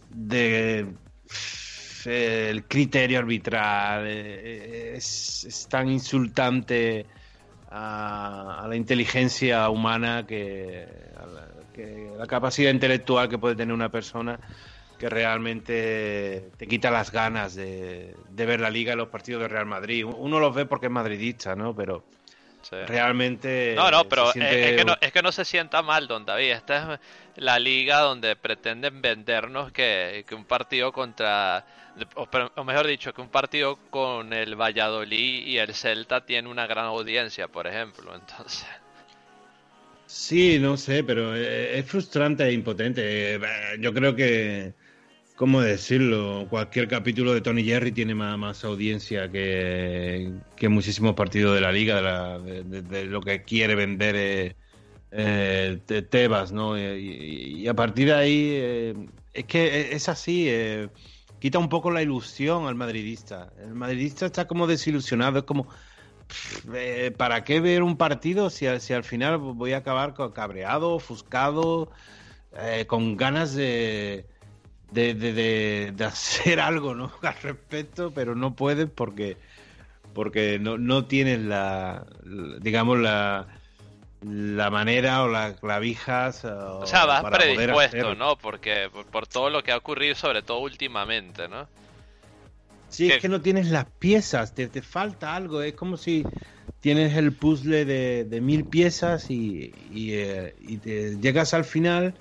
de, 0.09 0.87
criterio 2.69 3.19
arbitral, 3.19 4.05
eh, 4.07 4.93
es, 4.95 5.67
tan 5.69 5.89
insultante 5.89 7.05
a, 7.71 8.65
la 8.69 8.75
inteligencia 8.77 9.67
humana 9.67 10.25
que 10.25 11.04
que 11.75 12.11
la 12.17 12.25
capacidad 12.25 12.71
intelectual 12.71 13.27
que 13.27 13.37
puede 13.37 13.55
tener 13.55 13.73
una 13.73 13.89
persona 13.89 14.39
que 14.97 15.09
realmente 15.09 16.51
te 16.57 16.67
quita 16.67 16.89
las 16.89 17.11
ganas 17.11 17.53
de, 17.53 18.15
ver 18.29 18.61
la 18.61 18.69
liga 18.69 18.93
y 18.93 18.95
los 18.95 19.09
partidos 19.09 19.41
de 19.41 19.47
Real 19.49 19.65
Madrid. 19.65 20.05
Uno 20.05 20.39
los 20.39 20.55
ve 20.55 20.65
porque 20.65 20.85
es 20.85 20.91
madridista, 20.91 21.53
¿no? 21.55 21.75
Pero 21.75 22.05
realmente... 22.87 23.73
No, 23.75 23.91
no, 23.91 24.05
pero 24.05 24.29
es, 24.29 24.33
que 24.33 24.85
no, 24.85 24.95
es 25.01 25.11
que 25.11 25.21
no 25.21 25.33
se 25.33 25.43
sienta 25.43 25.81
mal, 25.81 26.07
don 26.07 26.25
David. 26.25 26.51
Esta 26.51 26.93
es 26.93 26.99
la 27.35 27.59
liga 27.59 27.99
donde 27.99 28.37
pretenden 28.37 29.01
vendernos 29.01 29.73
que, 29.73 30.23
que 30.27 30.33
un 30.33 30.45
partido 30.45 30.93
contra... 30.93 31.65
O, 32.15 32.63
mejor 32.63 32.87
dicho, 32.87 33.13
que 33.13 33.21
un 33.21 33.29
partido 33.29 33.77
con 33.89 34.31
el 34.31 34.55
Valladolid 34.55 35.45
y 35.45 35.57
el 35.57 35.73
Celta 35.73 36.25
tiene 36.25 36.47
una 36.47 36.67
gran 36.67 36.85
audiencia, 36.85 37.49
por 37.49 37.67
ejemplo. 37.67 38.15
Entonces... 38.15 38.65
Sí, 40.17 40.59
no 40.59 40.77
sé, 40.77 41.03
pero 41.03 41.35
eh, 41.35 41.77
es 41.77 41.85
frustrante 41.85 42.45
e 42.45 42.53
impotente. 42.53 43.35
Eh, 43.35 43.39
yo 43.81 43.93
creo 43.93 44.15
que, 44.15 44.73
¿cómo 45.35 45.61
decirlo? 45.61 46.47
Cualquier 46.49 46.87
capítulo 46.87 47.33
de 47.33 47.41
Tony 47.41 47.63
Jerry 47.65 47.91
tiene 47.91 48.15
más, 48.15 48.63
audiencia 48.63 49.29
que, 49.29 50.31
muchísimos 50.69 51.15
partidos 51.15 51.53
de 51.55 51.61
la 51.61 51.71
liga, 51.71 52.39
de, 52.39 53.05
lo 53.05 53.21
que 53.21 53.43
quiere 53.43 53.75
vender 53.75 54.55
eh, 55.11 55.79
Tebas, 56.09 56.51
¿no? 56.53 56.77
Y, 56.79 57.67
a 57.67 57.73
partir 57.75 58.07
de 58.07 58.13
ahí, 58.13 59.13
es 59.33 59.45
que 59.45 59.91
es 59.91 60.09
así, 60.09 60.49
quita 61.39 61.59
un 61.59 61.69
poco 61.69 61.91
la 61.91 62.01
ilusión 62.01 62.67
al 62.67 62.75
madridista. 62.75 63.51
El 63.61 63.75
madridista 63.75 64.27
está 64.27 64.47
como 64.47 64.65
desilusionado, 64.65 65.39
es 65.39 65.45
como 65.45 65.67
eh, 66.73 67.13
¿para 67.15 67.43
qué 67.43 67.59
ver 67.59 67.83
un 67.83 67.97
partido 67.97 68.49
si, 68.49 68.67
si, 68.79 68.93
al 68.93 69.03
final 69.03 69.37
voy 69.37 69.73
a 69.73 69.77
acabar 69.77 70.13
cabreado, 70.33 70.93
ofuscado, 70.93 71.91
eh, 72.57 72.85
con 72.87 73.17
ganas 73.17 73.53
de, 73.53 74.25
de, 74.91 75.93
hacer 76.05 76.59
algo 76.59 76.95
¿no? 76.95 77.11
al 77.21 77.35
respecto, 77.41 78.11
pero 78.11 78.35
no 78.35 78.55
puedes 78.55 78.89
porque, 78.89 79.37
porque 80.13 80.59
no, 80.59 80.77
no 80.77 81.05
tienes 81.05 81.39
la, 81.41 82.05
digamos, 82.59 82.99
la, 82.99 83.47
la 84.21 84.69
manera 84.69 85.23
o 85.23 85.27
las 85.27 85.59
clavijas. 85.59 86.45
O, 86.45 86.85
sea, 86.85 87.05
vas 87.05 87.23
predispuesto, 87.23 88.15
¿no? 88.15 88.35
Porque 88.35 88.89
por, 88.91 89.05
por 89.05 89.27
todo 89.27 89.49
lo 89.49 89.63
que 89.63 89.71
ha 89.71 89.77
ocurrido, 89.77 90.15
sobre 90.15 90.41
todo 90.41 90.59
últimamente, 90.59 91.47
¿no? 91.47 91.67
Sí, 92.95 93.11
es 93.11 93.21
que 93.21 93.29
no 93.29 93.41
tienes 93.41 93.69
las 93.71 93.85
piezas, 93.85 94.53
te, 94.53 94.67
te, 94.67 94.81
falta 94.81 95.35
algo. 95.35 95.61
Es 95.61 95.73
como 95.73 95.97
si 95.97 96.23
tienes 96.79 97.15
el 97.17 97.33
puzzle 97.33 97.85
de, 97.85 98.41
mil 98.41 98.65
piezas 98.65 99.29
y, 99.29 99.73
eh, 99.93 100.55
y, 100.61 100.77
te 100.77 101.17
llegas 101.19 101.53
al 101.53 101.65
final 101.65 102.13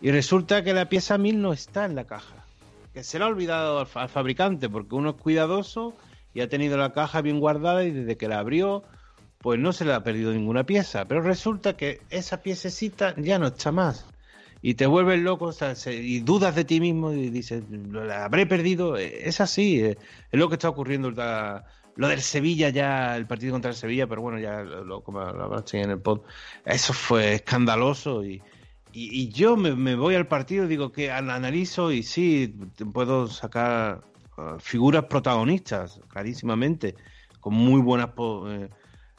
y 0.00 0.10
resulta 0.10 0.62
que 0.62 0.74
la 0.74 0.88
pieza 0.88 1.18
mil 1.18 1.40
no 1.40 1.52
está 1.52 1.84
en 1.84 1.94
la 1.94 2.04
caja. 2.04 2.46
Que 2.92 3.02
se 3.02 3.18
le 3.18 3.24
ha 3.24 3.28
olvidado 3.28 3.78
al, 3.80 4.08
fabricante 4.08 4.68
porque 4.68 4.94
uno 4.94 5.10
es 5.10 5.16
cuidadoso 5.16 5.96
y 6.34 6.40
ha 6.40 6.48
tenido 6.48 6.76
la 6.76 6.92
caja 6.92 7.20
bien 7.20 7.40
guardada 7.40 7.84
y 7.84 7.90
desde 7.90 8.16
que 8.16 8.28
la 8.28 8.38
abrió 8.38 8.84
pues 9.38 9.58
no 9.58 9.72
se 9.72 9.84
le 9.84 9.92
ha 9.92 10.04
perdido 10.04 10.32
ninguna 10.32 10.64
pieza. 10.64 11.06
Pero 11.06 11.20
resulta 11.22 11.76
que 11.76 12.00
esa 12.10 12.42
piececita 12.42 13.14
ya 13.16 13.40
no 13.40 13.48
está 13.48 13.72
más 13.72 14.11
y 14.62 14.74
te 14.74 14.86
vuelves 14.86 15.20
loco 15.20 15.50
y 15.86 16.20
dudas 16.20 16.54
de 16.54 16.64
ti 16.64 16.80
mismo 16.80 17.12
y 17.12 17.30
dices, 17.30 17.64
¿la 17.90 18.24
habré 18.24 18.46
perdido? 18.46 18.96
Eh, 18.96 19.28
es 19.28 19.40
así, 19.40 19.80
eh, 19.80 19.98
es 20.30 20.38
lo 20.38 20.48
que 20.48 20.54
está 20.54 20.68
ocurriendo. 20.68 21.10
lo 21.10 22.08
del 22.08 22.20
Sevilla 22.20 22.68
ya, 22.68 23.16
el 23.16 23.26
partido 23.26 23.52
contra 23.52 23.72
el 23.72 23.76
Sevilla, 23.76 24.06
pero 24.06 24.22
bueno, 24.22 24.38
ya 24.38 24.62
lo, 24.62 25.02
como 25.02 25.20
hablaste 25.20 25.82
en 25.82 25.90
el 25.90 25.98
pod, 25.98 26.20
eso 26.64 26.92
fue 26.92 27.34
escandaloso 27.34 28.24
y, 28.24 28.40
y, 28.92 29.28
yo 29.30 29.56
me, 29.56 29.96
voy 29.96 30.14
al 30.14 30.28
partido, 30.28 30.68
digo 30.68 30.92
que 30.92 31.10
analizo 31.10 31.90
y 31.90 32.04
sí, 32.04 32.54
puedo 32.92 33.26
sacar 33.26 34.02
uh, 34.38 34.60
figuras 34.60 35.06
protagonistas, 35.06 36.00
clarísimamente, 36.08 36.94
con 37.40 37.54
muy 37.54 37.80
buenas... 37.80 38.10
Eh, 38.48 38.68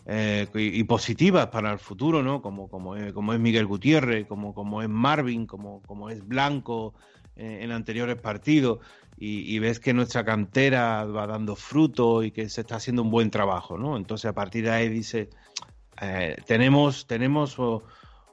eh, 0.05 0.47
y, 0.53 0.83
positivas 0.83 1.47
para 1.47 1.71
el 1.71 1.79
futuro, 1.79 2.21
¿no? 2.21 2.41
Como, 2.41 2.67
como, 2.67 2.95
es, 2.95 3.13
como 3.13 3.33
es 3.33 3.39
Miguel 3.39 3.65
Gutiérrez, 3.65 4.27
como, 4.27 4.53
como 4.53 4.81
es 4.81 4.89
Marvin, 4.89 5.45
como, 5.45 5.81
como 5.83 6.09
es 6.09 6.27
Blanco 6.27 6.93
eh, 7.37 7.59
en 7.61 7.71
anteriores 7.71 8.17
partidos, 8.17 8.79
y, 9.17 9.57
ves 9.59 9.79
que 9.79 9.93
nuestra 9.93 10.25
cantera 10.25 11.05
va 11.05 11.25
dando 11.25 11.55
fruto 11.55 12.23
y 12.23 12.31
que 12.31 12.49
se 12.49 12.61
está 12.61 12.75
haciendo 12.75 13.03
un 13.03 13.11
buen 13.11 13.31
trabajo, 13.31 13.77
¿no? 13.77 13.95
Entonces 13.95 14.29
a 14.29 14.33
partir 14.33 14.65
de 14.65 14.71
ahí 14.71 14.89
dice, 14.89 15.29
eh, 16.01 16.35
tenemos, 16.45 17.07
tenemos 17.07 17.55
oh, 17.57 17.83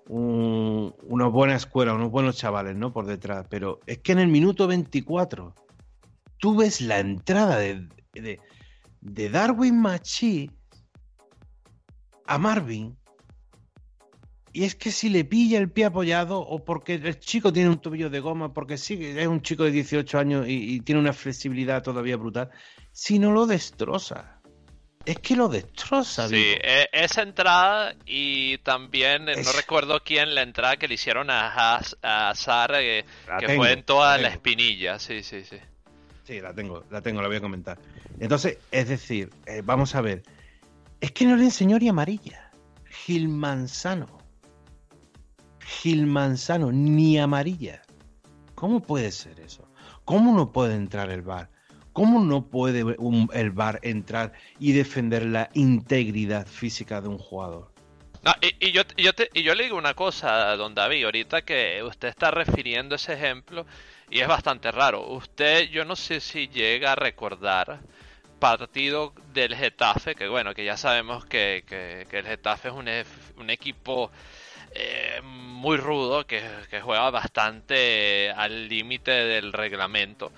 una 0.09 1.29
buena 1.29 1.55
escuela, 1.55 1.95
unos 1.95 2.11
buenos 2.11 2.39
chavales, 2.39 2.75
¿no? 2.75 2.93
Por 2.93 3.07
detrás, 3.07 3.47
pero 3.49 3.79
es 3.87 3.99
que 3.99 4.11
en 4.11 4.19
el 4.19 4.29
minuto 4.29 4.67
24 4.67 5.55
tú 6.39 6.57
ves 6.57 6.81
la 6.81 6.99
entrada 6.99 7.57
de, 7.59 7.87
de, 8.15 8.41
de 9.01 9.31
Darwin 9.31 9.81
Machi 9.81 10.51
a 12.31 12.39
Marvin. 12.39 12.97
Y 14.53 14.65
es 14.65 14.77
que 14.77 14.93
si 14.93 15.09
le 15.09 15.25
pilla 15.25 15.59
el 15.59 15.71
pie 15.71 15.87
apoyado 15.87 16.39
o 16.41 16.65
porque 16.65 16.95
el 16.95 17.19
chico 17.19 17.53
tiene 17.53 17.71
un 17.71 17.81
tobillo 17.81 18.09
de 18.09 18.21
goma, 18.21 18.53
porque 18.53 18.79
sí, 18.79 18.99
es 19.05 19.27
un 19.27 19.43
chico 19.43 19.65
de 19.65 19.73
18 19.73 20.19
años 20.19 20.47
y, 20.49 20.81
tiene 20.81 21.01
una 21.01 21.13
flexibilidad 21.13 21.83
todavía 21.83 22.17
brutal, 22.17 22.51
si 22.93 23.19
no 23.19 23.33
lo 23.33 23.47
destroza. 23.47 24.41
Es 25.05 25.19
que 25.19 25.35
lo 25.35 25.49
destroza. 25.49 26.29
Sí, 26.29 26.55
e, 26.63 26.89
esa 26.93 27.23
entrada 27.23 27.95
y 28.07 28.59
también 28.59 29.29
eh, 29.29 29.43
no 29.43 29.53
recuerdo 29.53 30.03
quién 30.05 30.35
la 30.35 30.43
entrada 30.43 30.77
que 30.77 30.87
le 30.87 30.95
hicieron 30.95 31.31
a, 31.31 31.81
a 32.03 32.35
Sara, 32.35 32.79
que, 32.79 33.05
fue 33.57 33.73
en 33.73 33.83
toda 33.83 34.19
la, 34.19 34.29
espinilla. 34.29 35.01
Sí, 35.01 35.23
sí, 35.23 35.45
sí. 35.45 35.57
Sí, 36.25 36.41
la 36.41 36.55
tengo, 36.55 36.85
la 36.91 37.01
tengo, 37.01 37.23
la 37.23 37.29
voy 37.29 37.39
a 37.39 37.41
comentar. 37.41 37.79
Entonces, 38.21 38.59
es 38.71 38.89
decir, 38.89 39.31
eh, 39.47 39.63
vamos 39.65 39.95
a 39.97 40.01
ver, 40.01 40.23
es 41.01 41.13
que 41.13 41.25
no 41.25 41.37
le 41.37 41.45
enseñó 41.45 41.79
ni 41.79 41.89
amarilla. 41.89 42.51
Gil 42.87 43.29
Manzano. 43.29 44.19
Gil 45.61 46.07
Manzano, 46.07 46.73
ni 46.73 47.19
amarilla. 47.19 47.83
¿Cómo 48.55 48.81
puede 48.81 49.11
ser 49.13 49.41
eso? 49.41 49.69
¿Cómo 50.05 50.35
no 50.35 50.53
puede 50.53 50.75
entrar 50.75 51.11
el 51.11 51.23
bar? 51.23 51.51
¿cómo 51.93 52.25
no 52.25 52.47
puede 52.47 52.97
el 53.33 53.51
VAR 53.51 53.79
entrar 53.83 54.33
y 54.59 54.73
defender 54.73 55.27
la 55.27 55.51
integridad 55.55 56.47
física 56.47 57.01
de 57.01 57.09
un 57.09 57.19
jugador? 57.19 57.71
y, 58.59 58.73
yo, 58.73 58.83
y 58.97 59.43
yo 59.43 59.55
le 59.55 59.65
digo 59.65 59.79
una 59.79 59.95
cosa, 59.95 60.55
don 60.57 60.75
David, 60.75 61.05
ahorita 61.05 61.43
que 61.43 61.83
usted 61.83 62.09
está 62.09 62.31
refiriendo 62.31 62.95
ese 62.95 63.15
ejemplo 63.15 63.67
y 64.11 64.21
es 64.21 64.29
bastante 64.29 64.71
raro. 64.71 65.09
Usted, 65.09 65.71
yo 65.71 65.85
no 65.85 65.97
sé 65.97 66.21
si 66.21 66.49
llega 66.49 66.93
a 66.93 66.97
recordar 66.97 67.81
partido 68.41 69.13
del 69.33 69.55
Getafe, 69.55 70.17
que 70.17 70.27
bueno, 70.27 70.55
que 70.55 70.65
ya 70.65 70.77
sabemos 70.77 71.25
que, 71.27 71.65
el 72.11 72.27
Getafe 72.27 72.69
es 72.69 72.75
un, 72.75 72.89
un 73.41 73.51
equipo 73.51 74.11
eh, 74.73 75.21
muy 75.23 75.77
rudo, 75.77 76.27
que, 76.27 76.43
juega 76.83 77.11
bastante 77.11 78.31
al 78.31 78.69
límite 78.69 79.11
del 79.11 79.53
reglamento. 79.53 80.33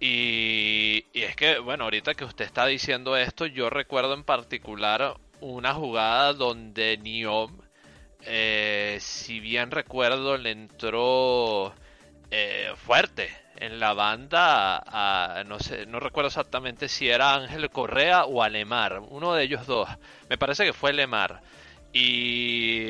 Y, 0.00 1.04
es 1.14 1.36
que, 1.36 1.58
bueno, 1.58 1.84
ahorita 1.84 2.14
que 2.14 2.24
usted 2.24 2.44
está 2.44 2.66
diciendo 2.66 3.16
esto, 3.16 3.46
yo 3.46 3.70
recuerdo 3.70 4.14
en 4.14 4.24
particular 4.24 5.16
una 5.40 5.74
jugada 5.74 6.32
donde 6.32 6.98
Niom, 6.98 7.58
eh, 8.22 8.98
si 9.00 9.40
bien 9.40 9.70
recuerdo, 9.70 10.36
le 10.36 10.50
entró 10.52 11.74
eh, 12.30 12.72
fuerte 12.76 13.36
en 13.56 13.78
la 13.78 13.92
banda 13.92 15.42
no 15.46 15.58
sé, 15.58 15.84
no 15.86 16.00
recuerdo 16.00 16.28
exactamente 16.28 16.88
si 16.88 17.08
era 17.08 17.34
Ángel 17.34 17.70
Correa 17.70 18.24
o 18.24 18.42
Alemar, 18.42 19.00
uno 19.08 19.34
de 19.34 19.44
ellos 19.44 19.66
dos. 19.66 19.88
Me 20.28 20.38
parece 20.38 20.64
que 20.64 20.72
fue 20.72 20.90
Alemar. 20.90 21.42
Y 21.92 22.86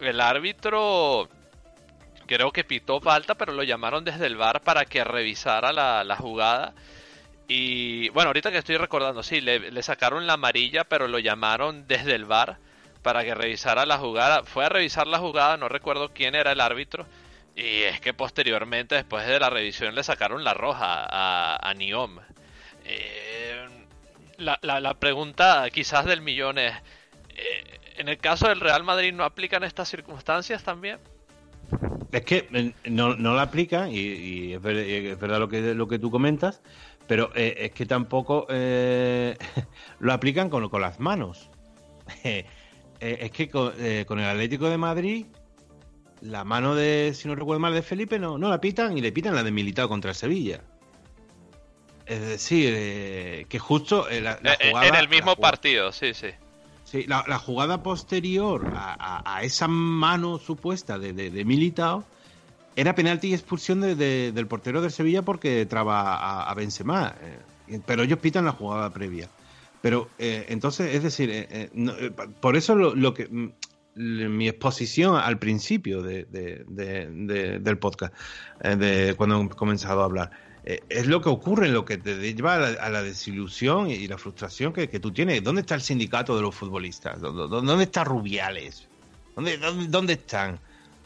el 0.00 0.20
árbitro 0.20 1.28
creo 2.26 2.52
que 2.52 2.64
pitó 2.64 3.00
falta, 3.00 3.34
pero 3.34 3.52
lo 3.52 3.62
llamaron 3.62 4.04
desde 4.04 4.26
el 4.26 4.36
bar 4.36 4.62
para 4.62 4.84
que 4.84 5.04
revisara 5.04 5.72
la, 5.72 6.16
jugada. 6.16 6.74
Y 7.46 8.08
bueno, 8.10 8.28
ahorita 8.28 8.50
que 8.50 8.58
estoy 8.58 8.76
recordando, 8.76 9.22
sí, 9.22 9.40
le, 9.40 9.82
sacaron 9.82 10.26
la 10.26 10.34
amarilla, 10.34 10.84
pero 10.84 11.08
lo 11.08 11.18
llamaron 11.18 11.86
desde 11.86 12.14
el 12.14 12.24
bar 12.24 12.58
para 13.02 13.24
que 13.24 13.34
revisara 13.34 13.86
la 13.86 13.98
jugada. 13.98 14.44
Fue 14.44 14.64
a 14.64 14.68
revisar 14.68 15.06
la 15.06 15.18
jugada, 15.18 15.56
no 15.56 15.68
recuerdo 15.68 16.10
quién 16.12 16.34
era 16.34 16.52
el 16.52 16.60
árbitro. 16.60 17.06
Y 17.56 17.82
es 17.82 18.00
que 18.00 18.14
posteriormente, 18.14 18.96
después 18.96 19.26
de 19.26 19.38
la 19.38 19.50
revisión, 19.50 19.94
le 19.94 20.02
sacaron 20.02 20.42
la 20.42 20.54
roja 20.54 21.06
a, 21.06 21.74
Niom. 21.74 22.18
Eh, 22.84 23.66
la, 24.38 24.94
pregunta 24.98 25.68
quizás 25.72 26.04
del 26.04 26.20
millón 26.20 26.58
es, 26.58 26.74
eh, 27.30 27.80
en 27.96 28.08
el 28.08 28.18
caso 28.18 28.48
del 28.48 28.60
Real 28.60 28.82
Madrid 28.82 29.12
no 29.12 29.24
aplican 29.24 29.62
estas 29.62 29.88
circunstancias 29.88 30.64
también. 30.64 30.98
Es 32.12 32.24
que 32.24 32.48
eh, 32.52 32.72
no, 32.90 33.16
no 33.16 33.34
la 33.34 33.42
aplican 33.42 33.90
y, 33.90 34.52
es, 34.52 34.62
verdad, 34.62 35.38
lo 35.38 35.48
que, 35.48 35.74
lo 35.74 35.88
que 35.88 35.98
tú 35.98 36.10
comentas, 36.10 36.62
pero 37.06 37.30
eh, 37.34 37.56
es 37.58 37.72
que 37.72 37.86
tampoco 37.86 38.46
eh, 38.50 39.36
lo 39.98 40.12
aplican 40.12 40.48
con, 40.48 40.68
con 40.68 40.80
las 40.80 41.00
manos. 41.00 41.50
es 43.00 43.30
que 43.32 43.48
con, 43.48 43.72
el 43.80 44.24
Atlético 44.24 44.68
de 44.68 44.78
Madrid, 44.78 45.26
la 46.24 46.42
mano 46.44 46.74
de, 46.74 47.12
si 47.14 47.28
no 47.28 47.36
recuerdo 47.36 47.60
mal, 47.60 47.74
de 47.74 47.82
Felipe 47.82 48.18
no, 48.18 48.38
no 48.38 48.48
la 48.48 48.60
pitan 48.60 48.98
y 48.98 49.00
le 49.00 49.12
pitan 49.12 49.34
la 49.34 49.44
de 49.44 49.52
Militado 49.52 49.88
contra 49.88 50.10
el 50.10 50.16
Sevilla. 50.16 50.60
Es 52.06 52.20
decir, 52.20 53.46
que 53.46 53.58
justo 53.58 54.06
la, 54.10 54.38
en 54.60 54.94
el 54.94 55.08
mismo 55.08 55.36
partido, 55.36 55.92
sí, 55.92 56.12
sí 56.12 56.28
la, 57.06 57.38
jugada 57.38 57.82
posterior 57.82 58.72
a, 58.74 59.40
esa 59.42 59.68
mano 59.68 60.38
supuesta 60.38 60.98
de, 60.98 61.12
de, 61.12 61.44
Militao 61.44 62.04
era 62.76 62.94
penalti 62.94 63.28
y 63.28 63.34
expulsión 63.34 63.80
del 63.80 64.46
portero 64.46 64.80
del 64.80 64.90
Sevilla 64.90 65.22
porque 65.22 65.66
traba 65.66 66.42
a, 66.48 66.54
Benzema. 66.54 67.14
Eh, 67.68 67.80
pero 67.86 68.02
ellos 68.02 68.18
pitan 68.18 68.44
la 68.44 68.52
jugada 68.52 68.90
previa. 68.90 69.28
Pero 69.80 70.08
eh, 70.18 70.46
entonces, 70.48 70.94
es 70.94 71.02
decir, 71.02 71.30
eh, 71.32 71.70
por 72.40 72.56
eso 72.56 72.74
lo, 72.74 73.14
que 73.14 73.26
mm, 73.26 73.52
mi 73.96 74.48
exposición 74.48 75.16
al 75.16 75.38
principio 75.38 76.02
de, 76.02 76.24
del 77.60 77.78
podcast, 77.78 78.14
de 78.60 79.14
cuando 79.16 79.42
he 79.42 79.48
comenzado 79.50 80.02
a 80.02 80.04
hablar, 80.04 80.30
eh, 80.66 80.82
es 80.88 81.06
lo 81.06 81.20
que 81.20 81.28
ocurre, 81.28 81.68
lo 81.68 81.84
que 81.84 81.98
te 81.98 82.16
lleva 82.34 82.54
a 82.54 82.88
la, 82.88 83.02
desilusión 83.02 83.90
y, 83.90 84.08
la 84.08 84.16
frustración 84.16 84.72
que, 84.72 84.86
tú 84.98 85.12
tienes. 85.12 85.42
¿Dónde 85.44 85.60
está 85.60 85.74
el 85.74 85.82
sindicato 85.82 86.34
de 86.36 86.42
los 86.42 86.54
futbolistas? 86.54 87.20
¿Dónde, 87.20 87.48
dónde 87.48 87.84
está 87.84 88.02
Rubiales? 88.02 88.88
¿Dónde, 89.36 89.58
dónde, 89.88 90.14
están? 90.14 90.58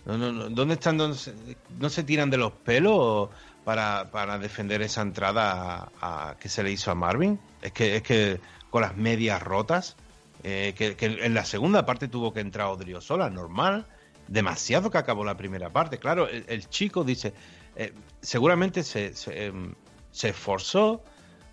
¿Dónde 0.04 0.74
están? 0.74 0.96
¿No 0.96 1.88
se 1.90 2.04
tiran 2.04 2.30
de 2.30 2.36
los 2.36 2.52
pelos 2.52 3.30
para, 3.64 4.10
para 4.12 4.38
defender 4.38 4.80
esa 4.82 5.02
entrada 5.02 5.90
que 6.38 6.48
se 6.48 6.62
le 6.62 6.70
hizo 6.70 6.92
a 6.92 6.94
Marvin? 6.94 7.40
Es 7.60 7.72
que, 7.72 7.96
es 7.96 8.02
que 8.02 8.40
con 8.70 8.82
las 8.82 8.96
medias 8.96 9.42
rotas, 9.42 9.96
eh, 10.44 10.74
que, 10.76 10.96
en 11.00 11.34
la 11.34 11.44
segunda 11.44 11.84
parte 11.84 12.08
tuvo 12.08 12.32
que 12.32 12.40
entrar 12.40 12.68
Odriozola, 12.68 13.30
normal, 13.30 13.86
demasiado 14.28 14.90
que 14.90 14.98
acabó 14.98 15.24
la 15.24 15.36
primera 15.36 15.70
parte. 15.70 15.98
Claro, 15.98 16.28
el 16.28 16.68
chico 16.68 17.02
dice, 17.02 17.32
eh, 17.76 17.92
seguramente 18.20 18.82
se, 18.82 19.12
em, 19.28 19.74
se, 20.10 20.30
esforzó 20.30 21.02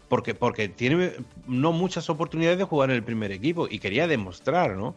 porque, 0.09 0.33
porque 0.33 0.69
tiene 0.69 1.13
no 1.47 1.71
muchas 1.71 2.09
oportunidades 2.09 2.57
de 2.57 2.63
jugar 2.63 2.89
en 2.89 2.97
el 2.97 3.03
primer 3.03 3.31
equipo 3.31 3.67
y 3.69 3.79
quería 3.79 4.07
demostrar, 4.07 4.75
¿no? 4.75 4.95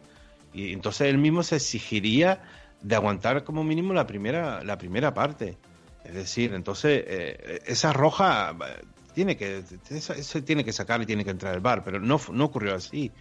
Y 0.53 0.73
entonces 0.73 1.07
él 1.07 1.19
mismo 1.19 1.43
se 1.43 1.57
exigiría 1.57 2.41
de 2.81 2.95
aguantar 2.95 3.43
como 3.43 3.63
mínimo 3.63 3.93
la 3.93 4.07
primera, 4.07 4.63
la 4.63 4.77
primera 4.77 5.13
parte. 5.13 5.57
Es 6.03 6.13
decir, 6.13 6.53
entonces 6.53 7.03
eh, 7.05 7.59
esa 7.65 7.93
roja 7.93 8.55
tiene 9.13 9.37
que 9.37 9.63
se 9.63 10.41
tiene 10.41 10.63
que 10.63 10.73
sacar 10.73 11.01
y 11.01 11.05
tiene 11.05 11.23
que 11.23 11.31
entrar 11.31 11.53
el 11.53 11.59
bar, 11.59 11.83
pero 11.83 11.99
no, 11.99 12.19
no 12.31 12.45
ocurrió 12.45 12.73
así. 12.75 13.11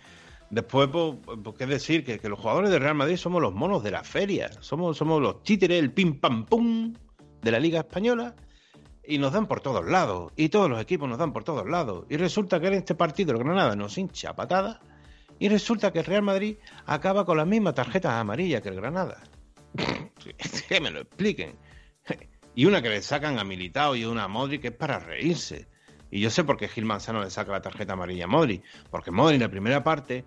Después, 0.51 0.89
pues, 0.91 1.17
qué 1.59 1.67
decir 1.67 2.05
que, 2.05 2.19
que, 2.19 2.29
los 2.29 2.39
jugadores 2.39 2.71
de 2.71 2.79
Real 2.79 2.95
Madrid 2.95 3.17
somos 3.17 3.43
los 3.43 3.55
monos 3.55 3.83
de 3.83 3.91
la 3.91 4.03
feria, 4.03 4.51
somos, 4.61 4.97
somos 4.97 5.21
los 5.21 5.43
títeres, 5.43 5.79
el 5.79 5.93
pim 5.93 6.19
pam 6.19 6.47
pum, 6.47 6.95
de 7.43 7.51
la 7.51 7.61
Liga 7.61 7.81
Española 7.81 8.35
y 9.09 9.19
nos 9.19 9.33
dan 9.33 9.47
por 9.47 9.61
todos 9.61 9.87
lados. 9.87 10.33
Y 10.37 10.51
todos 10.51 10.69
los 10.69 10.81
equipos 10.81 11.09
nos 11.09 11.19
dan 11.19 11.33
por 11.33 11.45
todos 11.45 11.69
lados. 11.69 12.05
Y 12.11 12.17
resulta 12.17 12.61
que 12.61 12.69
en 12.69 12.75
este 12.75 12.95
partido 12.95 13.33
el 13.33 13.39
Granada 13.39 13.75
nos 13.75 13.97
hincha 13.97 14.37
patadas. 14.37 14.79
Y 15.39 15.49
resulta 15.49 15.93
que 15.93 16.01
el 16.01 16.05
Real 16.05 16.23
Madrid 16.23 16.57
acaba 16.85 17.25
con 17.25 17.39
las 17.39 17.47
mismas 17.47 17.75
tarjetas 17.75 18.13
amarillas 18.13 18.61
que 18.61 18.69
el 18.69 18.77
Granada. 18.77 19.23
que 20.69 20.81
me 20.81 20.91
lo 20.91 21.01
expliquen. 21.01 21.57
Y 22.55 22.65
una 22.65 22.83
que 22.83 22.89
le 22.89 23.03
sacan 23.03 23.39
a 23.39 23.45
Militao 23.45 23.95
y 23.95 24.05
una 24.05 24.25
a 24.25 24.29
Modric 24.29 24.63
que 24.63 24.69
es 24.69 24.75
para 24.75 24.99
reírse. 24.99 25.69
Y 26.11 26.21
yo 26.21 26.31
sé 26.31 26.45
por 26.45 26.57
qué 26.57 26.69
Gil 26.69 26.85
Manzano 26.85 27.23
le 27.23 27.31
saca 27.31 27.53
la 27.53 27.61
tarjeta 27.61 27.93
amarilla 27.93 28.25
a 28.25 28.29
Modric. 28.29 28.63
Porque 28.91 29.11
Modric 29.11 29.37
en 29.37 29.43
la 29.43 29.51
primera 29.51 29.85
parte 29.85 30.25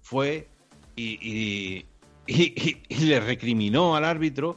fue 0.00 0.48
y, 0.96 1.84
y 2.26 2.96
le 3.04 3.20
recriminó 3.20 3.96
al 3.96 4.04
árbitro 4.04 4.56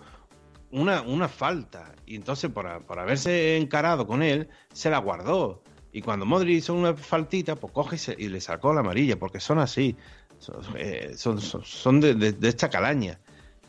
una, 0.73 1.01
una 1.03 1.27
falta. 1.29 1.93
Y 2.05 2.15
entonces, 2.15 2.51
por, 2.51 2.67
haberse 2.67 3.57
encarado 3.57 4.05
con 4.05 4.21
él, 4.21 4.49
se 4.73 4.89
la 4.89 4.97
guardó. 4.97 5.63
Y 5.91 6.01
cuando 6.01 6.25
Modri 6.25 6.55
hizo 6.55 6.73
una 6.73 6.95
faltita, 6.95 7.55
pues 7.55 7.71
coge 7.71 7.97
y, 8.17 8.27
le 8.27 8.41
sacó 8.41 8.73
la 8.73 8.81
amarilla, 8.81 9.17
porque 9.17 9.39
son 9.39 9.59
así. 9.59 9.95
Son, 10.39 10.61
eh, 10.75 11.13
son, 11.15 12.01
de, 12.01 12.35
esta 12.41 12.69
calaña. 12.69 13.19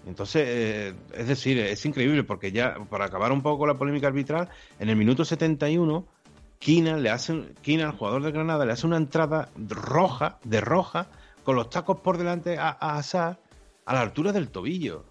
Entonces, 0.06 0.44
eh, 0.46 0.94
es 1.12 1.28
decir, 1.28 1.58
es 1.58 1.84
increíble 1.86 2.24
porque 2.24 2.50
ya, 2.50 2.76
para 2.90 3.04
acabar 3.04 3.30
un 3.30 3.42
poco 3.42 3.66
la 3.66 3.74
polémica 3.74 4.08
arbitral, 4.08 4.48
en 4.78 4.88
el 4.88 4.96
minuto 4.96 5.24
71, 5.24 6.06
Kina, 6.64 6.96
le 6.96 7.10
hace, 7.10 7.32
el 7.64 7.90
jugador 7.92 8.22
de 8.22 8.32
Granada, 8.32 8.64
le 8.64 8.72
hace 8.72 8.86
una 8.86 8.96
entrada 8.96 9.50
roja, 9.54 10.38
de 10.44 10.60
roja, 10.60 11.08
con 11.42 11.56
los 11.56 11.68
tacos 11.68 12.00
por 12.00 12.16
delante 12.16 12.56
a, 12.58 12.76
a 12.80 12.98
a 13.86 13.92
la 13.92 14.00
altura 14.00 14.32
del 14.32 14.48
tobillo 14.48 15.04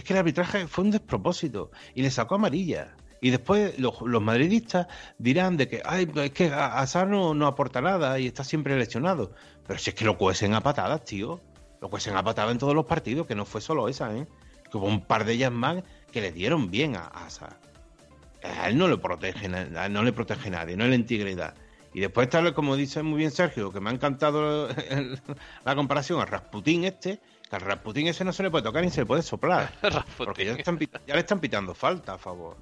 es 0.00 0.04
que 0.04 0.14
el 0.14 0.18
arbitraje 0.18 0.66
fue 0.66 0.84
un 0.84 0.90
despropósito 0.90 1.70
y 1.94 2.02
le 2.02 2.10
sacó 2.10 2.36
amarilla. 2.36 2.96
Y 3.20 3.28
después 3.30 3.78
los, 3.78 4.00
madridistas 4.22 4.86
dirán 5.18 5.58
de 5.58 5.68
que, 5.68 5.82
ay, 5.84 6.10
es 6.14 6.30
que 6.30 6.46
Azar 6.46 7.06
no, 7.06 7.34
no, 7.34 7.46
aporta 7.46 7.82
nada 7.82 8.18
y 8.18 8.26
está 8.26 8.42
siempre 8.42 8.78
lesionado. 8.78 9.34
Pero 9.66 9.78
si 9.78 9.90
es 9.90 9.96
que 9.96 10.06
lo 10.06 10.16
cuecen 10.16 10.54
a 10.54 10.62
patadas, 10.62 11.04
tío. 11.04 11.40
Lo 11.82 11.90
cuecen 11.90 12.16
a 12.16 12.22
patadas 12.22 12.52
en 12.52 12.58
todos 12.58 12.74
los 12.74 12.86
partidos, 12.86 13.26
que 13.26 13.34
no 13.34 13.44
fue 13.44 13.60
solo 13.60 13.88
esa, 13.88 14.14
¿eh? 14.16 14.26
Que 14.70 14.78
hubo 14.78 14.86
un 14.86 15.04
par 15.04 15.24
de 15.24 15.34
ellas 15.34 15.52
más 15.52 15.82
que 16.10 16.22
le 16.22 16.32
dieron 16.32 16.70
bien 16.70 16.96
a 16.96 17.06
Azar. 17.08 17.58
A 18.42 18.68
él 18.68 18.78
no 18.78 18.88
le 18.88 18.96
protege, 18.96 19.48
no 19.48 20.02
le 20.02 20.12
protege 20.12 20.50
nadie, 20.50 20.76
no 20.76 20.84
es 20.84 20.90
la 20.90 20.96
integridad. 20.96 21.54
Y 21.92 22.00
después 22.00 22.28
tal 22.30 22.54
como 22.54 22.76
dice 22.76 23.02
muy 23.02 23.18
bien 23.18 23.30
Sergio, 23.30 23.72
que 23.72 23.80
me 23.80 23.90
ha 23.90 23.92
encantado 23.92 24.68
la 25.64 25.74
comparación 25.74 26.20
a 26.20 26.24
Rasputín 26.24 26.84
este, 26.84 27.20
que 27.48 27.56
al 27.56 27.62
Rasputín 27.62 28.06
ese 28.06 28.24
no 28.24 28.32
se 28.32 28.44
le 28.44 28.50
puede 28.50 28.62
tocar 28.62 28.84
ni 28.84 28.90
se 28.90 29.00
le 29.00 29.06
puede 29.06 29.22
soplar. 29.22 29.72
porque 30.16 30.44
ya, 30.44 30.54
le 30.54 31.20
están 31.20 31.40
pitando 31.40 31.74
falta 31.74 32.14
a 32.14 32.18
favor. 32.18 32.56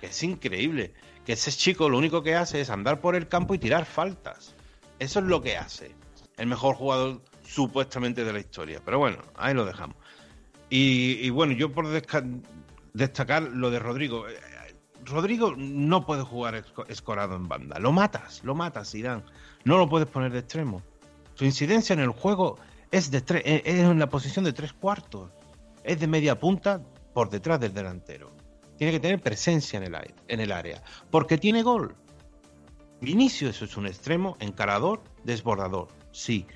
Que 0.00 0.06
es 0.06 0.22
increíble. 0.24 0.92
Que 1.24 1.34
ese 1.34 1.52
chico 1.52 1.88
lo 1.88 1.96
único 1.96 2.22
que 2.22 2.34
hace 2.34 2.60
es 2.60 2.68
andar 2.68 3.00
por 3.00 3.14
el 3.14 3.28
campo 3.28 3.54
y 3.54 3.58
tirar 3.58 3.84
faltas. 3.84 4.54
Eso 4.98 5.20
es 5.20 5.24
lo 5.26 5.40
que 5.40 5.56
hace. 5.56 5.94
El 6.36 6.48
mejor 6.48 6.74
jugador 6.74 7.20
supuestamente 7.46 8.24
de 8.24 8.32
la 8.32 8.40
historia. 8.40 8.82
Pero 8.84 8.98
bueno, 8.98 9.18
ahí 9.36 9.54
lo 9.54 9.64
dejamos. 9.64 9.96
Y, 10.68 11.30
bueno, 11.30 11.52
yo 11.52 11.70
por 11.72 11.86
destacar 12.92 13.42
lo 13.42 13.70
de 13.70 13.78
Rodrigo. 13.78 14.26
Eh, 15.04 15.10
Rodrigo 15.10 15.54
no 15.56 16.04
puede 16.04 16.22
jugar 16.22 16.64
escorado 16.88 17.36
en 17.36 17.48
banda. 17.48 17.78
Lo 17.78 17.92
matas, 17.92 18.42
lo 18.44 18.54
matas, 18.54 18.90
Zidane. 18.90 19.22
No 19.64 19.78
lo 19.78 19.88
puedes 19.88 20.08
poner 20.08 20.32
de 20.32 20.40
extremo. 20.40 20.82
Su 21.34 21.44
incidencia 21.44 21.92
en 21.94 22.00
el 22.00 22.10
juego 22.10 22.58
es, 22.90 23.10
de 23.10 23.18
es 23.18 23.80
en 23.80 23.98
la 23.98 24.08
posición 24.08 24.44
de 24.44 24.52
tres 24.52 24.72
cuartos. 24.72 25.30
Es 25.82 26.00
de 26.00 26.06
media 26.06 26.38
punta 26.38 26.80
por 27.12 27.30
detrás 27.30 27.60
del 27.60 27.74
delantero. 27.74 28.32
Tiene 28.76 28.92
que 28.92 29.00
tener 29.00 29.20
presencia 29.20 29.76
en 29.78 29.84
el, 29.84 30.14
en 30.28 30.40
el 30.40 30.52
área. 30.52 30.82
Porque 31.10 31.38
tiene 31.38 31.62
gol. 31.62 31.94
Vinicius 33.00 33.60
es 33.62 33.76
un 33.76 33.86
extremo, 33.86 34.36
encarador, 34.40 35.02
desbordador. 35.24 35.88
Sí. 36.12 36.46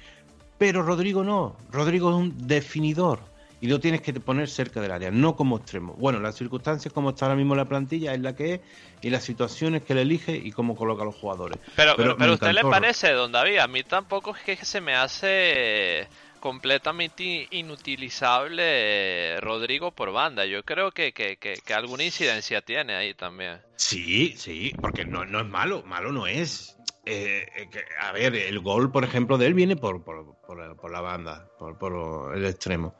Pero 0.56 0.82
Rodrigo 0.82 1.22
no. 1.22 1.56
Rodrigo 1.70 2.10
es 2.10 2.16
un 2.16 2.46
definidor 2.46 3.20
y 3.60 3.66
lo 3.66 3.80
tienes 3.80 4.00
que 4.00 4.12
poner 4.14 4.48
cerca 4.48 4.80
del 4.80 4.92
área, 4.92 5.10
no 5.10 5.34
como 5.34 5.56
extremo. 5.56 5.94
Bueno, 5.94 6.20
las 6.20 6.36
circunstancias 6.36 6.92
como 6.92 7.10
está 7.10 7.26
ahora 7.26 7.36
mismo 7.36 7.54
la 7.54 7.64
plantilla 7.64 8.14
es 8.14 8.20
la 8.20 8.34
que 8.36 8.54
es 8.54 8.60
y 9.02 9.10
las 9.10 9.24
situaciones 9.24 9.82
que 9.82 9.94
le 9.94 10.02
elige 10.02 10.36
y 10.36 10.52
cómo 10.52 10.76
coloca 10.76 11.02
a 11.02 11.06
los 11.06 11.16
jugadores. 11.16 11.58
Pero, 11.76 11.94
pero, 11.96 12.16
pero, 12.16 12.34
¿usted 12.34 12.52
le 12.52 12.62
parece, 12.62 13.12
don 13.12 13.32
David? 13.32 13.58
A 13.58 13.68
mí 13.68 13.82
tampoco 13.82 14.34
es 14.36 14.42
que 14.42 14.64
se 14.64 14.80
me 14.80 14.94
hace 14.94 16.08
completamente 16.38 17.48
inutilizable 17.50 19.40
Rodrigo 19.40 19.90
por 19.90 20.12
banda. 20.12 20.46
Yo 20.46 20.62
creo 20.64 20.92
que, 20.92 21.12
que, 21.12 21.36
que, 21.36 21.74
alguna 21.74 22.04
incidencia 22.04 22.60
tiene 22.62 22.94
ahí 22.94 23.14
también. 23.14 23.60
Sí, 23.76 24.34
sí, 24.36 24.72
porque 24.80 25.04
no, 25.04 25.24
no 25.24 25.40
es 25.40 25.46
malo, 25.46 25.82
malo 25.84 26.12
no 26.12 26.26
es. 26.26 26.76
Eh, 27.04 27.46
eh, 27.56 27.68
a 28.00 28.12
ver, 28.12 28.34
el 28.34 28.60
gol, 28.60 28.92
por 28.92 29.02
ejemplo, 29.04 29.38
de 29.38 29.46
él 29.46 29.54
viene 29.54 29.76
por, 29.76 30.04
por, 30.04 30.36
por, 30.46 30.90
la 30.90 31.00
banda, 31.00 31.48
por, 31.58 31.78
por 31.78 32.36
el 32.36 32.44
extremo. 32.44 32.94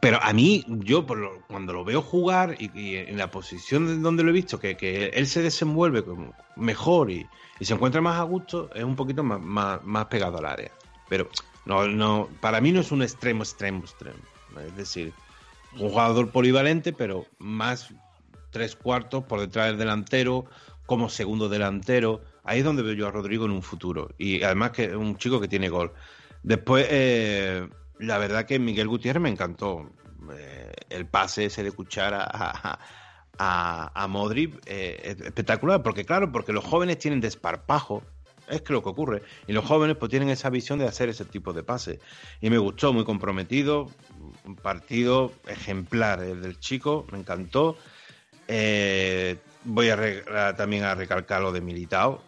Pero 0.00 0.22
a 0.22 0.32
mí, 0.32 0.64
yo 0.66 1.06
cuando 1.48 1.72
lo 1.72 1.84
veo 1.84 2.02
jugar 2.02 2.56
y, 2.58 2.96
en 2.96 3.16
la 3.16 3.30
posición 3.30 4.02
donde 4.02 4.22
lo 4.22 4.30
he 4.30 4.32
visto, 4.32 4.58
que, 4.58 5.10
él 5.14 5.26
se 5.26 5.42
desenvuelve 5.42 6.04
mejor 6.56 7.10
y, 7.10 7.26
se 7.60 7.74
encuentra 7.74 8.00
más 8.00 8.18
a 8.18 8.24
gusto, 8.24 8.70
es 8.74 8.82
un 8.82 8.96
poquito 8.96 9.22
más, 9.22 9.80
más, 9.84 10.06
pegado 10.06 10.38
al 10.38 10.46
área. 10.46 10.72
Pero 11.08 11.28
no, 11.64 11.86
no, 11.86 12.28
para 12.40 12.60
mí 12.60 12.72
no 12.72 12.80
es 12.80 12.90
un 12.90 13.02
extremo, 13.02 13.42
extremo, 13.42 13.80
extremo. 13.80 14.18
Es 14.66 14.76
decir, 14.76 15.12
un 15.78 15.90
jugador 15.90 16.30
polivalente, 16.30 16.92
pero 16.92 17.26
más 17.38 17.94
tres 18.50 18.76
cuartos 18.76 19.24
por 19.24 19.40
detrás 19.40 19.68
del 19.68 19.78
delantero, 19.78 20.46
como 20.86 21.08
segundo 21.08 21.48
delantero. 21.48 22.20
Ahí 22.44 22.58
es 22.58 22.64
donde 22.64 22.82
veo 22.82 22.94
yo 22.94 23.06
a 23.06 23.10
Rodrigo 23.10 23.44
en 23.44 23.52
un 23.52 23.62
futuro. 23.62 24.10
Y 24.18 24.42
además 24.42 24.72
que 24.72 24.84
es 24.84 24.94
un 24.94 25.16
chico 25.16 25.40
que 25.40 25.48
tiene 25.48 25.68
gol. 25.68 25.92
Después, 26.42 26.86
eh, 26.90 27.68
la 27.98 28.18
verdad 28.18 28.46
que 28.46 28.58
Miguel 28.58 28.88
Gutiérrez 28.88 29.22
me 29.22 29.30
encantó. 29.30 29.90
Eh, 30.30 30.72
el 30.90 31.06
pase 31.06 31.46
ese 31.46 31.62
de 31.62 31.72
cuchara 31.72 32.22
a, 32.24 32.78
a, 33.38 34.02
a 34.02 34.06
Modric 34.08 34.60
eh, 34.66 35.16
espectacular, 35.24 35.82
porque 35.82 36.04
claro, 36.04 36.30
porque 36.30 36.52
los 36.52 36.64
jóvenes 36.64 36.98
tienen 36.98 37.20
desparpajo, 37.20 38.02
es 38.48 38.62
que 38.62 38.72
lo 38.72 38.82
que 38.82 38.90
ocurre, 38.90 39.22
y 39.46 39.52
los 39.52 39.64
jóvenes 39.64 39.96
pues 39.96 40.10
tienen 40.10 40.28
esa 40.28 40.50
visión 40.50 40.78
de 40.78 40.86
hacer 40.86 41.08
ese 41.08 41.24
tipo 41.24 41.52
de 41.52 41.62
pase. 41.62 42.00
Y 42.40 42.50
me 42.50 42.58
gustó, 42.58 42.92
muy 42.92 43.04
comprometido, 43.04 43.90
un 44.44 44.56
partido 44.56 45.32
ejemplar 45.46 46.22
el 46.22 46.42
del 46.42 46.58
chico, 46.58 47.06
me 47.10 47.18
encantó. 47.18 47.76
Eh, 48.48 49.38
voy 49.64 49.88
a, 49.88 50.54
también 50.56 50.84
a 50.84 50.94
recalcar 50.94 51.40
lo 51.40 51.52
de 51.52 51.60
Militao. 51.60 52.22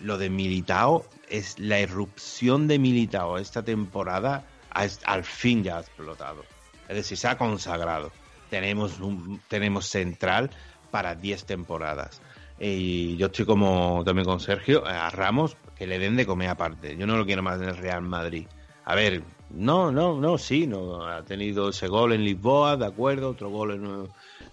lo 0.00 0.16
de 0.16 0.30
Militao 0.30 1.04
es 1.28 1.58
la 1.58 1.78
irrupción 1.80 2.68
de 2.68 2.78
Militao 2.78 3.36
esta 3.36 3.62
temporada 3.62 4.46
al 4.70 5.24
fin 5.24 5.64
ya 5.64 5.78
ha 5.78 5.80
explotado. 5.80 6.44
Es 6.88 6.96
decir, 6.96 7.18
se 7.18 7.28
ha 7.28 7.38
consagrado. 7.38 8.10
Tenemos, 8.50 9.00
un, 9.00 9.40
tenemos 9.48 9.86
central 9.86 10.50
para 10.90 11.14
10 11.14 11.44
temporadas. 11.44 12.22
Y 12.58 13.16
yo 13.16 13.26
estoy 13.26 13.44
como 13.44 14.02
también 14.04 14.24
con 14.24 14.40
Sergio, 14.40 14.84
a 14.86 15.10
Ramos, 15.10 15.56
que 15.76 15.86
le 15.86 15.98
den 15.98 16.16
de 16.16 16.26
comer 16.26 16.48
aparte. 16.48 16.96
Yo 16.96 17.06
no 17.06 17.16
lo 17.16 17.24
quiero 17.24 17.42
más 17.42 17.60
en 17.60 17.68
el 17.68 17.76
Real 17.76 18.02
Madrid. 18.02 18.46
A 18.84 18.94
ver, 18.94 19.22
no, 19.50 19.92
no, 19.92 20.18
no, 20.18 20.38
sí, 20.38 20.66
no 20.66 21.06
ha 21.06 21.22
tenido 21.22 21.68
ese 21.68 21.88
gol 21.88 22.14
en 22.14 22.24
Lisboa, 22.24 22.76
de 22.76 22.86
acuerdo, 22.86 23.30
otro 23.30 23.50
gol 23.50 23.72
en, 23.72 23.84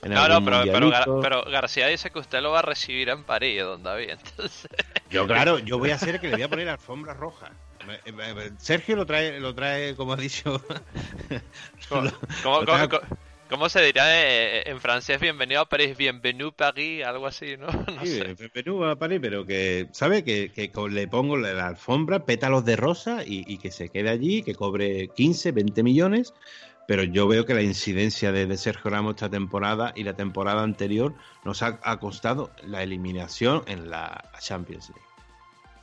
en 0.03 0.13
no, 0.13 0.27
no, 0.27 0.43
pero, 0.43 1.21
pero, 1.21 1.43
García 1.45 1.87
dice 1.87 2.11
que 2.11 2.19
usted 2.19 2.41
lo 2.41 2.51
va 2.51 2.59
a 2.59 2.61
recibir 2.61 3.09
en 3.09 3.23
París, 3.23 3.61
don 3.63 3.81
David. 3.81 4.09
Entonces... 4.25 4.69
Yo, 5.09 5.25
claro, 5.25 5.59
yo 5.59 5.79
voy 5.79 5.91
a 5.91 5.95
hacer 5.95 6.19
que 6.19 6.27
le 6.27 6.33
voy 6.33 6.43
a 6.43 6.49
poner 6.49 6.69
alfombra 6.69 7.13
roja. 7.13 7.51
Sergio 8.57 8.95
lo 8.95 9.05
trae, 9.05 9.39
lo 9.39 9.53
trae 9.53 9.95
como 9.95 10.13
ha 10.13 10.17
dicho. 10.17 10.61
¿Cómo, 13.49 13.69
se 13.69 13.81
dirá 13.83 14.61
en 14.61 14.81
francés? 14.81 15.19
Bienvenido 15.19 15.61
a 15.61 15.69
París, 15.69 15.95
bienvenido 15.95 16.49
a 16.49 16.51
París, 16.51 17.05
algo 17.05 17.27
así, 17.27 17.57
¿no? 17.57 17.67
sí, 18.03 18.21
bienvenido 18.37 18.89
a 18.89 18.95
París, 18.95 19.19
pero 19.21 19.45
que, 19.45 19.87
¿sabe? 19.91 20.23
Que, 20.23 20.71
le 20.89 21.07
pongo 21.07 21.37
la 21.37 21.67
alfombra, 21.67 22.25
pétalos 22.25 22.65
de 22.65 22.75
rosa 22.75 23.23
y, 23.25 23.57
que 23.57 23.71
se 23.71 23.89
quede 23.89 24.09
allí, 24.09 24.41
que 24.41 24.55
cobre 24.55 25.09
15, 25.09 25.51
20 25.51 25.83
millones. 25.83 26.33
Pero 26.87 27.03
yo 27.03 27.27
veo 27.27 27.45
que 27.45 27.55
la 27.55 27.63
incidencia 27.63 28.31
de, 28.31 28.57
Sergio 28.57 28.91
Ramos 28.91 29.15
esta 29.15 29.29
temporada 29.29 29.91
y 29.95 30.03
la 30.03 30.15
temporada 30.15 30.61
anterior 30.61 31.15
nos 31.43 31.63
ha 31.63 31.99
costado 31.99 32.51
la 32.63 32.83
eliminación 32.83 33.63
en 33.67 33.89
la 33.89 34.31
Champions 34.39 34.89
League. 34.89 35.14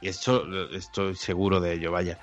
Esto 0.08 0.70
estoy 0.70 1.14
seguro 1.16 1.60
de 1.60 1.74
ello, 1.74 1.92
vaya. 1.92 2.18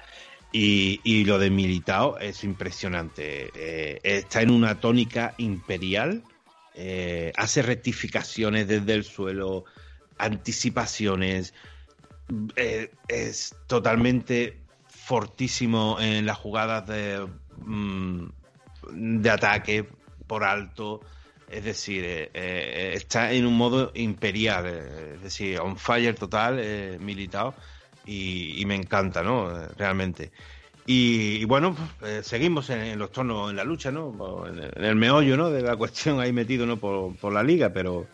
Y, 0.51 1.23
lo 1.25 1.38
de 1.38 1.49
Militao 1.51 2.17
es 2.17 2.43
impresionante. 2.43 3.51
Eh, 3.53 3.99
está 4.03 4.41
en 4.41 4.49
una 4.49 4.80
tónica 4.80 5.36
imperial, 5.38 6.23
eh, 6.73 7.32
hace 7.36 7.61
rectificaciones 7.61 8.67
desde 8.67 8.93
el 8.93 9.03
suelo, 9.03 9.65
anticipaciones, 10.17 11.53
eh, 12.55 12.91
es 13.07 13.55
totalmente 13.67 14.57
fortísimo 14.88 15.97
en 15.99 16.25
las 16.25 16.38
jugadas 16.38 16.88
de, 16.88 17.27
mm, 17.57 18.25
de 18.91 19.30
ataque 19.30 19.88
por 20.25 20.43
alto. 20.43 21.01
Es 21.49 21.63
decir, 21.63 22.29
está 22.33 23.31
en 23.31 23.45
un 23.45 23.55
modo 23.55 23.91
imperial, 23.95 24.67
es 24.67 25.23
decir, 25.23 25.59
on 25.59 25.77
fire 25.77 26.13
total, 26.13 26.61
militado 26.99 27.55
y, 28.05 28.63
me 28.65 28.75
encanta, 28.75 29.23
¿no? 29.23 29.49
Realmente. 29.77 30.31
Y, 30.85 31.45
bueno, 31.45 31.75
pues, 31.99 32.11
eh, 32.11 32.23
seguimos 32.23 32.69
en, 32.71 32.97
los 32.97 33.11
tonos, 33.11 33.51
en 33.51 33.57
la 33.57 33.63
lucha, 33.63 33.91
¿no? 33.91 34.45
En 34.47 34.83
el, 34.83 34.95
meollo, 34.95 35.37
¿no? 35.37 35.51
De 35.51 35.61
la 35.61 35.75
cuestión 35.77 36.19
ahí 36.19 36.33
metido, 36.33 36.65
¿no? 36.65 36.77
Por, 36.77 37.31
la 37.31 37.43
liga, 37.43 37.69
pero, 37.69 38.07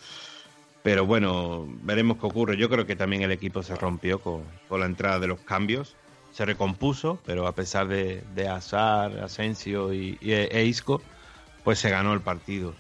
pero 0.83 1.05
bueno, 1.05 1.65
veremos 1.83 2.17
qué 2.17 2.25
ocurre. 2.25 2.57
Yo 2.57 2.69
creo 2.69 2.85
que 2.85 2.95
también 2.95 3.21
el 3.21 3.31
equipo 3.31 3.63
se 3.63 3.75
rompió 3.75 4.19
con, 4.19 4.43
la 4.69 4.85
entrada 4.85 5.19
de 5.19 5.27
los 5.27 5.39
cambios, 5.39 5.95
se 6.33 6.43
recompuso, 6.43 7.19
pero 7.25 7.47
a 7.47 7.55
pesar 7.55 7.87
de, 7.87 8.23
de 8.35 8.49
Azar, 8.49 9.19
Asensio 9.19 9.93
y, 9.93 10.17
e 10.21 10.65
Isco, 10.65 11.01
pues 11.63 11.79
se 11.79 11.89
ganó 11.89 12.13
el 12.13 12.21
partido. 12.21 12.75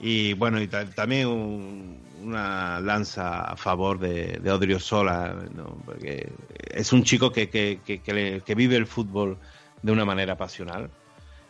Y 0.00 0.32
bueno, 0.34 0.60
y 0.60 0.66
también 0.66 2.00
una 2.22 2.80
lanza 2.80 3.42
a 3.42 3.56
favor 3.56 3.98
de, 3.98 4.38
de 4.42 4.50
Odriozola, 4.50 5.36
porque 5.84 6.32
es 6.70 6.92
un 6.92 7.04
chico 7.04 7.30
que, 7.30 7.48
que, 7.48 7.80
que, 7.82 8.54
vive 8.54 8.76
el 8.76 8.86
fútbol 8.86 9.38
de 9.82 9.92
una 9.92 10.04
manera 10.04 10.36
pasional. 10.36 10.90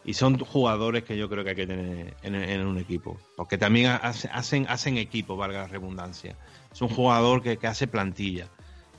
Y 0.04 0.12
son 0.12 0.38
jugadores 0.38 1.04
que 1.04 1.16
yo 1.16 1.30
creo 1.30 1.44
que 1.44 1.50
hay 1.50 1.56
que 1.56 1.66
tener 1.66 2.14
en, 2.22 2.66
un 2.66 2.78
equipo. 2.78 3.18
Porque 3.36 3.56
también 3.56 3.98
hacen, 4.02 4.66
hacen 4.68 4.98
equipo, 4.98 5.36
valga 5.36 5.60
la 5.60 5.68
redundancia. 5.68 6.36
Es 6.70 6.82
un 6.82 6.90
jugador 6.90 7.42
que, 7.42 7.58
hace 7.66 7.86
plantilla. 7.86 8.48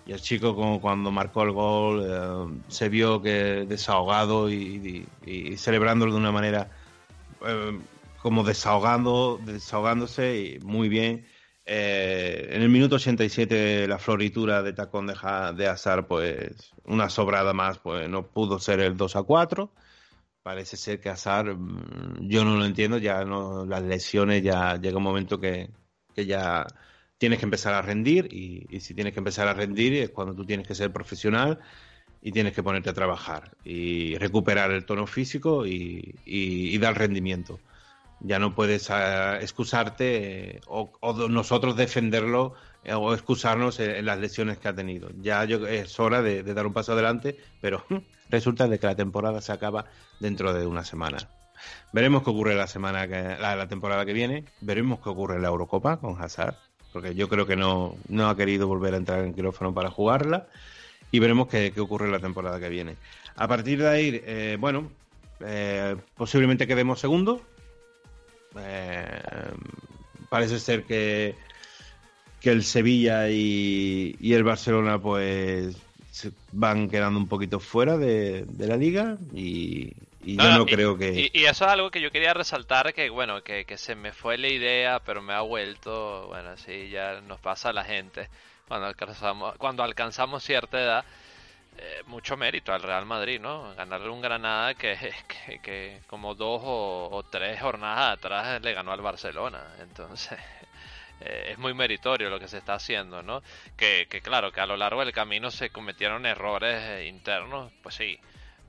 Y 0.07 0.13
el 0.13 0.21
chico 0.21 0.55
como 0.55 0.81
cuando 0.81 1.11
marcó 1.11 1.43
el 1.43 1.51
gol 1.51 2.05
eh, 2.07 2.61
se 2.69 2.89
vio 2.89 3.21
que 3.21 3.65
desahogado 3.67 4.49
y, 4.49 5.05
celebrándolo 5.57 6.13
de 6.13 6.17
una 6.17 6.31
manera 6.31 6.69
eh, 7.45 7.79
como 8.25 8.43
desahogando, 8.43 9.39
desahogándose 9.45 10.41
y 10.41 10.59
muy 10.61 10.89
bien. 10.89 11.27
Eh, 11.63 12.47
en 12.53 12.63
el 12.63 12.69
minuto 12.69 12.95
87 12.95 13.87
la 13.87 13.99
floritura 13.99 14.63
de 14.63 14.73
tacón 14.73 15.05
de, 15.05 15.13
de 15.55 15.67
Azar, 15.67 16.07
pues 16.07 16.73
una 16.85 17.07
sobrada 17.11 17.53
más, 17.53 17.77
pues 17.77 18.09
no 18.09 18.25
pudo 18.25 18.57
ser 18.57 18.79
el 18.79 18.97
2 18.97 19.15
a 19.15 19.21
4. 19.21 19.71
Parece 20.41 20.75
ser 20.75 20.99
que 20.99 21.09
Azar, 21.09 21.55
mm, 21.55 22.27
yo 22.27 22.43
no 22.45 22.57
lo 22.57 22.65
entiendo, 22.65 22.97
ya 22.97 23.23
no 23.25 23.63
las 23.63 23.83
lesiones, 23.83 24.41
ya 24.41 24.77
llega 24.77 24.97
un 24.97 25.03
momento 25.03 25.39
que, 25.39 25.69
que 26.15 26.25
ya 26.25 26.65
tienes 27.19 27.37
que 27.37 27.45
empezar 27.45 27.75
a 27.75 27.83
rendir 27.83 28.27
y, 28.33 28.79
si 28.79 28.95
tienes 28.95 29.13
que 29.13 29.19
empezar 29.19 29.47
a 29.47 29.53
rendir 29.53 29.93
es 29.93 30.09
cuando 30.09 30.33
tú 30.33 30.45
tienes 30.45 30.67
que 30.67 30.73
ser 30.73 30.91
profesional 30.91 31.59
y 32.23 32.31
tienes 32.31 32.53
que 32.53 32.63
ponerte 32.63 32.89
a 32.89 32.93
trabajar 32.93 33.55
y 33.63 34.17
recuperar 34.17 34.71
el 34.71 34.85
tono 34.85 35.05
físico 35.05 35.67
y, 35.67 36.15
y 36.25 36.75
dar 36.79 36.97
rendimiento 36.97 37.59
ya 38.21 38.39
no 38.39 38.55
puedes 38.55 38.89
ah, 38.89 39.39
excusarte 39.41 40.57
eh, 40.57 40.61
o, 40.67 40.89
nosotros 41.29 41.75
defenderlo 41.75 42.53
eh, 42.83 42.93
o 42.93 43.13
excusarnos 43.13 43.79
en, 43.79 44.05
las 44.05 44.19
lesiones 44.19 44.57
que 44.57 44.67
ha 44.67 44.75
tenido. 44.75 45.09
Ya 45.21 45.43
es 45.43 45.99
hora 45.99 46.21
de, 46.21 46.43
dar 46.43 46.65
un 46.65 46.73
paso 46.73 46.93
adelante, 46.93 47.37
pero 47.61 47.85
resulta 48.29 48.67
de 48.67 48.79
que 48.79 48.87
la 48.87 48.95
temporada 48.95 49.41
se 49.41 49.51
acaba 49.51 49.85
dentro 50.19 50.53
de 50.53 50.65
una 50.65 50.83
semana. 50.83 51.17
Veremos 51.93 52.23
qué 52.23 52.29
ocurre 52.29 52.55
la 52.55 52.67
semana 52.67 53.07
que, 53.07 53.37
la, 53.39 53.67
temporada 53.67 54.05
que 54.05 54.13
viene, 54.13 54.45
veremos 54.61 54.99
qué 54.99 55.09
ocurre 55.09 55.35
en 55.35 55.41
la 55.41 55.47
Eurocopa 55.47 55.97
con 55.97 56.21
Hazard, 56.21 56.55
porque 56.91 57.15
yo 57.15 57.29
creo 57.29 57.45
que 57.45 57.55
no, 57.55 57.95
no 58.07 58.29
ha 58.29 58.35
querido 58.35 58.67
volver 58.67 58.93
a 58.93 58.97
entrar 58.97 59.23
en 59.23 59.33
quirófano 59.33 59.73
para 59.73 59.89
jugarla 59.89 60.47
y 61.11 61.19
veremos 61.19 61.47
qué, 61.47 61.71
qué 61.73 61.79
ocurre 61.79 62.09
la 62.11 62.19
temporada 62.19 62.59
que 62.59 62.69
viene. 62.69 62.97
A 63.35 63.47
partir 63.47 63.79
de 63.79 63.87
ahí, 63.87 64.21
eh, 64.25 64.57
bueno, 64.59 64.89
eh, 65.41 65.95
posiblemente 66.15 66.67
quedemos 66.67 66.99
segundo. 66.99 67.41
Eh, 68.57 69.21
parece 70.29 70.59
ser 70.59 70.83
que, 70.83 71.35
que 72.41 72.51
el 72.51 72.63
Sevilla 72.63 73.29
y, 73.29 74.15
y 74.19 74.33
el 74.33 74.43
Barcelona 74.43 74.99
pues 74.99 75.75
se 76.11 76.31
van 76.51 76.89
quedando 76.89 77.19
un 77.19 77.27
poquito 77.27 77.59
fuera 77.59 77.97
de, 77.97 78.45
de 78.45 78.67
la 78.67 78.77
liga 78.77 79.17
y, 79.33 79.91
y 80.23 80.37
yo 80.37 80.49
no 80.51 80.65
creo 80.65 80.97
que... 80.97 81.29
Y, 81.33 81.39
y 81.39 81.45
eso 81.45 81.65
es 81.65 81.71
algo 81.71 81.91
que 81.91 82.01
yo 82.01 82.11
quería 82.11 82.33
resaltar, 82.33 82.93
que 82.93 83.09
bueno, 83.09 83.43
que, 83.43 83.65
que 83.65 83.77
se 83.77 83.95
me 83.95 84.13
fue 84.13 84.37
la 84.37 84.47
idea, 84.47 85.01
pero 85.05 85.21
me 85.21 85.33
ha 85.33 85.41
vuelto, 85.41 86.27
bueno, 86.27 86.51
así 86.51 86.89
ya 86.89 87.21
nos 87.21 87.39
pasa 87.39 87.69
a 87.69 87.73
la 87.73 87.83
gente. 87.83 88.29
Cuando 88.67 88.87
alcanzamos, 88.87 89.55
cuando 89.57 89.83
alcanzamos 89.83 90.43
cierta 90.43 90.81
edad, 90.81 91.05
eh, 91.77 92.03
mucho 92.07 92.37
mérito 92.37 92.73
al 92.73 92.81
Real 92.81 93.05
Madrid, 93.05 93.39
¿no? 93.39 93.73
Ganarle 93.75 94.09
un 94.09 94.21
Granada 94.21 94.73
que, 94.75 94.97
que, 95.47 95.59
que 95.59 96.01
como 96.07 96.35
dos 96.35 96.61
o, 96.63 97.09
o 97.11 97.23
tres 97.23 97.59
jornadas 97.61 98.17
atrás 98.17 98.61
le 98.61 98.73
ganó 98.73 98.91
al 98.91 99.01
Barcelona. 99.01 99.63
Entonces, 99.79 100.37
eh, 101.21 101.49
es 101.51 101.57
muy 101.57 101.73
meritorio 101.73 102.29
lo 102.29 102.39
que 102.39 102.47
se 102.47 102.57
está 102.59 102.75
haciendo, 102.75 103.21
¿no? 103.23 103.41
Que, 103.77 104.07
que 104.09 104.21
claro, 104.21 104.51
que 104.51 104.61
a 104.61 104.65
lo 104.65 104.77
largo 104.77 105.03
del 105.03 105.13
camino 105.13 105.51
se 105.51 105.69
cometieron 105.69 106.25
errores 106.25 106.81
eh, 106.83 107.05
internos, 107.07 107.71
pues 107.81 107.95
sí, 107.95 108.19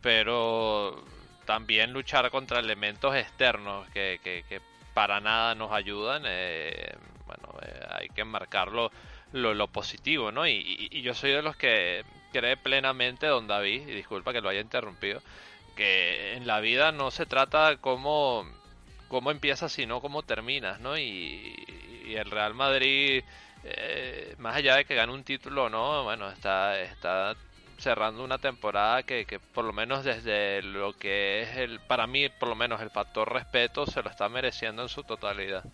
pero 0.03 1.05
también 1.45 1.93
luchar 1.93 2.31
contra 2.31 2.59
elementos 2.61 3.15
externos 3.15 3.89
que, 3.91 4.21
que, 4.23 4.45
que 4.49 4.61
para 4.95 5.21
nada 5.21 5.55
nos 5.55 5.73
ayudan, 5.73 6.23
eh, 6.27 6.95
bueno, 7.27 7.49
eh, 7.63 7.87
hay 7.91 8.09
que 8.09 8.25
marcarlo 8.25 8.91
lo, 9.33 9.55
lo 9.55 9.69
positivo, 9.69 10.33
¿no? 10.33 10.47
Y, 10.47 10.53
y- 10.53 10.89
y 10.99 11.03
yo 11.03 11.15
soy 11.15 11.33
de 11.33 11.43
los 11.43 11.57
que 11.57 12.05
cree 12.37 12.57
plenamente, 12.57 13.27
don 13.27 13.47
David, 13.47 13.89
y 13.89 13.93
disculpa 13.93 14.33
que 14.33 14.41
lo 14.41 14.51
haya 14.51 14.61
interrumpido, 14.61 15.23
que 15.75 16.35
en 16.35 16.47
la 16.47 16.61
vida 16.61 16.93
no 16.93 17.11
se 17.11 17.25
trata 17.27 17.79
cómo, 17.79 18.47
cómo 19.09 19.31
empiezas, 19.31 19.73
sino 19.73 20.01
cómo 20.01 20.23
terminas, 20.23 20.81
¿no? 20.81 20.99
Y, 20.99 21.55
el 22.07 22.31
Real 22.31 22.55
Madrid, 22.55 23.25
eh, 23.65 24.35
más 24.39 24.57
allá 24.57 24.77
de 24.77 24.85
que 24.85 24.95
gane 24.95 25.13
un 25.13 25.25
título 25.25 25.65
o 25.65 25.69
no, 25.69 26.05
bueno, 26.05 26.31
está, 26.31 26.81
está 26.81 27.35
cerrando 27.79 28.23
una 28.25 28.39
temporada 28.39 29.03
que, 29.03 29.25
que 29.27 29.41
por 29.41 29.65
lo 29.65 29.73
menos 29.73 30.05
desde 30.05 30.63
lo 30.63 30.93
que 30.97 31.43
es 31.43 31.57
el, 31.57 31.81
para 31.81 32.07
mí, 32.07 32.29
por 32.29 32.49
lo 32.49 32.55
menos 32.55 32.81
el 32.81 32.91
factor 32.91 33.33
respeto, 33.33 33.87
se 33.87 34.03
lo 34.03 34.11
está 34.11 34.29
mereciendo 34.29 34.83
en 34.83 34.89
su 34.89 35.03
totalidad. 35.03 35.65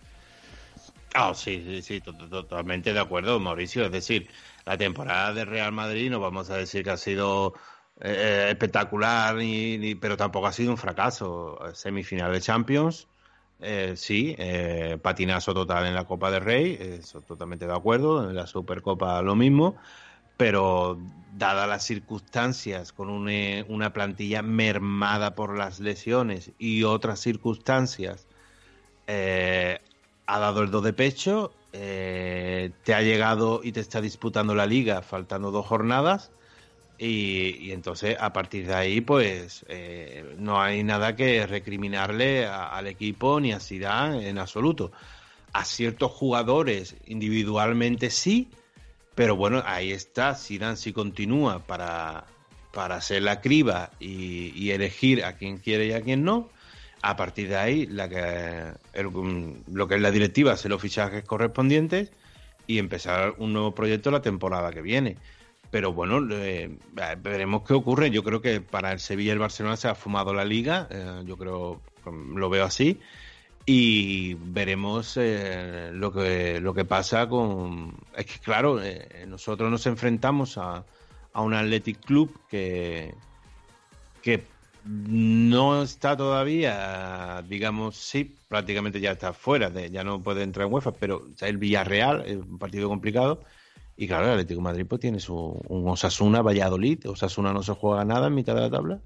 Ah, 1.15 1.33
sí, 1.35 1.61
sí, 1.63 1.81
sí, 1.83 2.01
to- 2.01 2.15
to- 2.17 2.27
totalmente 2.27 2.91
de 2.91 2.99
acuerdo, 2.99 3.39
Mauricio. 3.39 3.85
Es 3.85 3.91
decir, 3.91 4.31
la 4.65 4.77
temporada 4.77 5.31
de 5.33 5.45
Real 5.45 5.71
Madrid 5.71 6.09
no 6.09 6.19
vamos 6.19 6.49
a 6.49 6.57
decir 6.57 6.83
que 6.83 6.89
ha 6.89 6.97
sido 6.97 7.53
eh, 8.01 8.47
espectacular, 8.49 9.35
ni, 9.35 9.93
pero 9.95 10.17
tampoco 10.17 10.47
ha 10.47 10.53
sido 10.53 10.71
un 10.71 10.77
fracaso. 10.77 11.59
Semifinal 11.75 12.31
de 12.33 12.41
Champions, 12.41 13.09
eh, 13.59 13.93
sí, 13.95 14.35
eh, 14.39 14.97
patinazo 15.03 15.53
total 15.53 15.85
en 15.85 15.93
la 15.93 16.05
Copa 16.07 16.31
del 16.31 16.41
Rey, 16.43 16.77
eso 16.79 17.21
totalmente 17.21 17.67
de 17.67 17.73
acuerdo. 17.75 18.27
En 18.27 18.35
la 18.35 18.47
Supercopa 18.47 19.21
lo 19.21 19.35
mismo, 19.35 19.77
pero 20.37 20.97
dadas 21.27 21.69
las 21.69 21.83
circunstancias, 21.85 22.93
con 22.93 23.09
una, 23.09 23.65
una 23.69 23.93
plantilla 23.93 24.41
mermada 24.43 25.35
por 25.35 25.57
las 25.57 25.79
lesiones 25.79 26.53
y 26.57 26.83
otras 26.83 27.19
circunstancias, 27.21 28.27
eh, 29.07 29.79
ha 30.25 30.39
dado 30.39 30.61
el 30.61 30.71
do 30.71 30.81
de 30.81 30.93
pecho, 30.93 31.51
eh, 31.73 32.71
te 32.83 32.93
ha 32.93 33.01
llegado 33.01 33.61
y 33.63 33.71
te 33.71 33.79
está 33.79 33.99
disputando 33.99 34.53
la 34.55 34.65
liga 34.65 35.01
faltando 35.01 35.51
dos 35.51 35.65
jornadas 35.65 36.31
y, 36.97 37.71
entonces 37.71 38.15
a 38.19 38.31
partir 38.31 38.67
de 38.67 38.75
ahí 38.75 39.01
pues 39.01 39.65
eh, 39.67 40.35
no 40.37 40.61
hay 40.61 40.83
nada 40.83 41.15
que 41.15 41.45
recriminarle 41.47 42.45
al 42.45 42.87
equipo 42.87 43.39
ni 43.39 43.51
a 43.51 43.59
Zidane 43.59 44.29
en 44.29 44.37
absoluto. 44.37 44.91
A 45.51 45.65
ciertos 45.65 46.11
jugadores 46.11 46.95
individualmente 47.05 48.09
sí, 48.09 48.49
pero 49.15 49.35
bueno, 49.35 49.61
ahí 49.65 49.91
está, 49.91 50.35
Zidane 50.35 50.77
si 50.77 50.93
continúa 50.93 51.59
para, 51.59 52.25
para 52.71 52.95
hacer 52.95 53.23
la 53.23 53.41
criba 53.41 53.91
y, 53.99 54.51
y 54.55 54.71
elegir 54.71 55.25
a 55.25 55.37
quien 55.37 55.57
quiere 55.57 55.87
y 55.87 55.93
a 55.93 56.01
quien 56.01 56.23
no. 56.23 56.49
A 57.05 57.17
partir 57.17 57.49
de 57.49 57.57
ahí, 57.57 57.81
el- 58.93 59.09
lo 59.73 59.87
que 59.89 59.95
es 59.95 60.01
la 60.01 60.09
directiva, 60.09 60.53
hacer 60.53 60.71
los 60.71 60.81
fichajes 60.81 61.25
correspondientes 61.25 62.11
y 62.65 62.79
empezar 62.79 63.35
un 63.39 63.51
nuevo 63.51 63.75
proyecto 63.75 64.09
la 64.09 64.21
temporada 64.21 64.71
que 64.71 64.81
viene. 64.81 65.17
Pero 65.69 65.91
bueno, 65.91 66.25
eh, 66.31 66.77
veremos 67.21 67.63
qué 67.67 67.73
ocurre. 67.73 68.09
Yo 68.09 68.23
creo 68.23 68.41
que 68.41 68.61
para 68.61 68.93
el 68.93 68.99
Sevilla 68.99 69.29
y 69.29 69.33
el 69.33 69.39
Barcelona 69.39 69.75
se 69.75 69.89
ha 69.89 69.95
fumado 69.95 70.33
la 70.33 70.45
liga. 70.45 70.87
eh, 70.89 71.23
yo 71.25 71.35
creo, 71.35 71.81
lo 72.35 72.49
veo 72.49 72.63
así. 72.63 72.99
Y 73.65 74.35
veremos 74.35 75.17
eh, 75.17 75.89
lo 75.93 76.11
que 76.13 76.59
lo 76.61 76.73
que 76.73 76.85
pasa 76.85 77.27
con. 77.27 77.97
Es 78.15 78.25
que, 78.27 78.39
claro, 78.39 78.79
nosotros 79.27 79.69
nos 79.69 79.85
enfrentamos 79.87 80.57
a, 80.57 80.85
a 81.33 81.41
un 81.41 81.53
Athletic 81.53 81.99
Club 82.05 82.33
que, 82.49 83.13
que 84.21 84.43
no 84.85 85.81
está 85.81 86.17
todavía, 86.17 87.43
digamos, 87.47 87.95
sí, 87.95 88.35
prácticamente 88.47 88.99
ya 88.99 89.11
está 89.11 89.33
fuera, 89.33 89.69
de, 89.69 89.89
ya 89.89 90.03
no 90.03 90.21
puede 90.21 90.43
entrar 90.43 90.67
en 90.67 90.73
UEFA, 90.73 90.91
pero 90.91 91.27
el 91.41 91.57
Villarreal 91.57 92.23
es 92.25 92.37
un 92.37 92.59
partido 92.59 92.89
complicado. 92.89 93.41
Y 93.95 94.07
claro, 94.07 94.25
el 94.25 94.31
Atlético 94.31 94.59
de 94.59 94.63
Madrid 94.63 94.85
pues, 94.87 95.01
tiene 95.01 95.19
su, 95.19 95.35
un 95.35 95.87
Osasuna 95.87 96.41
Valladolid. 96.41 97.07
Osasuna 97.07 97.53
no 97.53 97.63
se 97.63 97.73
juega 97.73 98.03
nada 98.05 98.27
en 98.27 98.35
mitad 98.35 98.55
de 98.55 98.61
la 98.61 98.69
tabla. 98.69 98.99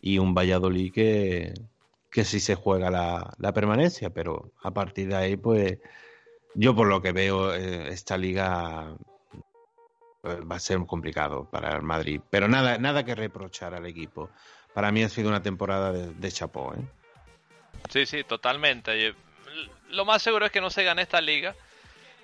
Y 0.00 0.18
un 0.18 0.34
Valladolid 0.34 0.92
que, 0.92 1.54
que 2.10 2.24
sí 2.24 2.40
se 2.40 2.54
juega 2.54 2.90
la, 2.90 3.34
la 3.38 3.52
permanencia, 3.52 4.10
pero 4.10 4.52
a 4.62 4.72
partir 4.72 5.08
de 5.08 5.16
ahí, 5.16 5.36
pues 5.36 5.78
yo 6.54 6.74
por 6.74 6.88
lo 6.88 7.00
que 7.02 7.12
veo, 7.12 7.54
eh, 7.54 7.88
esta 7.92 8.16
liga 8.16 8.96
eh, 10.24 10.40
va 10.40 10.56
a 10.56 10.60
ser 10.60 10.84
complicado 10.86 11.48
para 11.50 11.76
el 11.76 11.82
Madrid. 11.82 12.20
Pero 12.30 12.48
nada, 12.48 12.78
nada 12.78 13.04
que 13.04 13.14
reprochar 13.14 13.74
al 13.74 13.86
equipo. 13.86 14.30
Para 14.76 14.92
mí 14.92 15.02
ha 15.02 15.08
sido 15.08 15.30
una 15.30 15.42
temporada 15.42 15.90
de, 15.90 16.12
de 16.12 16.30
chapó. 16.30 16.74
¿eh? 16.74 16.82
Sí, 17.88 18.04
sí, 18.04 18.24
totalmente. 18.24 19.02
Yo- 19.02 19.14
Lo 19.88 20.04
más 20.04 20.20
seguro 20.20 20.44
es 20.44 20.52
que 20.52 20.60
no 20.60 20.68
se 20.68 20.84
gane 20.84 21.00
esta 21.00 21.18
liga, 21.22 21.54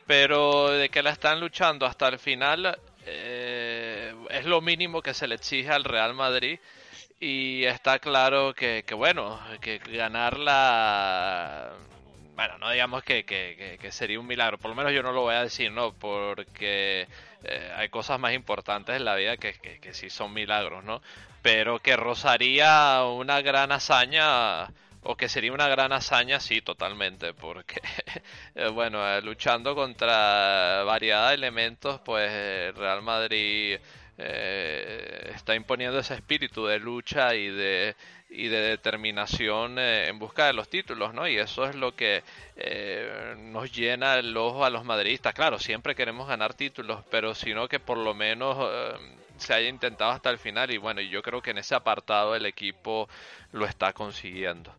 pero 0.06 0.68
de 0.68 0.90
que 0.90 1.02
la 1.02 1.08
están 1.12 1.40
luchando 1.40 1.86
hasta 1.86 2.08
el 2.08 2.18
final 2.18 2.78
eh, 3.06 4.14
es 4.28 4.44
lo 4.44 4.60
mínimo 4.60 5.00
que 5.00 5.14
se 5.14 5.26
le 5.26 5.36
exige 5.36 5.70
al 5.70 5.84
Real 5.84 6.12
Madrid 6.12 6.58
y 7.20 7.64
está 7.64 7.98
claro 8.00 8.52
que, 8.52 8.84
que 8.86 8.92
bueno, 8.92 9.40
que 9.62 9.78
ganarla, 9.78 11.72
bueno, 12.34 12.58
no 12.58 12.68
digamos 12.70 13.02
que, 13.02 13.24
que- 13.24 13.78
sería 13.92 14.20
un 14.20 14.26
milagro, 14.26 14.58
por 14.58 14.68
lo 14.68 14.74
menos 14.74 14.92
yo 14.92 15.02
no 15.02 15.12
lo 15.12 15.22
voy 15.22 15.36
a 15.36 15.42
decir, 15.44 15.72
¿no? 15.72 15.94
Porque 15.94 17.08
eh, 17.44 17.72
hay 17.76 17.88
cosas 17.88 18.20
más 18.20 18.34
importantes 18.34 18.94
en 18.96 19.06
la 19.06 19.14
vida 19.14 19.38
que, 19.38 19.54
que 19.54 19.94
sí 19.94 20.10
son 20.10 20.34
milagros, 20.34 20.84
¿no? 20.84 21.00
Pero 21.42 21.80
que 21.80 21.96
rozaría 21.96 23.04
una 23.04 23.40
gran 23.42 23.72
hazaña 23.72 24.68
o 25.04 25.16
que 25.16 25.28
sería 25.28 25.52
una 25.52 25.68
gran 25.68 25.92
hazaña, 25.92 26.38
sí, 26.40 26.62
totalmente, 26.62 27.34
porque, 27.34 27.80
eh, 28.54 28.68
bueno, 28.68 29.06
eh, 29.06 29.20
luchando 29.22 29.74
contra 29.74 30.84
variedad 30.84 31.28
de 31.30 31.34
elementos, 31.34 32.00
pues 32.04 32.30
el 32.30 32.74
Real 32.74 33.02
Madrid 33.02 33.78
eh, 34.18 35.32
está 35.34 35.54
imponiendo 35.56 35.98
ese 35.98 36.14
espíritu 36.14 36.66
de 36.66 36.78
lucha 36.78 37.34
y 37.34 37.48
de, 37.48 37.96
y 38.34 38.48
de 38.48 38.60
determinación 38.60 39.78
eh, 39.78 40.08
en 40.08 40.18
busca 40.18 40.46
de 40.46 40.52
los 40.52 40.68
títulos, 40.68 41.12
¿no? 41.12 41.28
Y 41.28 41.36
eso 41.36 41.66
es 41.66 41.74
lo 41.74 41.94
que 41.94 42.22
eh, 42.56 43.34
nos 43.38 43.70
llena 43.72 44.14
el 44.16 44.36
ojo 44.36 44.64
a 44.64 44.70
los 44.70 44.84
madridistas. 44.84 45.34
Claro, 45.34 45.58
siempre 45.58 45.94
queremos 45.94 46.28
ganar 46.28 46.54
títulos, 46.54 47.04
pero 47.10 47.34
sino 47.34 47.68
que 47.68 47.78
por 47.78 47.98
lo 47.98 48.14
menos 48.14 48.56
eh, 48.60 48.92
se 49.36 49.54
haya 49.54 49.68
intentado 49.68 50.12
hasta 50.12 50.30
el 50.30 50.38
final 50.38 50.70
y 50.70 50.78
bueno, 50.78 51.00
yo 51.02 51.22
creo 51.22 51.42
que 51.42 51.50
en 51.50 51.58
ese 51.58 51.74
apartado 51.74 52.34
el 52.34 52.46
equipo 52.46 53.08
lo 53.52 53.66
está 53.66 53.92
consiguiendo. 53.92 54.74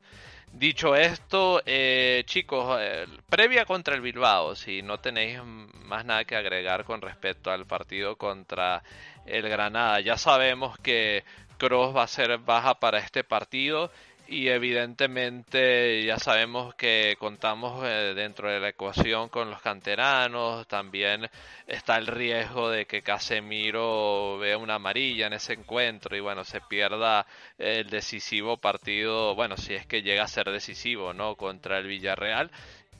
Dicho 0.51 0.95
esto, 0.95 1.63
eh, 1.65 2.23
chicos, 2.27 2.79
previa 3.27 3.65
contra 3.65 3.95
el 3.95 4.01
Bilbao, 4.01 4.55
si 4.55 4.83
no 4.83 4.99
tenéis 4.99 5.39
más 5.43 6.05
nada 6.05 6.25
que 6.25 6.35
agregar 6.35 6.83
con 6.83 7.01
respecto 7.01 7.49
al 7.49 7.65
partido 7.65 8.17
contra 8.17 8.83
el 9.25 9.49
Granada, 9.49 9.99
ya 10.01 10.15
sabemos 10.17 10.77
que 10.77 11.23
Cross 11.63 11.95
va 11.95 12.03
a 12.03 12.07
ser 12.07 12.37
baja 12.39 12.73
para 12.77 12.99
este 12.99 13.23
partido 13.23 13.89
y 14.27 14.49
evidentemente 14.49 16.03
ya 16.03 16.17
sabemos 16.17 16.75
que 16.75 17.15
contamos 17.17 17.81
eh, 17.85 18.13
dentro 18.13 18.51
de 18.51 18.59
la 18.59 18.67
ecuación 18.67 19.29
con 19.29 19.49
los 19.49 19.61
canteranos, 19.61 20.67
también 20.67 21.29
está 21.65 21.95
el 21.95 22.07
riesgo 22.07 22.69
de 22.69 22.85
que 22.85 23.01
Casemiro 23.01 24.37
vea 24.39 24.57
una 24.57 24.75
amarilla 24.75 25.27
en 25.27 25.33
ese 25.33 25.53
encuentro 25.53 26.17
y 26.17 26.19
bueno, 26.19 26.43
se 26.43 26.59
pierda 26.59 27.25
el 27.57 27.89
decisivo 27.89 28.57
partido, 28.57 29.33
bueno, 29.33 29.55
si 29.55 29.73
es 29.73 29.85
que 29.85 30.01
llega 30.01 30.23
a 30.23 30.27
ser 30.27 30.51
decisivo, 30.51 31.13
¿no? 31.13 31.37
Contra 31.37 31.77
el 31.77 31.87
Villarreal. 31.87 32.51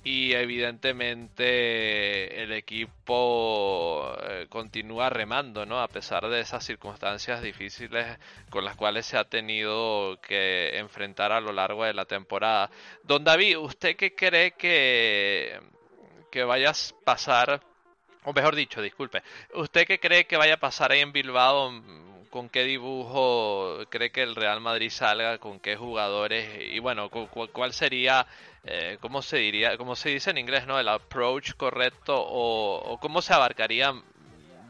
Y 0.04 0.34
evidentemente 0.34 2.44
el 2.44 2.52
equipo 2.52 4.14
eh, 4.22 4.48
continúa 4.50 5.10
remando, 5.10 5.66
¿no? 5.66 5.80
A 5.80 5.88
pesar 5.88 6.28
de 6.28 6.42
esas 6.42 6.66
circunstancias 6.66 7.42
difíciles 7.42 8.20
con 8.50 8.66
las 8.66 8.76
cuales 8.76 9.06
se 9.06 9.18
ha 9.18 9.24
tenido 9.24 10.20
que 10.22 10.78
enfrentar 10.78 11.32
a 11.32 11.40
lo 11.40 11.54
largo 11.54 11.86
de 11.86 11.94
la 11.94 12.04
temporada. 12.04 12.70
Don 13.04 13.24
David, 13.24 13.60
¿usted 13.60 13.96
qué 13.96 14.14
cree 14.14 14.52
que, 14.52 15.58
que 16.30 16.44
vaya 16.44 16.72
a 16.72 17.04
pasar, 17.06 17.62
o 18.26 18.34
mejor 18.34 18.56
dicho, 18.56 18.82
disculpe, 18.82 19.24
¿usted 19.54 19.88
qué 19.88 20.02
cree 20.02 20.26
que 20.26 20.36
vaya 20.36 20.56
a 20.56 20.60
pasar 20.60 20.92
ahí 20.92 21.00
en 21.00 21.14
Bilbao? 21.14 21.72
¿Con 22.34 22.50
qué 22.50 22.64
dibujo 22.64 23.78
cree 23.90 24.10
que 24.10 24.24
el 24.24 24.34
Real 24.34 24.60
Madrid 24.60 24.90
salga? 24.90 25.38
¿Con 25.38 25.60
qué 25.60 25.76
jugadores? 25.76 26.50
Y 26.72 26.80
bueno, 26.80 27.12
¿cuál 27.12 27.74
sería 27.74 28.26
eh, 28.64 28.98
¿cómo 29.00 29.22
se 29.22 29.38
diría, 29.38 29.78
cómo 29.78 29.96
se 29.96 30.10
dice 30.10 30.32
en 30.32 30.40
inglés, 30.40 30.66
no? 30.66 30.80
El 30.80 30.88
approach 30.88 31.54
correcto 31.54 32.16
o, 32.18 32.98
cómo 33.00 33.22
se 33.22 33.36
abarcaría 33.36 33.94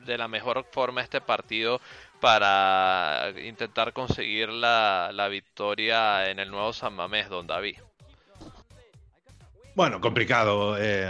de 0.05 0.17
la 0.17 0.27
mejor 0.27 0.65
forma 0.73 0.99
este 0.99 1.21
partido 1.21 1.79
para 2.19 3.31
intentar 3.41 3.93
conseguir 3.93 4.49
la, 4.49 5.11
la 5.13 5.29
victoria 5.29 6.29
en 6.29 6.39
el 6.39 6.51
nuevo 6.51 6.73
San 6.73 6.93
Mamés, 6.93 7.29
don 7.29 7.47
David. 7.47 7.77
Bueno, 9.73 10.01
complicado. 10.01 10.75
Eh, 10.77 11.09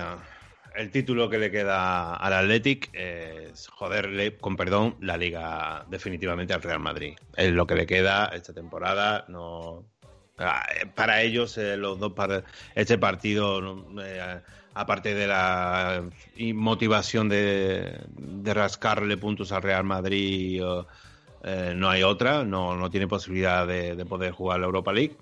el 0.75 0.91
título 0.91 1.29
que 1.29 1.37
le 1.37 1.51
queda 1.51 2.15
al 2.15 2.33
Athletic 2.33 2.89
es 2.93 3.67
joderle, 3.67 4.37
con 4.37 4.55
perdón, 4.55 4.95
la 5.01 5.17
liga 5.17 5.85
definitivamente 5.89 6.53
al 6.53 6.61
Real 6.61 6.79
Madrid. 6.79 7.15
Es 7.35 7.51
lo 7.51 7.67
que 7.67 7.75
le 7.75 7.85
queda 7.85 8.31
esta 8.33 8.53
temporada. 8.53 9.25
No, 9.27 9.85
Ah, 10.37 10.65
eh, 10.75 10.87
para 10.87 11.21
ellos, 11.21 11.57
eh, 11.57 11.77
los 11.77 11.99
dos 11.99 12.13
para 12.13 12.43
este 12.73 12.97
partido, 12.97 13.85
eh, 14.03 14.41
aparte 14.73 15.13
de 15.13 15.27
la 15.27 16.09
motivación 16.53 17.29
de, 17.29 17.99
rascarle 18.43 19.17
puntos 19.17 19.51
al 19.51 19.61
Real 19.61 19.83
Madrid, 19.83 20.61
no 21.75 21.89
hay 21.89 22.03
otra, 22.03 22.43
no, 22.43 22.75
no 22.75 22.89
tiene 22.89 23.07
posibilidad 23.07 23.67
de, 23.67 24.05
poder 24.05 24.31
jugar 24.31 24.59
la 24.59 24.65
Europa 24.65 24.91
League. 24.91 25.15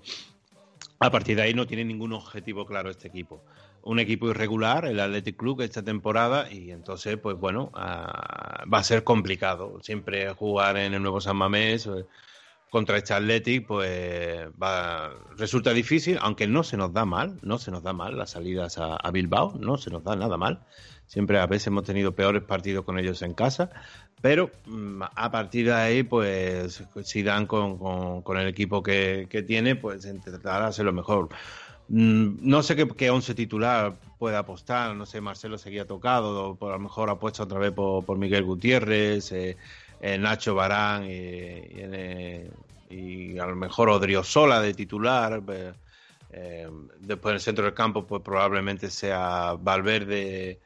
A 0.98 1.10
partir 1.10 1.36
de 1.36 1.42
ahí 1.42 1.54
no 1.54 1.66
tiene 1.66 1.84
ningún 1.84 2.12
objetivo 2.12 2.64
claro 2.64 2.90
este 2.90 3.08
equipo. 3.08 3.44
Un 3.82 3.98
equipo 3.98 4.28
irregular, 4.30 4.84
el 4.84 5.00
Athletic 5.00 5.36
Club, 5.36 5.60
esta 5.62 5.82
temporada, 5.82 6.50
y 6.50 6.70
entonces, 6.70 7.16
pues 7.16 7.36
bueno, 7.36 7.70
ah, 7.74 8.64
va 8.72 8.78
a 8.78 8.84
ser 8.84 9.04
complicado. 9.04 9.80
Siempre 9.82 10.32
jugar 10.34 10.76
en 10.76 10.94
el 10.94 11.02
nuevo 11.02 11.20
San 11.20 11.36
Mamés 11.36 11.88
contra 12.72 12.96
este 12.96 13.12
Athletic, 13.12 13.66
pues 13.66 14.48
va, 14.60 15.10
resulta 15.36 15.74
difícil, 15.74 16.16
aunque 16.22 16.46
no 16.46 16.62
se 16.62 16.78
nos 16.78 16.90
da 16.94 17.04
mal, 17.04 17.38
no 17.42 17.58
se 17.58 17.70
nos 17.70 17.82
da 17.82 17.92
mal 17.92 18.16
las 18.16 18.30
salidas 18.30 18.78
a, 18.78 19.10
Bilbao, 19.10 19.58
no 19.60 19.76
se 19.76 19.90
nos 19.90 20.02
da 20.02 20.16
nada 20.16 20.38
mal. 20.38 20.60
Siempre 21.06 21.38
a 21.38 21.46
veces 21.46 21.66
hemos 21.66 21.84
tenido 21.84 22.14
peores 22.14 22.42
partidos 22.42 22.86
con 22.86 22.98
ellos 22.98 23.20
en 23.20 23.34
casa, 23.34 23.68
pero 24.22 24.50
mm, 24.64 25.02
a 25.14 25.30
partir 25.30 25.66
de 25.66 25.74
ahí, 25.74 26.02
pues 26.02 26.82
si 27.02 27.22
dan 27.22 27.46
con, 27.46 28.22
con, 28.22 28.38
el 28.38 28.48
equipo 28.48 28.82
que, 28.82 29.44
tiene, 29.46 29.76
pues 29.76 30.06
intentará 30.06 30.68
hacer 30.68 30.86
lo 30.86 30.94
mejor. 30.94 31.28
Mm, 31.92 32.38
no 32.48 32.62
sé 32.62 32.74
qué, 32.74 32.88
qué, 32.88 33.10
once 33.10 33.34
titular 33.34 33.94
puede 34.18 34.36
apostar, 34.36 34.96
no 34.96 35.04
sé, 35.04 35.20
Marcelo 35.20 35.58
seguía 35.58 35.86
tocado, 35.86 36.54
por 36.56 36.70
a 36.72 36.76
lo 36.76 36.80
mejor 36.80 37.10
apuesta 37.10 37.42
otra 37.42 37.58
vez 37.58 37.72
por, 37.72 38.16
Miguel 38.16 38.44
Gutiérrez, 38.44 39.30
eh, 39.32 39.58
eh, 40.00 40.16
Nacho 40.16 40.54
Barán 40.54 41.04
y, 41.04 41.10
y, 42.88 43.38
a 43.38 43.44
lo 43.46 43.56
mejor 43.56 43.90
Odriozola 43.90 44.62
de 44.62 44.72
titular. 44.72 45.42
Eh, 46.32 46.66
después 47.00 47.32
en 47.32 47.34
el 47.34 47.40
centro 47.40 47.64
del 47.66 47.74
campo, 47.74 48.06
pues 48.06 48.22
probablemente 48.22 48.88
sea 48.88 49.54
Valverde, 49.60 50.60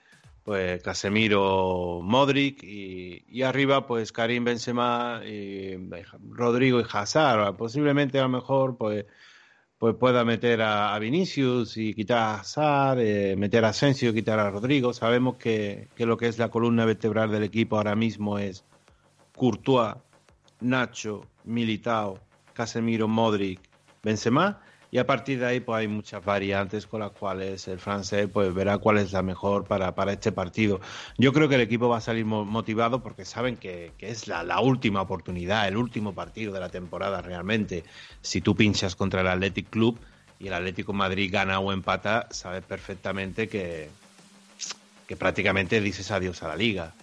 pues 0.44 0.80
Casemiro, 0.80 2.00
Modric 2.04 2.62
y, 2.62 3.42
arriba, 3.42 3.84
pues 3.84 4.12
Karim 4.12 4.44
Benzema, 4.44 5.22
y 5.26 5.76
Rodrigo 6.30 6.80
y 6.80 6.84
Hazard. 6.88 7.56
Posiblemente 7.56 8.20
a 8.20 8.22
lo 8.22 8.28
mejor, 8.28 8.76
pues 8.76 9.06
pues 9.78 9.94
pueda 9.96 10.24
meter 10.24 10.62
a, 10.62 10.98
Vinicius 10.98 11.76
y 11.76 11.94
quitar 11.94 12.18
a 12.18 12.40
Hazard, 12.40 13.00
eh, 13.00 13.36
meter 13.36 13.64
a 13.64 13.70
Asensio 13.70 14.10
y 14.10 14.14
quitar 14.14 14.38
a 14.38 14.50
Rodrigo. 14.50 14.92
Sabemos 14.92 15.36
que, 15.36 15.88
que, 15.94 16.06
lo 16.06 16.16
que 16.16 16.28
es 16.28 16.38
la 16.38 16.48
columna 16.50 16.84
vertebral 16.84 17.30
del 17.30 17.42
equipo 17.42 17.76
ahora 17.76 17.94
mismo 17.94 18.38
es 18.38 18.64
Courtois, 19.36 19.96
Nacho, 20.60 21.26
Militao, 21.44 22.18
Casemiro, 22.54 23.06
Modric, 23.06 23.60
Benzema 24.02 24.62
y 24.90 24.98
a 24.98 25.06
partir 25.06 25.40
de 25.40 25.46
ahí 25.46 25.60
pues 25.60 25.80
hay 25.80 25.88
muchas 25.88 26.24
variantes 26.24 26.86
con 26.86 27.00
las 27.00 27.10
cuales 27.12 27.66
el 27.68 27.78
francés 27.78 28.28
pues 28.32 28.52
verá 28.54 28.78
cuál 28.78 28.98
es 28.98 29.12
la 29.12 29.22
mejor 29.22 29.64
para, 29.64 29.94
para 29.94 30.12
este 30.12 30.32
partido. 30.32 30.80
Yo 31.18 31.32
creo 31.32 31.48
que 31.48 31.56
el 31.56 31.60
equipo 31.60 31.88
va 31.88 31.98
a 31.98 32.00
salir 32.00 32.24
motivado 32.24 33.02
porque 33.02 33.24
saben 33.24 33.56
que, 33.56 33.92
es 33.98 34.28
la, 34.28 34.42
la, 34.42 34.60
última 34.60 35.02
oportunidad, 35.02 35.68
el 35.68 35.76
último 35.76 36.14
partido 36.14 36.52
de 36.52 36.60
la 36.60 36.68
temporada 36.68 37.20
realmente. 37.22 37.84
Si 38.20 38.40
tú 38.40 38.54
pinchas 38.54 38.96
contra 38.96 39.20
el 39.20 39.28
Athletic 39.28 39.70
Club 39.70 39.98
y 40.38 40.48
el 40.48 40.54
Atlético 40.54 40.92
Madrid 40.92 41.30
gana 41.32 41.58
o 41.58 41.72
empata, 41.72 42.28
sabes 42.30 42.62
perfectamente 42.64 43.48
que, 43.48 43.90
que 45.06 45.16
prácticamente 45.16 45.80
dices 45.80 46.10
adiós 46.10 46.42
a 46.42 46.48
la 46.48 46.56
liga. 46.56 46.94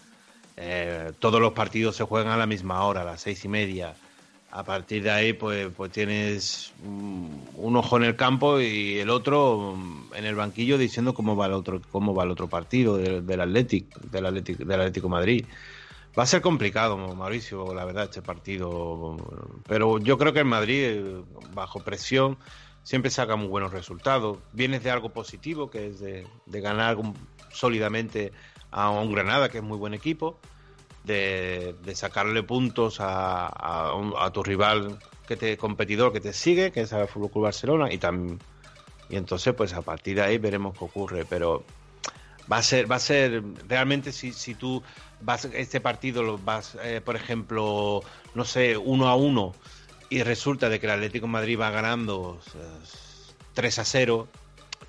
Eh, 0.55 1.11
todos 1.19 1.41
los 1.41 1.53
partidos 1.53 1.95
se 1.95 2.03
juegan 2.03 2.31
a 2.31 2.37
la 2.37 2.45
misma 2.45 2.83
hora, 2.83 3.01
a 3.01 3.05
las 3.05 3.21
seis 3.21 3.43
y 3.45 3.47
media. 3.47 3.95
A 4.55 4.63
partir 4.63 5.01
de 5.01 5.09
ahí, 5.09 5.33
pues, 5.33 5.69
pues 5.75 5.91
tienes 5.91 6.73
un 6.85 7.75
ojo 7.75 7.97
en 7.97 8.03
el 8.03 8.15
campo 8.15 8.59
y 8.59 8.99
el 8.99 9.09
otro 9.09 9.75
en 10.13 10.25
el 10.25 10.35
banquillo 10.35 10.77
diciendo 10.77 11.15
cómo 11.15 11.35
va 11.35 11.47
el 11.47 11.53
otro, 11.53 11.81
cómo 11.91 12.13
va 12.13 12.23
el 12.23 12.29
otro 12.29 12.47
partido 12.47 12.97
del, 12.97 13.25
del 13.25 13.41
Athletic, 13.41 13.89
del 14.11 14.43
del 14.43 14.79
Atlético 14.79 15.09
Madrid. 15.09 15.45
Va 16.17 16.21
a 16.21 16.27
ser 16.27 16.41
complicado, 16.41 16.95
Mauricio, 17.15 17.73
la 17.73 17.83
verdad, 17.83 18.03
este 18.03 18.21
partido. 18.21 19.17
Pero 19.67 19.97
yo 19.97 20.19
creo 20.19 20.33
que 20.33 20.39
el 20.39 20.45
Madrid, 20.45 21.01
bajo 21.55 21.79
presión, 21.79 22.37
siempre 22.83 23.09
saca 23.09 23.35
muy 23.35 23.47
buenos 23.47 23.71
resultados. 23.71 24.37
Vienes 24.51 24.83
de 24.83 24.91
algo 24.91 25.09
positivo, 25.09 25.71
que 25.71 25.87
es 25.87 25.99
de, 25.99 26.27
de 26.45 26.61
ganar 26.61 26.97
sólidamente 27.51 28.31
a 28.69 28.91
un 28.91 29.11
Granada, 29.11 29.49
que 29.49 29.57
es 29.57 29.63
muy 29.63 29.79
buen 29.79 29.95
equipo, 29.95 30.37
de, 31.03 31.75
sacarle 31.95 32.43
puntos 32.43 32.97
a, 32.99 34.31
tu 34.33 34.43
rival 34.43 34.99
que 35.27 35.37
te 35.37 35.57
competidor 35.57 36.11
que 36.11 36.19
te 36.19 36.33
sigue, 36.33 36.71
que 36.71 36.81
es 36.81 36.91
el 36.91 37.07
Fútbol 37.07 37.43
Barcelona, 37.43 37.91
y 37.91 37.97
también 37.97 38.39
y 39.09 39.15
entonces 39.15 39.53
pues 39.53 39.73
a 39.73 39.81
partir 39.81 40.15
de 40.15 40.23
ahí 40.23 40.37
veremos 40.37 40.77
qué 40.77 40.85
ocurre, 40.85 41.25
pero 41.25 41.63
va 42.51 42.57
a 42.57 42.63
ser 42.63 42.91
va 42.91 42.95
a 42.95 42.99
ser 42.99 43.43
realmente 43.67 44.11
si, 44.11 44.33
si 44.33 44.55
tú 44.55 44.81
vas 45.21 45.45
este 45.45 45.79
partido 45.79 46.23
lo 46.23 46.37
vas 46.37 46.77
eh, 46.83 46.99
por 47.03 47.15
ejemplo 47.15 48.01
no 48.33 48.43
sé 48.43 48.75
uno 48.75 49.07
a 49.07 49.15
uno 49.15 49.53
y 50.09 50.23
resulta 50.23 50.67
de 50.67 50.79
que 50.79 50.87
el 50.87 50.93
Atlético 50.93 51.27
Madrid 51.27 51.59
va 51.59 51.69
ganando 51.69 52.41
3 53.53 53.79
a 53.79 53.85
0 53.85 54.27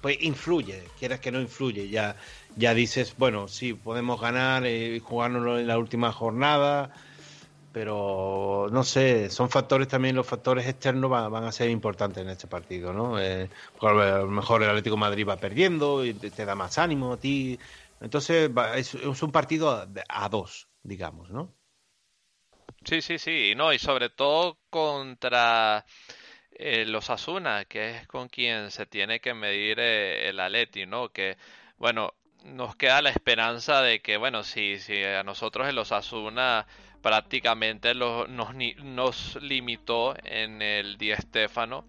pues 0.01 0.17
influye 0.21 0.83
quieras 0.99 1.21
que 1.21 1.31
no 1.31 1.41
influye 1.41 1.89
ya 1.89 2.17
ya 2.57 2.75
dices, 2.75 3.15
bueno, 3.19 3.49
sí, 3.49 3.75
podemos 3.75 4.21
ganar 4.21 4.65
jugárnoslo 5.03 5.59
en 5.59 5.67
la 5.67 5.79
última 5.79 6.13
jornada, 6.13 6.91
pero 7.75 8.69
no 8.71 8.85
sé, 8.85 9.31
son 9.31 9.51
factores 9.51 9.89
también, 9.89 10.15
los 10.15 10.27
factores 10.27 10.65
externos 10.69 11.11
van, 11.11 11.43
a 11.43 11.51
ser 11.51 11.71
importantes 11.71 12.23
en 12.23 12.31
este 12.31 12.47
partido, 12.47 12.93
¿no? 12.93 13.21
Eh, 13.21 13.51
a 13.81 13.93
lo 13.93 14.29
mejor 14.29 14.63
el 14.63 14.69
Atlético 14.69 14.97
Madrid 14.97 15.27
va 15.29 15.37
perdiendo 15.37 16.05
y 16.05 16.15
te, 16.15 16.45
da 16.45 16.55
más 16.55 16.79
ánimo 16.79 17.15
a 17.15 17.17
ti. 17.17 17.59
Entonces, 18.01 18.49
es, 18.77 18.95
un 18.95 19.33
partido 19.33 19.89
a, 20.09 20.29
dos, 20.29 20.69
digamos, 20.85 21.31
¿no? 21.31 21.53
Sí, 22.85 23.03
sí, 23.03 23.19
sí, 23.19 23.55
no, 23.57 23.73
y 23.73 23.81
sobre 23.81 24.09
todo 24.09 24.61
contra 24.71 25.85
eh, 26.53 26.85
los 26.87 27.11
Asuna, 27.11 27.65
que 27.65 27.97
es 27.97 28.07
con 28.07 28.29
quien 28.29 28.71
se 28.71 28.87
tiene 28.87 29.19
que 29.19 29.35
medir 29.35 29.81
eh, 29.81 30.29
el 30.29 30.39
Atleti, 30.39 30.87
¿no? 30.87 31.09
Que, 31.09 31.37
bueno, 31.77 32.15
nos 32.45 32.77
queda 32.77 33.03
la 33.03 33.11
esperanza 33.11 33.83
de 33.83 34.01
que, 34.01 34.17
bueno, 34.17 34.45
si, 34.45 34.79
si 34.79 35.03
a 35.03 35.23
nosotros 35.23 35.69
en 35.69 35.75
los 35.75 35.93
Asuna 35.93 36.67
prácticamente 37.03 37.95
nos, 37.95 38.29
nos 38.29 39.37
limitó 39.43 40.15
en 40.25 40.63
el 40.63 40.97
Di 40.97 41.15
Stéfano 41.15 41.85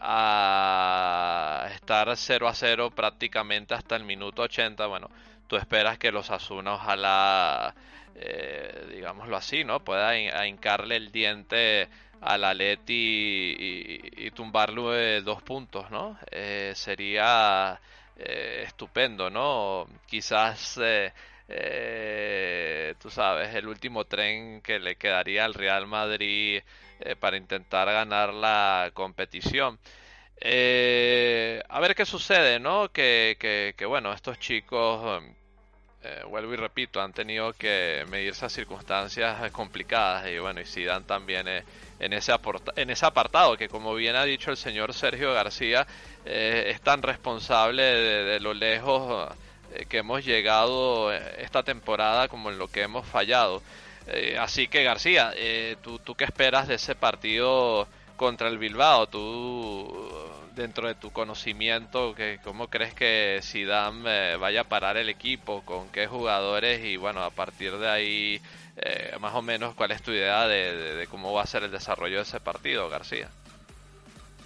a 0.00 1.68
estar 1.74 2.16
0 2.16 2.48
a 2.48 2.54
0 2.54 2.90
prácticamente 2.90 3.74
hasta 3.74 3.96
el 3.96 4.04
minuto 4.04 4.42
80. 4.42 4.86
Bueno, 4.86 5.10
tú 5.46 5.56
esperas 5.56 5.98
que 5.98 6.12
los 6.12 6.30
Asuna 6.30 6.74
ojalá, 6.74 7.74
eh, 8.14 8.86
digámoslo 8.94 9.36
así, 9.36 9.64
¿no? 9.64 9.80
Pueda 9.80 10.16
hincarle 10.46 10.96
el 10.96 11.10
diente 11.10 11.88
al 12.20 12.44
Aleti 12.44 12.94
y, 13.58 14.26
y, 14.26 14.30
tumbarlo 14.32 14.90
de 14.90 15.22
dos 15.22 15.42
puntos, 15.42 15.90
¿no? 15.90 16.18
Eh, 16.30 16.72
sería 16.74 17.80
eh, 18.18 18.64
estupendo, 18.66 19.30
¿no? 19.30 19.86
Quizás, 20.06 20.78
eh, 20.82 21.12
eh, 21.48 22.94
tú 23.00 23.10
sabes, 23.10 23.54
el 23.54 23.68
último 23.68 24.04
tren 24.04 24.60
que 24.60 24.80
le 24.80 24.96
quedaría 24.96 25.44
al 25.44 25.54
Real 25.54 25.86
Madrid 25.86 26.62
para 27.20 27.36
intentar 27.36 27.86
ganar 27.86 28.34
la 28.34 28.90
competición. 28.92 29.78
A 30.40 31.80
ver 31.80 31.94
qué 31.94 32.04
sucede, 32.04 32.58
¿no? 32.58 32.88
Que, 32.90 33.36
que, 33.76 33.86
bueno, 33.86 34.12
estos 34.12 34.38
chicos, 34.40 35.22
eh, 36.02 36.22
vuelvo 36.28 36.54
y 36.54 36.56
repito, 36.56 37.00
han 37.00 37.12
tenido 37.12 37.52
que 37.52 38.04
medir 38.08 38.30
esas 38.30 38.52
circunstancias 38.52 39.50
complicadas 39.50 40.28
y 40.28 40.38
bueno, 40.38 40.60
y 40.60 40.64
Zidane 40.64 41.04
también 41.04 41.48
en, 41.48 42.12
ese 42.12 42.32
en 42.76 42.90
ese 42.90 43.06
apartado, 43.06 43.56
que 43.56 43.68
como 43.68 43.94
bien 43.94 44.14
ha 44.14 44.24
dicho 44.24 44.52
el 44.52 44.56
señor 44.56 44.94
Sergio 44.94 45.34
García, 45.34 45.86
es 46.30 46.80
tan 46.80 47.02
responsable 47.02 47.82
de 47.82 48.40
lo 48.40 48.54
lejos 48.54 49.28
que 49.88 49.98
hemos 49.98 50.24
llegado 50.24 51.12
esta 51.12 51.62
temporada 51.62 52.28
como 52.28 52.50
en 52.50 52.58
lo 52.58 52.68
que 52.68 52.82
hemos 52.82 53.06
fallado. 53.06 53.62
Eh, 54.10 54.38
así 54.38 54.68
que 54.68 54.84
García, 54.84 55.32
eh, 55.36 55.76
¿tú, 55.82 55.98
¿tú 55.98 56.14
qué 56.14 56.24
esperas 56.24 56.66
de 56.66 56.76
ese 56.76 56.94
partido 56.94 57.86
contra 58.16 58.48
el 58.48 58.56
Bilbao? 58.56 59.06
¿Tú, 59.06 60.08
dentro 60.54 60.88
de 60.88 60.94
tu 60.94 61.10
conocimiento, 61.12 62.14
que, 62.14 62.40
cómo 62.42 62.68
crees 62.68 62.94
que 62.94 63.40
Zidane 63.42 64.32
eh, 64.32 64.36
vaya 64.36 64.62
a 64.62 64.64
parar 64.64 64.96
el 64.96 65.10
equipo? 65.10 65.62
¿Con 65.62 65.90
qué 65.90 66.06
jugadores? 66.06 66.82
Y 66.84 66.96
bueno, 66.96 67.22
a 67.22 67.30
partir 67.30 67.76
de 67.76 67.88
ahí, 67.88 68.42
más 69.20 69.34
o 69.34 69.42
menos, 69.42 69.74
¿cuál 69.74 69.90
es 69.90 70.02
tu 70.02 70.12
idea 70.12 70.46
de, 70.46 71.06
cómo 71.10 71.32
va 71.32 71.42
a 71.42 71.46
ser 71.46 71.64
el 71.64 71.70
desarrollo 71.70 72.16
de 72.16 72.22
ese 72.22 72.40
partido, 72.40 72.88
García? 72.88 73.28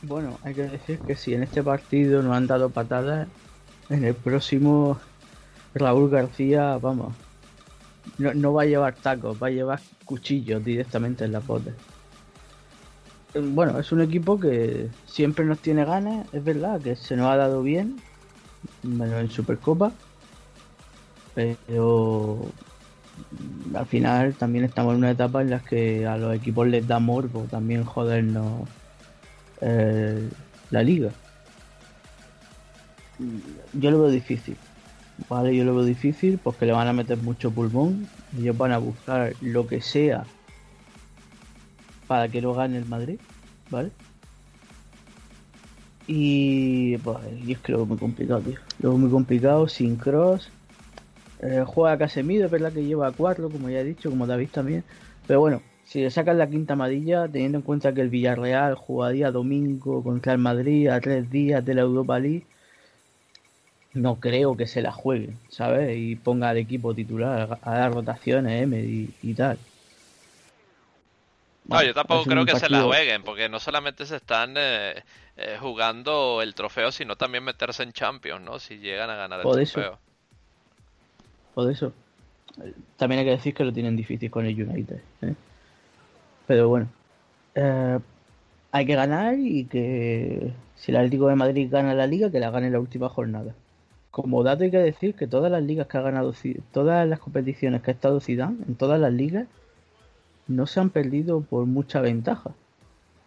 Bueno, 0.03 0.37
hay 0.43 0.53
que 0.55 0.65
decir 0.65 0.99
que 0.99 1.15
si 1.15 1.33
en 1.33 1.45
este 1.45 1.63
partido 1.63 2.23
no 2.23 2.35
han 2.35 2.49
dado 2.49 2.71
patadas, 2.71 3.29
en 3.89 4.05
el 4.05 4.15
próximo 4.15 4.99
Raúl 5.75 6.11
García, 6.11 6.77
vamos, 6.79 7.15
no, 8.19 8.53
va 8.53 8.63
a 8.63 8.67
llevar 8.67 8.97
tacos, 8.97 9.41
va 9.41 9.47
a 9.47 9.51
llevar 9.51 9.81
cuchillos 10.05 10.65
directamente 10.65 11.25
en 11.25 11.33
la 11.33 11.39
botas. 11.39 11.75
Bueno, 13.35 13.79
es 13.79 13.93
un 13.93 14.01
equipo 14.01 14.41
que 14.41 14.89
siempre 15.07 15.45
nos 15.45 15.61
tiene 15.61 15.85
ganas, 15.85 16.27
es 16.35 16.43
verdad 16.43 16.81
que 16.81 16.97
se 16.97 17.17
nos 17.17 17.29
ha 17.29 17.37
dado 17.37 17.63
bien, 17.63 17.97
menos 18.83 19.21
en 19.21 19.31
Supercopa, 19.31 19.93
pero 21.35 22.45
al 23.73 23.87
final 23.87 24.35
también 24.35 24.65
estamos 24.65 24.95
en 24.95 24.99
una 24.99 25.13
etapa 25.13 25.43
en 25.43 25.51
la 25.51 25.61
que 25.61 26.07
a 26.07 26.17
los 26.17 26.35
equipos 26.35 26.67
les 26.67 26.87
da 26.89 26.99
morbo 26.99 27.47
también 27.49 27.85
jodernos 27.85 28.69
la 29.63 30.83
liga. 30.83 31.11
Yo 33.73 33.91
lo 33.91 34.03
veo 34.03 34.11
difícil. 34.11 34.57
Vale, 35.29 35.55
yo 35.55 35.65
lo 35.65 35.75
veo 35.75 35.85
difícil 35.85 36.39
porque 36.43 36.67
le 36.67 36.73
van 36.73 36.89
a 36.89 36.93
meter 36.93 37.19
mucho 37.19 37.51
pulmón. 37.51 38.09
Ellos 38.39 38.57
van 38.57 38.73
a 38.73 38.79
buscar 38.79 39.35
lo 39.41 39.67
que 39.67 39.81
sea 39.81 40.25
para 42.07 42.29
que 42.29 42.41
lo 42.41 42.55
gane 42.55 42.79
el 42.79 42.87
Madrid, 42.87 43.19
¿vale? 43.71 43.91
Y 46.07 46.97
pues 46.99 47.19
yo 47.45 47.53
es 47.53 47.59
que 47.61 47.73
lo 47.73 47.79
veo 47.79 47.87
muy 47.87 47.99
complicado, 47.99 48.41
tío. 48.41 48.59
Lo 48.81 48.91
veo 48.91 48.99
muy 48.99 49.11
complicado, 49.11 49.69
sin 49.69 49.97
cross. 49.97 50.51
Eh, 51.41 51.65
juega 51.67 51.99
Casemiro, 51.99 52.47
es 52.47 52.51
verdad 52.51 52.73
que 52.73 52.85
lleva 52.85 53.09
a 53.09 53.13
cuatro, 53.13 53.49
como 53.49 53.69
ya 53.69 53.81
he 53.81 53.85
dicho, 53.85 54.11
como 54.11 54.27
David 54.27 54.49
también. 54.51 54.85
Pero 55.27 55.41
bueno, 55.41 55.63
si 55.93 56.01
le 56.01 56.11
sacan 56.11 56.39
la 56.39 56.49
quinta 56.49 56.73
amarilla, 56.73 57.29
teniendo 57.29 57.59
en 57.59 57.63
cuenta 57.63 57.93
que 57.93 58.01
el 58.01 58.09
Villarreal 58.09 58.77
jugaría 58.77 59.31
domingo 59.31 60.03
contra 60.03 60.33
el 60.33 60.39
Madrid 60.39 60.89
a 60.89 60.99
tres 61.03 61.31
días 61.31 61.63
de 61.63 61.75
la 61.75 61.83
Europa 61.83 62.19
League, 62.19 62.47
no 63.93 64.19
creo 64.19 64.57
que 64.57 64.67
se 64.67 64.81
la 64.81 64.91
juegue, 64.91 65.35
¿sabes? 65.51 65.95
Y 65.99 66.17
ponga 66.17 66.49
al 66.49 66.57
equipo 66.57 66.95
titular 66.95 67.59
a 67.61 67.75
dar 67.75 67.93
rotaciones 67.93 68.63
M 68.63 68.81
y, 68.81 69.35
tal. 69.35 69.59
no, 71.67 71.83
yo 71.83 71.93
tampoco 71.93 72.25
creo 72.25 72.47
que 72.47 72.59
se 72.59 72.71
la 72.71 72.85
jueguen, 72.85 73.23
porque 73.23 73.51
no 73.51 73.61
solamente 73.61 74.07
se 74.07 74.17
están 74.17 74.55
eh, 74.57 74.95
eh, 75.37 75.59
jugando 75.61 76.41
el 76.41 76.55
trofeo, 76.55 76.91
sino 76.91 77.17
también 77.17 77.45
meterse 77.45 77.83
en 77.83 77.93
Champions, 77.93 78.43
¿no? 78.43 78.59
Si 78.59 78.79
llegan 78.79 79.11
a 79.11 79.17
ganar 79.17 79.41
el 79.41 79.67
trofeo. 79.67 79.99
Por 81.53 81.71
eso. 81.71 81.93
También 82.97 83.19
hay 83.19 83.25
que 83.27 83.33
decir 83.33 83.53
que 83.53 83.65
lo 83.65 83.75
tienen 83.75 83.95
difícil 83.95 84.31
con 84.31 84.47
el 84.47 84.55
United. 84.55 85.03
¿eh? 85.21 85.35
Pero 86.53 86.69
bueno. 86.69 86.89
hay 88.73 88.85
que 88.85 88.95
ganar 88.95 89.39
y 89.39 89.65
que 89.65 90.53
si 90.77 90.91
el 90.91 90.99
Atlético 90.99 91.29
de 91.29 91.35
Madrid 91.35 91.71
gana 91.71 91.95
la 91.95 92.07
liga, 92.07 92.31
que 92.31 92.41
la 92.41 92.51
gane 92.51 92.69
la 92.69 92.79
última 92.79 93.09
jornada. 93.09 93.55
Como 94.11 94.43
dato 94.43 94.65
hay 94.65 94.71
que 94.71 94.77
decir 94.77 95.15
que 95.15 95.27
todas 95.27 95.51
las 95.51 95.63
ligas 95.63 95.87
que 95.87 95.97
ha 95.97 96.03
ganado, 96.03 96.35
todas 96.71 97.09
las 97.09 97.21
competiciones 97.21 97.81
que 97.81 97.91
ha 97.91 97.95
estado 97.95 98.21
Zidane, 98.21 98.59
en 98.69 98.75
todas 98.75 99.01
las 99.01 99.15
ligas, 99.15 99.47
no 100.47 100.67
se 100.67 100.79
han 100.81 100.91
perdido 100.91 101.41
por 101.41 101.65
mucha 101.65 102.03
ventaja, 102.03 102.51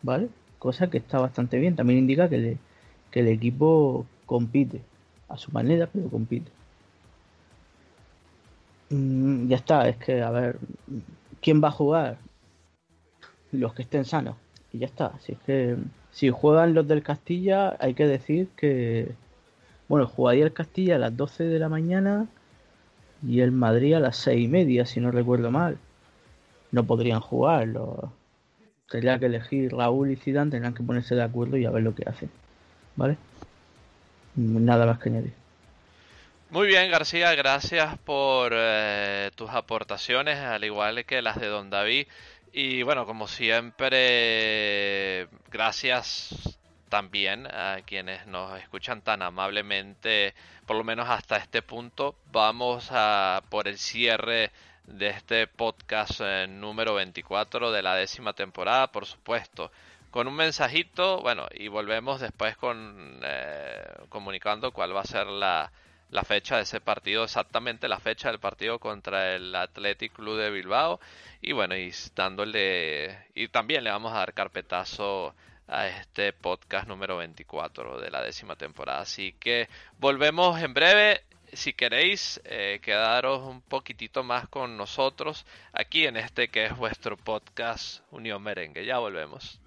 ¿vale? 0.03 0.29
Cosa 0.59 0.91
que 0.91 0.99
está 0.99 1.19
bastante 1.19 1.57
bien. 1.57 1.75
También 1.75 1.97
indica 1.97 2.29
que, 2.29 2.59
que 3.09 3.21
el 3.21 3.27
equipo 3.29 4.05
compite, 4.27 4.81
a 5.29 5.37
su 5.37 5.51
manera, 5.51 5.89
pero 5.91 6.09
compite. 6.09 6.51
Mm, 8.91 9.47
ya 9.47 9.55
está, 9.57 9.89
es 9.89 9.97
que, 9.97 10.21
a 10.21 10.29
ver, 10.29 10.59
¿quién 11.41 11.63
va 11.63 11.69
a 11.69 11.71
jugar? 11.71 12.17
Los 13.59 13.73
que 13.73 13.83
estén 13.83 14.05
sanos. 14.05 14.35
Y 14.71 14.79
ya 14.79 14.85
está. 14.85 15.07
Así 15.07 15.37
que, 15.45 15.77
si 16.11 16.29
juegan 16.29 16.73
los 16.73 16.87
del 16.87 17.03
Castilla, 17.03 17.75
hay 17.79 17.93
que 17.93 18.07
decir 18.07 18.47
que 18.55 19.13
bueno, 19.87 20.07
jugaría 20.07 20.45
el 20.45 20.53
Castilla 20.53 20.95
a 20.95 20.99
las 20.99 21.15
12 21.15 21.43
de 21.43 21.59
la 21.59 21.69
mañana 21.69 22.27
y 23.25 23.41
el 23.41 23.51
Madrid 23.51 23.93
a 23.93 23.99
las 23.99 24.17
6 24.17 24.45
y 24.45 24.47
media, 24.47 24.85
si 24.85 24.99
no 24.99 25.11
recuerdo 25.11 25.51
mal. 25.51 25.77
No 26.71 26.83
podrían 26.85 27.19
jugar. 27.19 27.67
Tendría 28.89 29.19
que 29.19 29.27
elegir 29.27 29.71
Raúl 29.71 30.11
y 30.11 30.15
Zidane, 30.15 30.51
tendrán 30.51 30.73
que 30.73 30.83
ponerse 30.83 31.15
de 31.15 31.23
acuerdo 31.23 31.57
y 31.57 31.65
a 31.65 31.71
ver 31.71 31.83
lo 31.83 31.93
que 31.93 32.03
hacen. 32.07 32.31
¿Vale? 32.95 33.17
Nada 34.35 34.85
más 34.85 34.99
que 34.99 35.09
añadir. 35.09 35.33
Muy 36.49 36.67
bien, 36.67 36.89
García, 36.89 37.33
gracias 37.35 37.97
por 37.99 38.53
eh, 38.55 39.31
tus 39.35 39.49
aportaciones, 39.49 40.37
al 40.37 40.63
igual 40.63 41.03
que 41.05 41.21
las 41.21 41.39
de 41.39 41.47
Don 41.47 41.69
David. 41.69 42.07
Y 42.57 42.83
bueno, 42.83 43.05
como 43.05 43.27
siempre, 43.27 45.27
gracias 45.51 46.57
también 46.87 47.47
a 47.47 47.81
quienes 47.85 48.27
nos 48.27 48.57
escuchan 48.57 49.01
tan 49.01 49.21
amablemente, 49.21 50.33
por 50.65 50.77
lo 50.77 50.85
menos 50.85 51.09
hasta 51.09 51.35
este 51.35 51.61
punto. 51.61 52.15
Vamos 52.31 52.87
a 52.91 53.43
por 53.49 53.67
el 53.67 53.77
cierre 53.77 54.53
de 54.85 55.09
este 55.09 55.47
podcast 55.47 56.21
eh, 56.23 56.47
número 56.47 56.93
24 56.93 57.73
de 57.73 57.83
la 57.83 57.93
décima 57.93 58.31
temporada, 58.31 58.89
por 58.89 59.05
supuesto. 59.05 59.69
Con 60.09 60.29
un 60.29 60.35
mensajito, 60.35 61.19
bueno, 61.19 61.47
y 61.53 61.67
volvemos 61.67 62.21
después 62.21 62.55
con 62.55 63.19
eh, 63.21 63.83
comunicando 64.07 64.71
cuál 64.71 64.95
va 64.95 65.01
a 65.01 65.05
ser 65.05 65.27
la, 65.27 65.73
la 66.09 66.23
fecha 66.23 66.57
de 66.57 66.63
ese 66.63 66.81
partido, 66.81 67.23
exactamente 67.23 67.87
la 67.87 67.99
fecha 67.99 68.29
del 68.29 68.39
partido 68.39 68.79
contra 68.79 69.35
el 69.35 69.53
Athletic 69.55 70.13
Club 70.13 70.37
de 70.37 70.51
Bilbao. 70.51 70.99
Y 71.41 71.51
bueno, 71.53 71.75
y 71.75 71.93
dándole, 72.15 73.27
y 73.35 73.47
también 73.49 73.83
le 73.83 73.91
vamos 73.91 74.13
a 74.13 74.19
dar 74.19 74.33
carpetazo 74.33 75.35
a 75.67 75.87
este 75.87 76.31
podcast 76.33 76.87
número 76.87 77.17
24 77.17 77.99
de 77.99 78.11
la 78.11 78.21
décima 78.21 78.55
temporada. 78.55 79.01
Así 79.01 79.33
que 79.33 79.69
volvemos 79.97 80.61
en 80.61 80.73
breve. 80.73 81.21
Si 81.53 81.73
queréis 81.73 82.41
eh, 82.43 82.79
quedaros 82.81 83.41
un 83.43 83.61
poquitito 83.61 84.23
más 84.23 84.47
con 84.49 84.75
nosotros 84.77 85.45
aquí 85.71 86.05
en 86.05 86.17
este 86.17 86.49
que 86.49 86.65
es 86.65 86.75
vuestro 86.75 87.17
podcast 87.17 88.01
Unión 88.11 88.43
Merengue. 88.43 88.85
Ya 88.85 88.97
volvemos. 88.99 89.61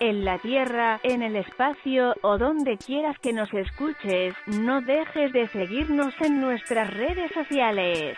En 0.00 0.24
la 0.24 0.38
tierra, 0.38 0.98
en 1.02 1.22
el 1.22 1.36
espacio 1.36 2.14
o 2.22 2.38
donde 2.38 2.78
quieras 2.78 3.18
que 3.20 3.32
nos 3.32 3.52
escuches, 3.52 4.34
no 4.46 4.80
dejes 4.80 5.32
de 5.32 5.46
seguirnos 5.48 6.14
en 6.20 6.40
nuestras 6.40 6.92
redes 6.92 7.30
sociales. 7.32 8.16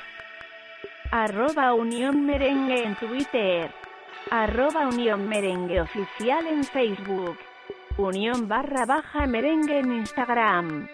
Arroba 1.11 1.75
Unión 1.75 2.25
Merengue 2.25 2.85
en 2.85 2.95
Twitter 2.97 3.71
Arroba 4.31 4.89
Unión 4.89 5.29
Merengue 5.29 5.81
Oficial 5.81 6.47
en 6.47 6.65
Facebook. 6.65 7.37
Unión 7.99 8.49
barra 8.49 8.87
baja 8.87 9.27
merengue 9.27 9.81
en 9.81 9.93
Instagram. 9.93 10.89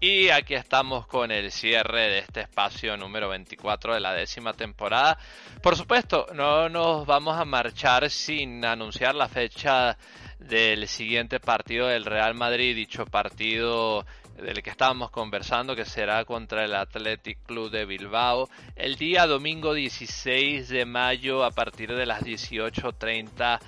Y 0.00 0.28
aquí 0.28 0.54
estamos 0.54 1.08
con 1.08 1.32
el 1.32 1.50
cierre 1.50 2.08
de 2.08 2.18
este 2.20 2.42
espacio 2.42 2.96
número 2.96 3.28
24 3.30 3.94
de 3.94 4.00
la 4.00 4.14
décima 4.14 4.52
temporada. 4.52 5.18
Por 5.60 5.74
supuesto, 5.76 6.26
no 6.34 6.68
nos 6.68 7.04
vamos 7.04 7.36
a 7.36 7.44
marchar 7.44 8.08
sin 8.08 8.64
anunciar 8.64 9.16
la 9.16 9.28
fecha 9.28 9.98
del 10.38 10.86
siguiente 10.86 11.40
partido 11.40 11.88
del 11.88 12.04
Real 12.04 12.36
Madrid. 12.36 12.76
Dicho 12.76 13.06
partido 13.06 14.06
del 14.36 14.62
que 14.62 14.70
estábamos 14.70 15.10
conversando, 15.10 15.74
que 15.74 15.84
será 15.84 16.24
contra 16.24 16.64
el 16.64 16.76
Athletic 16.76 17.42
Club 17.42 17.68
de 17.68 17.84
Bilbao, 17.84 18.48
el 18.76 18.94
día 18.94 19.26
domingo 19.26 19.74
16 19.74 20.68
de 20.68 20.84
mayo 20.86 21.44
a 21.44 21.50
partir 21.50 21.92
de 21.92 22.06
las 22.06 22.22
18.30 22.22 23.58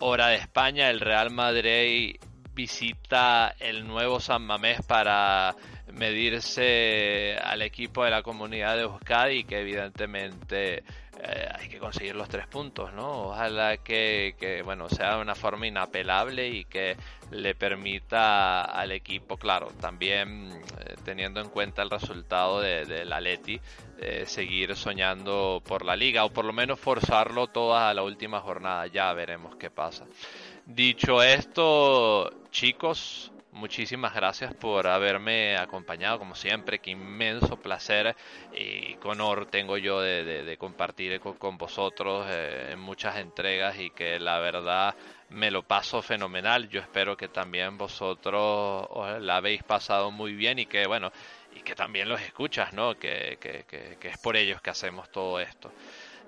hora 0.00 0.26
de 0.26 0.38
España, 0.38 0.90
el 0.90 0.98
Real 0.98 1.30
Madrid 1.30 2.16
visita 2.58 3.54
el 3.60 3.86
nuevo 3.86 4.18
San 4.18 4.42
Mamés 4.42 4.82
para 4.84 5.54
medirse 5.92 7.38
al 7.40 7.62
equipo 7.62 8.02
de 8.02 8.10
la 8.10 8.24
comunidad 8.24 8.74
de 8.74 8.82
Euskadi 8.82 9.44
que 9.44 9.60
evidentemente 9.60 10.82
eh, 11.22 11.48
hay 11.54 11.68
que 11.68 11.78
conseguir 11.78 12.16
los 12.16 12.28
tres 12.28 12.48
puntos, 12.48 12.92
¿no? 12.92 13.28
Ojalá 13.28 13.76
que, 13.76 14.34
que, 14.40 14.62
bueno, 14.62 14.88
sea 14.88 15.14
de 15.14 15.22
una 15.22 15.36
forma 15.36 15.68
inapelable 15.68 16.48
y 16.48 16.64
que 16.64 16.96
le 17.30 17.54
permita 17.54 18.62
al 18.62 18.90
equipo, 18.90 19.36
claro, 19.36 19.68
también 19.80 20.50
eh, 20.80 20.96
teniendo 21.04 21.40
en 21.40 21.50
cuenta 21.50 21.82
el 21.82 21.90
resultado 21.90 22.60
de, 22.60 22.86
de 22.86 23.04
la 23.04 23.20
Leti, 23.20 23.60
eh, 24.00 24.24
seguir 24.26 24.76
soñando 24.76 25.62
por 25.64 25.84
la 25.84 25.94
liga 25.94 26.24
o 26.24 26.30
por 26.30 26.44
lo 26.44 26.52
menos 26.52 26.78
forzarlo 26.80 27.46
toda 27.46 27.94
la 27.94 28.02
última 28.02 28.40
jornada. 28.40 28.88
Ya 28.88 29.12
veremos 29.12 29.54
qué 29.56 29.70
pasa. 29.70 30.06
Dicho 30.70 31.22
esto, 31.22 32.30
chicos, 32.50 33.32
muchísimas 33.52 34.14
gracias 34.14 34.52
por 34.52 34.86
haberme 34.86 35.56
acompañado 35.56 36.18
como 36.18 36.34
siempre, 36.34 36.78
qué 36.78 36.90
inmenso 36.90 37.56
placer 37.56 38.14
y 38.54 38.94
honor 39.02 39.46
tengo 39.46 39.78
yo 39.78 40.02
de, 40.02 40.56
compartir 40.58 41.20
con, 41.20 41.56
vosotros 41.56 42.26
eh, 42.28 42.72
en 42.72 42.80
muchas 42.80 43.16
entregas 43.16 43.78
y 43.80 43.88
que 43.88 44.20
la 44.20 44.40
verdad 44.40 44.94
me 45.30 45.50
lo 45.50 45.62
paso 45.62 46.02
fenomenal, 46.02 46.68
yo 46.68 46.82
espero 46.82 47.16
que 47.16 47.28
también 47.28 47.78
vosotros 47.78 48.86
os 48.90 49.22
la 49.22 49.36
habéis 49.38 49.62
pasado 49.62 50.10
muy 50.10 50.34
bien 50.34 50.58
y 50.58 50.66
que 50.66 50.86
bueno, 50.86 51.10
y 51.56 51.60
que 51.60 51.74
también 51.74 52.10
los 52.10 52.20
escuchas, 52.20 52.74
¿no? 52.74 52.94
Que, 52.98 53.38
que, 53.40 53.64
que 53.98 54.08
es 54.08 54.18
por 54.18 54.36
ellos 54.36 54.60
que 54.60 54.68
hacemos 54.68 55.10
todo 55.10 55.40
esto. 55.40 55.72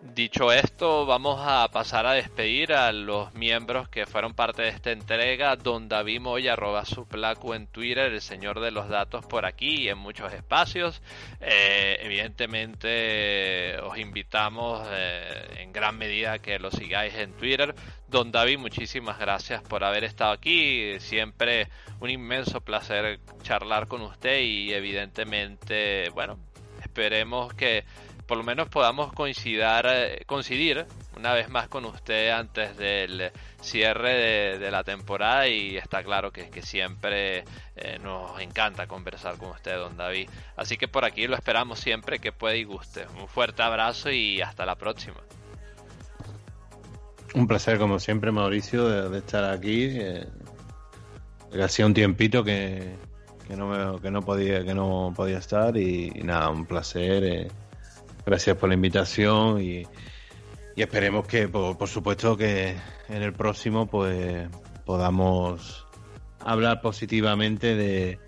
Dicho 0.02 0.50
esto, 0.50 1.04
vamos 1.04 1.40
a 1.42 1.68
pasar 1.70 2.06
a 2.06 2.14
despedir 2.14 2.72
a 2.72 2.90
los 2.90 3.34
miembros 3.34 3.86
que 3.90 4.06
fueron 4.06 4.32
parte 4.32 4.62
de 4.62 4.68
esta 4.68 4.92
entrega. 4.92 5.56
Don 5.56 5.90
David 5.90 6.20
Moya, 6.20 6.56
su 6.86 7.06
placo 7.06 7.54
en 7.54 7.66
Twitter, 7.66 8.10
el 8.10 8.22
señor 8.22 8.60
de 8.60 8.70
los 8.70 8.88
datos 8.88 9.26
por 9.26 9.44
aquí 9.44 9.82
y 9.82 9.88
en 9.90 9.98
muchos 9.98 10.32
espacios. 10.32 11.02
Eh, 11.42 11.98
evidentemente 12.00 13.78
os 13.80 13.98
invitamos 13.98 14.88
eh, 14.90 15.58
en 15.58 15.70
gran 15.70 15.98
medida 15.98 16.38
que 16.38 16.58
lo 16.58 16.70
sigáis 16.70 17.14
en 17.16 17.34
Twitter. 17.34 17.74
Don 18.08 18.32
David, 18.32 18.56
muchísimas 18.58 19.18
gracias 19.18 19.62
por 19.62 19.84
haber 19.84 20.04
estado 20.04 20.32
aquí. 20.32 20.98
Siempre 21.00 21.68
un 22.00 22.08
inmenso 22.08 22.62
placer 22.62 23.20
charlar 23.42 23.86
con 23.86 24.00
usted 24.00 24.40
y 24.40 24.72
evidentemente, 24.72 26.08
bueno, 26.14 26.38
esperemos 26.82 27.52
que 27.52 27.84
por 28.30 28.38
lo 28.38 28.44
menos 28.44 28.68
podamos 28.68 29.12
coincidir, 29.12 29.64
eh, 29.86 30.22
coincidir 30.24 30.86
una 31.16 31.34
vez 31.34 31.48
más 31.48 31.66
con 31.66 31.84
usted 31.84 32.30
antes 32.30 32.76
del 32.76 33.32
cierre 33.60 34.56
de, 34.56 34.70
la 34.70 34.84
temporada 34.84 35.48
y 35.48 35.76
está 35.76 36.04
claro 36.04 36.30
que, 36.30 36.48
que 36.48 36.62
siempre 36.62 37.42
eh, 37.74 37.98
nos 38.00 38.40
encanta 38.40 38.86
conversar 38.86 39.36
con 39.36 39.48
usted, 39.48 39.76
don 39.76 39.96
David. 39.96 40.30
Así 40.54 40.76
que 40.76 40.86
por 40.86 41.04
aquí 41.04 41.26
lo 41.26 41.34
esperamos 41.34 41.80
siempre 41.80 42.20
que 42.20 42.30
pueda 42.30 42.54
y 42.54 42.62
guste. 42.62 43.04
Un 43.20 43.26
fuerte 43.26 43.64
abrazo 43.64 44.12
y 44.12 44.40
hasta 44.40 44.64
la 44.64 44.76
próxima. 44.76 45.18
Un 47.34 47.48
placer 47.48 47.78
como 47.78 47.98
siempre, 47.98 48.30
Mauricio, 48.30 49.10
de, 49.10 49.18
estar 49.18 49.42
aquí. 49.42 49.88
Eh, 49.90 50.24
hacía 51.60 51.84
un 51.84 51.94
tiempito 51.94 52.44
que, 52.44 52.94
que 53.48 53.56
no, 53.56 54.00
que 54.00 54.12
no 54.12 54.22
podía 54.22 54.64
que 54.64 54.72
no 54.72 55.12
podía 55.16 55.38
estar 55.38 55.76
y, 55.76 56.10
nada, 56.22 56.48
un 56.50 56.64
placer. 56.64 57.24
Eh, 57.24 57.48
Gracias 58.30 58.56
por 58.58 58.68
la 58.68 58.76
invitación 58.76 59.60
y, 59.60 59.88
esperemos 60.76 61.26
que, 61.26 61.48
por, 61.48 61.88
supuesto, 61.88 62.36
que 62.36 62.76
en 63.08 63.22
el 63.22 63.32
próximo 63.32 63.88
pues 63.88 64.48
podamos 64.84 65.84
hablar 66.38 66.80
positivamente 66.80 67.74
de, 67.74 68.20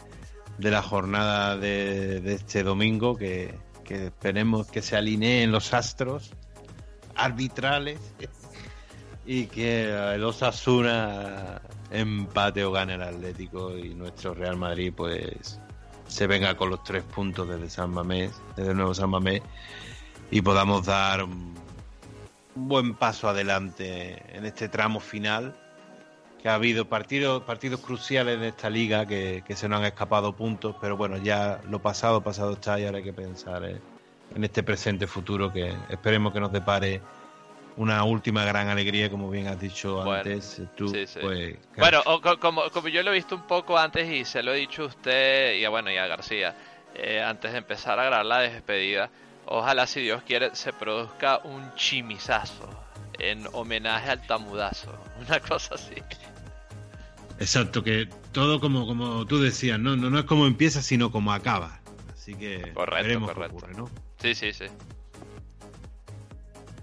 la 0.58 0.82
jornada 0.82 1.56
de, 1.56 2.34
este 2.34 2.64
domingo, 2.64 3.16
que, 3.16 3.54
esperemos 3.88 4.66
que 4.66 4.82
se 4.82 4.96
alineen 4.96 5.52
los 5.52 5.72
astros 5.72 6.32
arbitrales 7.14 8.00
y 9.24 9.46
que 9.46 9.84
el 10.14 10.24
Osasuna 10.24 11.62
empate 11.92 12.64
o 12.64 12.72
gane 12.72 12.94
el 12.94 13.02
Atlético 13.02 13.78
y 13.78 13.94
nuestro 13.94 14.34
Real 14.34 14.56
Madrid 14.56 14.92
pues 14.96 15.60
se 16.08 16.26
venga 16.26 16.56
con 16.56 16.70
los 16.70 16.82
tres 16.82 17.04
puntos 17.04 17.48
desde 17.48 17.70
San 17.70 17.90
Mamés, 17.90 18.32
desde 18.56 18.72
el 18.72 18.76
nuevo 18.76 18.94
San 18.94 19.08
Mamés 19.08 19.42
y 20.32 20.40
podamos 20.40 20.86
dar 20.86 21.22
un 21.24 21.54
buen 22.54 22.94
paso 22.94 23.28
adelante 23.28 24.22
en 24.34 24.46
este 24.46 24.68
tramo 24.68 24.98
final 24.98 25.54
que 26.40 26.48
ha 26.48 26.54
habido 26.54 26.86
partidos 26.86 27.42
partidos 27.42 27.80
cruciales 27.80 28.40
de 28.40 28.48
esta 28.48 28.70
liga 28.70 29.06
que, 29.06 29.44
se 29.54 29.68
nos 29.68 29.80
han 29.80 29.84
escapado 29.84 30.34
puntos 30.34 30.74
pero 30.80 30.96
bueno 30.96 31.18
ya 31.18 31.60
lo 31.68 31.80
pasado 31.80 32.22
pasado 32.22 32.54
está 32.54 32.80
y 32.80 32.86
ahora 32.86 32.98
hay 32.98 33.04
que 33.04 33.12
pensar 33.12 33.62
eh, 33.64 33.78
en 34.34 34.42
este 34.42 34.62
presente 34.62 35.06
futuro 35.06 35.52
que 35.52 35.76
esperemos 35.90 36.32
que 36.32 36.40
nos 36.40 36.50
depare 36.50 37.02
una 37.74 38.04
última 38.04 38.44
gran 38.44 38.68
alegría, 38.68 39.08
como 39.08 39.30
bien 39.30 39.46
has 39.46 39.58
dicho 39.58 40.02
antes. 40.02 40.60
Tú, 40.76 40.92
Pues, 40.92 41.56
bueno, 41.78 42.02
como, 42.38 42.68
como 42.70 42.88
yo 42.88 43.02
lo 43.02 43.12
he 43.12 43.14
visto 43.14 43.34
un 43.34 43.46
poco 43.46 43.78
antes 43.78 44.10
y 44.10 44.26
se 44.26 44.42
lo 44.42 44.52
he 44.52 44.58
dicho 44.58 44.82
a 44.82 44.86
usted 44.86 45.54
y 45.54 45.64
a, 45.64 45.70
bueno, 45.70 45.90
y 45.90 45.96
a 45.96 46.06
García, 46.06 46.54
eh, 46.94 47.22
antes 47.22 47.52
de 47.52 47.58
empezar 47.58 47.98
a 47.98 48.04
grabar 48.04 48.26
la 48.26 48.40
despedida, 48.40 49.10
Ojalá, 49.46 49.86
si 49.86 50.00
Dios 50.00 50.22
quiere, 50.22 50.54
se 50.54 50.72
produzca 50.72 51.38
un 51.44 51.74
chimizazo 51.74 52.68
en 53.18 53.46
homenaje 53.52 54.10
al 54.10 54.26
tamudazo. 54.26 54.92
Una 55.26 55.40
cosa 55.40 55.74
así. 55.74 55.94
Exacto, 57.38 57.82
que 57.82 58.08
todo 58.32 58.60
como, 58.60 58.86
como 58.86 59.26
tú 59.26 59.40
decías, 59.40 59.78
¿no? 59.78 59.96
No, 59.96 60.10
no 60.10 60.18
es 60.18 60.24
como 60.24 60.46
empieza, 60.46 60.82
sino 60.82 61.10
como 61.10 61.32
acaba. 61.32 61.80
Así 62.12 62.34
que 62.34 62.72
correcto, 62.72 63.20
correcto. 63.26 63.66
¿no? 63.76 63.90
Sí, 64.18 64.34
sí, 64.34 64.52
sí. 64.52 64.66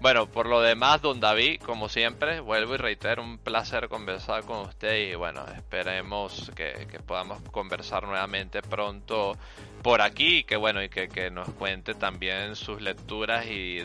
Bueno, 0.00 0.26
por 0.26 0.46
lo 0.46 0.62
demás, 0.62 1.02
don 1.02 1.20
David, 1.20 1.60
como 1.60 1.90
siempre, 1.90 2.40
vuelvo 2.40 2.74
y 2.74 2.78
reitero, 2.78 3.22
un 3.22 3.36
placer 3.36 3.90
conversar 3.90 4.44
con 4.44 4.60
usted 4.60 5.10
y 5.10 5.14
bueno, 5.14 5.44
esperemos 5.54 6.50
que, 6.56 6.88
podamos 7.06 7.42
conversar 7.50 8.04
nuevamente 8.04 8.62
pronto 8.62 9.36
por 9.82 10.02
aquí 10.02 10.38
y 10.38 10.44
que 10.44 10.56
bueno, 10.56 10.82
y 10.82 10.88
que, 10.88 11.30
nos 11.30 11.48
cuente 11.50 11.94
también 11.94 12.56
sus 12.56 12.80
lecturas 12.80 13.46
y 13.46 13.78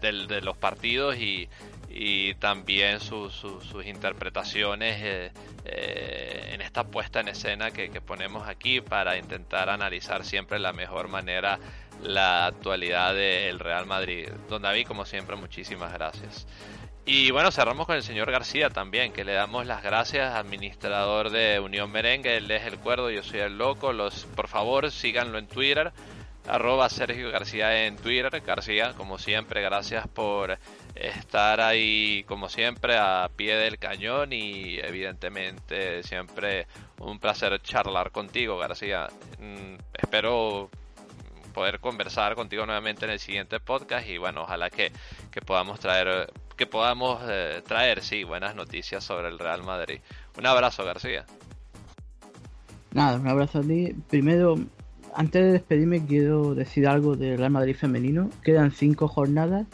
de, 0.00 0.40
los 0.40 0.56
partidos 0.56 1.16
y, 1.18 1.48
también 2.38 3.00
sus 3.00 3.44
interpretaciones 3.84 4.96
eh, 5.02 5.32
eh, 5.64 6.50
en 6.52 6.62
esta 6.62 6.84
puesta 6.84 7.20
en 7.20 7.28
escena 7.28 7.72
que, 7.72 7.90
que 7.90 8.00
ponemos 8.00 8.48
aquí 8.48 8.80
para 8.80 9.18
intentar 9.18 9.68
analizar 9.68 10.24
siempre 10.24 10.58
la 10.58 10.72
mejor 10.72 11.08
manera 11.08 11.58
la 12.02 12.46
actualidad 12.46 13.14
del 13.14 13.58
Real 13.58 13.86
Madrid. 13.86 14.28
Don 14.48 14.62
David, 14.62 14.86
como 14.86 15.04
siempre, 15.04 15.36
muchísimas 15.36 15.92
gracias. 15.92 16.46
Y 17.06 17.30
bueno, 17.30 17.50
cerramos 17.50 17.86
con 17.86 17.96
el 17.96 18.02
señor 18.02 18.30
García 18.30 18.70
también, 18.70 19.12
que 19.12 19.24
le 19.24 19.32
damos 19.32 19.66
las 19.66 19.82
gracias, 19.82 20.34
administrador 20.34 21.30
de 21.30 21.58
Unión 21.58 21.90
Merengue, 21.90 22.36
él 22.36 22.50
es 22.50 22.64
el 22.64 22.78
cuerdo, 22.78 23.10
yo 23.10 23.22
soy 23.22 23.40
el 23.40 23.58
loco, 23.58 23.92
los, 23.92 24.26
por 24.36 24.48
favor 24.48 24.90
síganlo 24.90 25.38
en 25.38 25.48
Twitter, 25.48 25.92
arroba 26.46 26.88
Sergio 26.88 27.30
García 27.30 27.86
en 27.86 27.96
Twitter, 27.96 28.40
García, 28.40 28.94
como 28.96 29.18
siempre, 29.18 29.62
gracias 29.62 30.08
por 30.08 30.58
estar 30.94 31.60
ahí, 31.60 32.24
como 32.26 32.48
siempre, 32.48 32.96
a 32.96 33.30
pie 33.34 33.56
del 33.56 33.78
cañón. 33.78 34.32
Y 34.32 34.78
evidentemente 34.78 36.02
siempre 36.02 36.66
un 36.98 37.18
placer 37.18 37.60
charlar 37.62 38.10
contigo, 38.10 38.58
García. 38.58 39.08
Mm, 39.38 39.76
espero 39.94 40.70
poder 41.50 41.80
conversar 41.80 42.34
contigo 42.34 42.64
nuevamente 42.64 43.04
en 43.04 43.10
el 43.12 43.18
siguiente 43.18 43.58
podcast 43.60 44.08
y 44.08 44.18
bueno, 44.18 44.42
ojalá 44.42 44.70
que, 44.70 44.92
podamos 45.44 45.80
traer 45.80 46.32
que 46.60 46.66
podamos 46.66 47.22
eh, 47.26 47.62
traer 47.66 48.02
sí 48.02 48.22
buenas 48.22 48.54
noticias 48.54 49.02
sobre 49.02 49.28
el 49.28 49.38
Real 49.38 49.62
Madrid. 49.62 50.00
Un 50.36 50.44
abrazo, 50.44 50.84
García. 50.84 51.24
Nada, 52.92 53.18
un 53.18 53.26
abrazo 53.26 53.60
a 53.60 53.62
ti. 53.62 53.96
Primero, 54.10 54.56
antes 55.14 55.42
de 55.42 55.52
despedirme 55.52 56.04
quiero 56.04 56.54
decir 56.54 56.86
algo 56.86 57.16
del 57.16 57.38
Real 57.38 57.50
Madrid 57.50 57.74
femenino. 57.74 58.28
Quedan 58.44 58.72
cinco 58.72 59.08
jornadas 59.08 59.66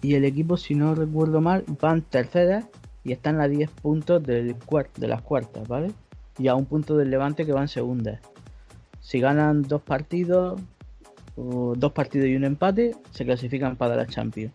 y 0.00 0.14
el 0.14 0.24
equipo, 0.24 0.56
si 0.56 0.76
no 0.76 0.94
recuerdo 0.94 1.40
mal, 1.40 1.64
van 1.80 2.02
terceras 2.02 2.66
y 3.02 3.10
están 3.10 3.40
a 3.40 3.48
10 3.48 3.68
puntos 3.72 4.22
de 4.22 4.54
las 4.98 5.22
cuartas, 5.22 5.66
¿vale? 5.66 5.90
Y 6.38 6.46
a 6.46 6.54
un 6.54 6.66
punto 6.66 6.96
del 6.96 7.10
Levante 7.10 7.44
que 7.44 7.52
van 7.52 7.66
segundas. 7.66 8.20
Si 9.00 9.18
ganan 9.18 9.62
dos 9.62 9.82
partidos, 9.82 10.60
o 11.34 11.74
dos 11.76 11.90
partidos 11.90 12.28
y 12.28 12.36
un 12.36 12.44
empate, 12.44 12.94
se 13.10 13.24
clasifican 13.24 13.74
para 13.74 13.96
la 13.96 14.06
Champions. 14.06 14.52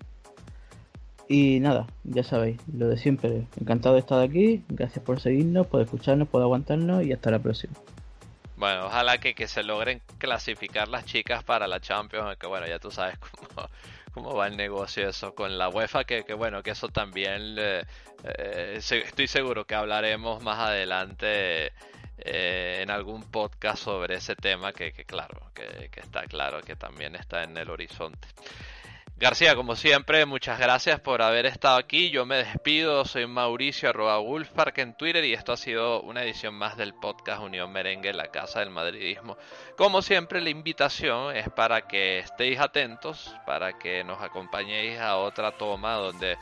Y 1.29 1.59
nada, 1.59 1.87
ya 2.03 2.23
sabéis, 2.23 2.59
lo 2.73 2.89
de 2.89 2.97
siempre. 2.97 3.45
Encantado 3.61 3.95
de 3.95 4.01
estar 4.01 4.19
aquí. 4.19 4.63
Gracias 4.67 5.05
por 5.05 5.21
seguirnos, 5.21 5.67
por 5.67 5.81
escucharnos, 5.81 6.27
por 6.27 6.41
aguantarnos 6.41 7.05
y 7.05 7.13
hasta 7.13 7.31
la 7.31 7.39
próxima. 7.39 7.73
Bueno, 8.57 8.87
ojalá 8.87 9.19
que, 9.19 9.35
que 9.35 9.47
se 9.47 9.63
logren 9.63 10.01
clasificar 10.17 10.89
las 10.89 11.05
chicas 11.05 11.43
para 11.43 11.67
la 11.67 11.79
Champions, 11.79 12.35
que 12.37 12.47
bueno, 12.47 12.67
ya 12.67 12.79
tú 12.79 12.91
sabes 12.91 13.17
cómo, 13.53 13.69
cómo 14.11 14.35
va 14.35 14.47
el 14.47 14.57
negocio 14.57 15.07
eso 15.07 15.33
con 15.35 15.57
la 15.57 15.69
UEFA, 15.69 16.03
que, 16.03 16.23
que 16.23 16.33
bueno, 16.33 16.61
que 16.63 16.71
eso 16.71 16.89
también 16.89 17.55
eh, 17.57 17.83
eh, 18.23 18.79
estoy 18.79 19.27
seguro 19.27 19.65
que 19.65 19.75
hablaremos 19.75 20.43
más 20.43 20.59
adelante 20.59 21.71
eh, 22.17 22.79
en 22.81 22.89
algún 22.89 23.23
podcast 23.23 23.83
sobre 23.83 24.15
ese 24.15 24.35
tema 24.35 24.73
que, 24.73 24.91
claro, 25.05 25.51
que, 25.53 25.89
está 25.99 26.23
claro 26.23 26.61
que 26.61 26.75
también 26.75 27.15
está 27.15 27.43
en 27.43 27.55
el 27.55 27.69
horizonte. 27.69 28.27
García, 29.19 29.53
como 29.53 29.75
siempre, 29.75 30.25
muchas 30.25 30.57
gracias 30.57 31.01
por 31.01 31.21
haber 31.21 31.45
estado 31.45 31.77
aquí. 31.77 32.09
Yo 32.09 32.25
me 32.25 32.37
despido, 32.37 33.03
soy 33.03 33.27
Mauricio 33.27 33.89
arroba 33.89 34.17
Wolfpark 34.19 34.77
en 34.77 34.95
Twitter 34.95 35.25
y 35.25 35.33
esto 35.33 35.51
ha 35.51 35.57
sido 35.57 36.01
una 36.03 36.23
edición 36.23 36.53
más 36.53 36.77
del 36.77 36.93
podcast 36.93 37.41
Unión 37.41 37.69
Merengue, 37.69 38.13
la 38.13 38.31
Casa 38.31 38.61
del 38.61 38.69
Madridismo. 38.69 39.37
Como 39.75 40.01
siempre, 40.01 40.39
la 40.39 40.49
invitación 40.51 41.35
es 41.35 41.49
para 41.49 41.81
que 41.81 42.19
estéis 42.19 42.61
atentos, 42.61 43.35
para 43.45 43.77
que 43.77 44.05
nos 44.05 44.21
acompañéis 44.21 44.97
a 45.01 45.17
otra 45.17 45.51
toma 45.51 45.95
donde 45.95 46.37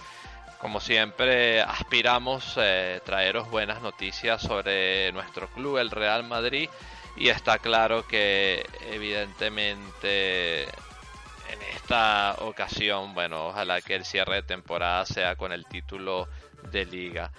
como 0.59 0.79
siempre, 0.79 1.61
aspiramos 1.61 2.53
eh, 2.57 3.01
traeros 3.03 3.49
buenas 3.49 3.81
noticias 3.81 4.39
sobre 4.39 5.11
nuestro 5.13 5.47
club, 5.47 5.77
el 5.77 5.89
Real 5.89 6.23
Madrid, 6.25 6.69
y 7.15 7.29
está 7.29 7.57
claro 7.57 8.07
que 8.07 8.63
evidentemente 8.91 10.67
en 11.49 11.61
esta 11.75 12.35
ocasión, 12.39 13.13
bueno, 13.13 13.47
ojalá 13.47 13.81
que 13.81 13.95
el 13.95 14.05
cierre 14.05 14.35
de 14.35 14.43
temporada 14.43 15.05
sea 15.05 15.35
con 15.35 15.51
el 15.51 15.65
título 15.65 16.27
de 16.71 16.85
liga. 16.85 17.31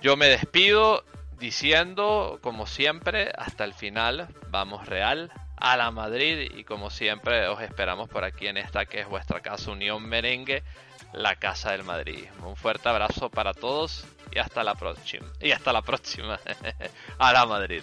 Yo 0.00 0.16
me 0.16 0.26
despido 0.26 1.04
diciendo, 1.38 2.38
como 2.42 2.66
siempre, 2.66 3.30
hasta 3.36 3.64
el 3.64 3.74
final, 3.74 4.28
vamos 4.48 4.86
Real 4.86 5.30
a 5.56 5.76
la 5.76 5.90
Madrid 5.92 6.50
y 6.56 6.64
como 6.64 6.90
siempre 6.90 7.46
os 7.46 7.60
esperamos 7.62 8.08
por 8.08 8.24
aquí 8.24 8.48
en 8.48 8.56
esta 8.56 8.84
que 8.84 9.00
es 9.00 9.08
vuestra 9.08 9.40
casa 9.40 9.70
Unión 9.70 10.04
Merengue 10.04 10.64
la 11.12 11.36
Casa 11.36 11.72
del 11.72 11.84
Madrid. 11.84 12.24
Un 12.44 12.56
fuerte 12.56 12.88
abrazo 12.88 13.30
para 13.30 13.52
todos 13.52 14.04
y 14.30 14.38
hasta 14.38 14.64
la 14.64 14.74
próxima. 14.74 15.26
Y 15.40 15.52
hasta 15.52 15.72
la 15.72 15.82
próxima. 15.82 16.40
a 17.18 17.32
la 17.32 17.46
Madrid. 17.46 17.82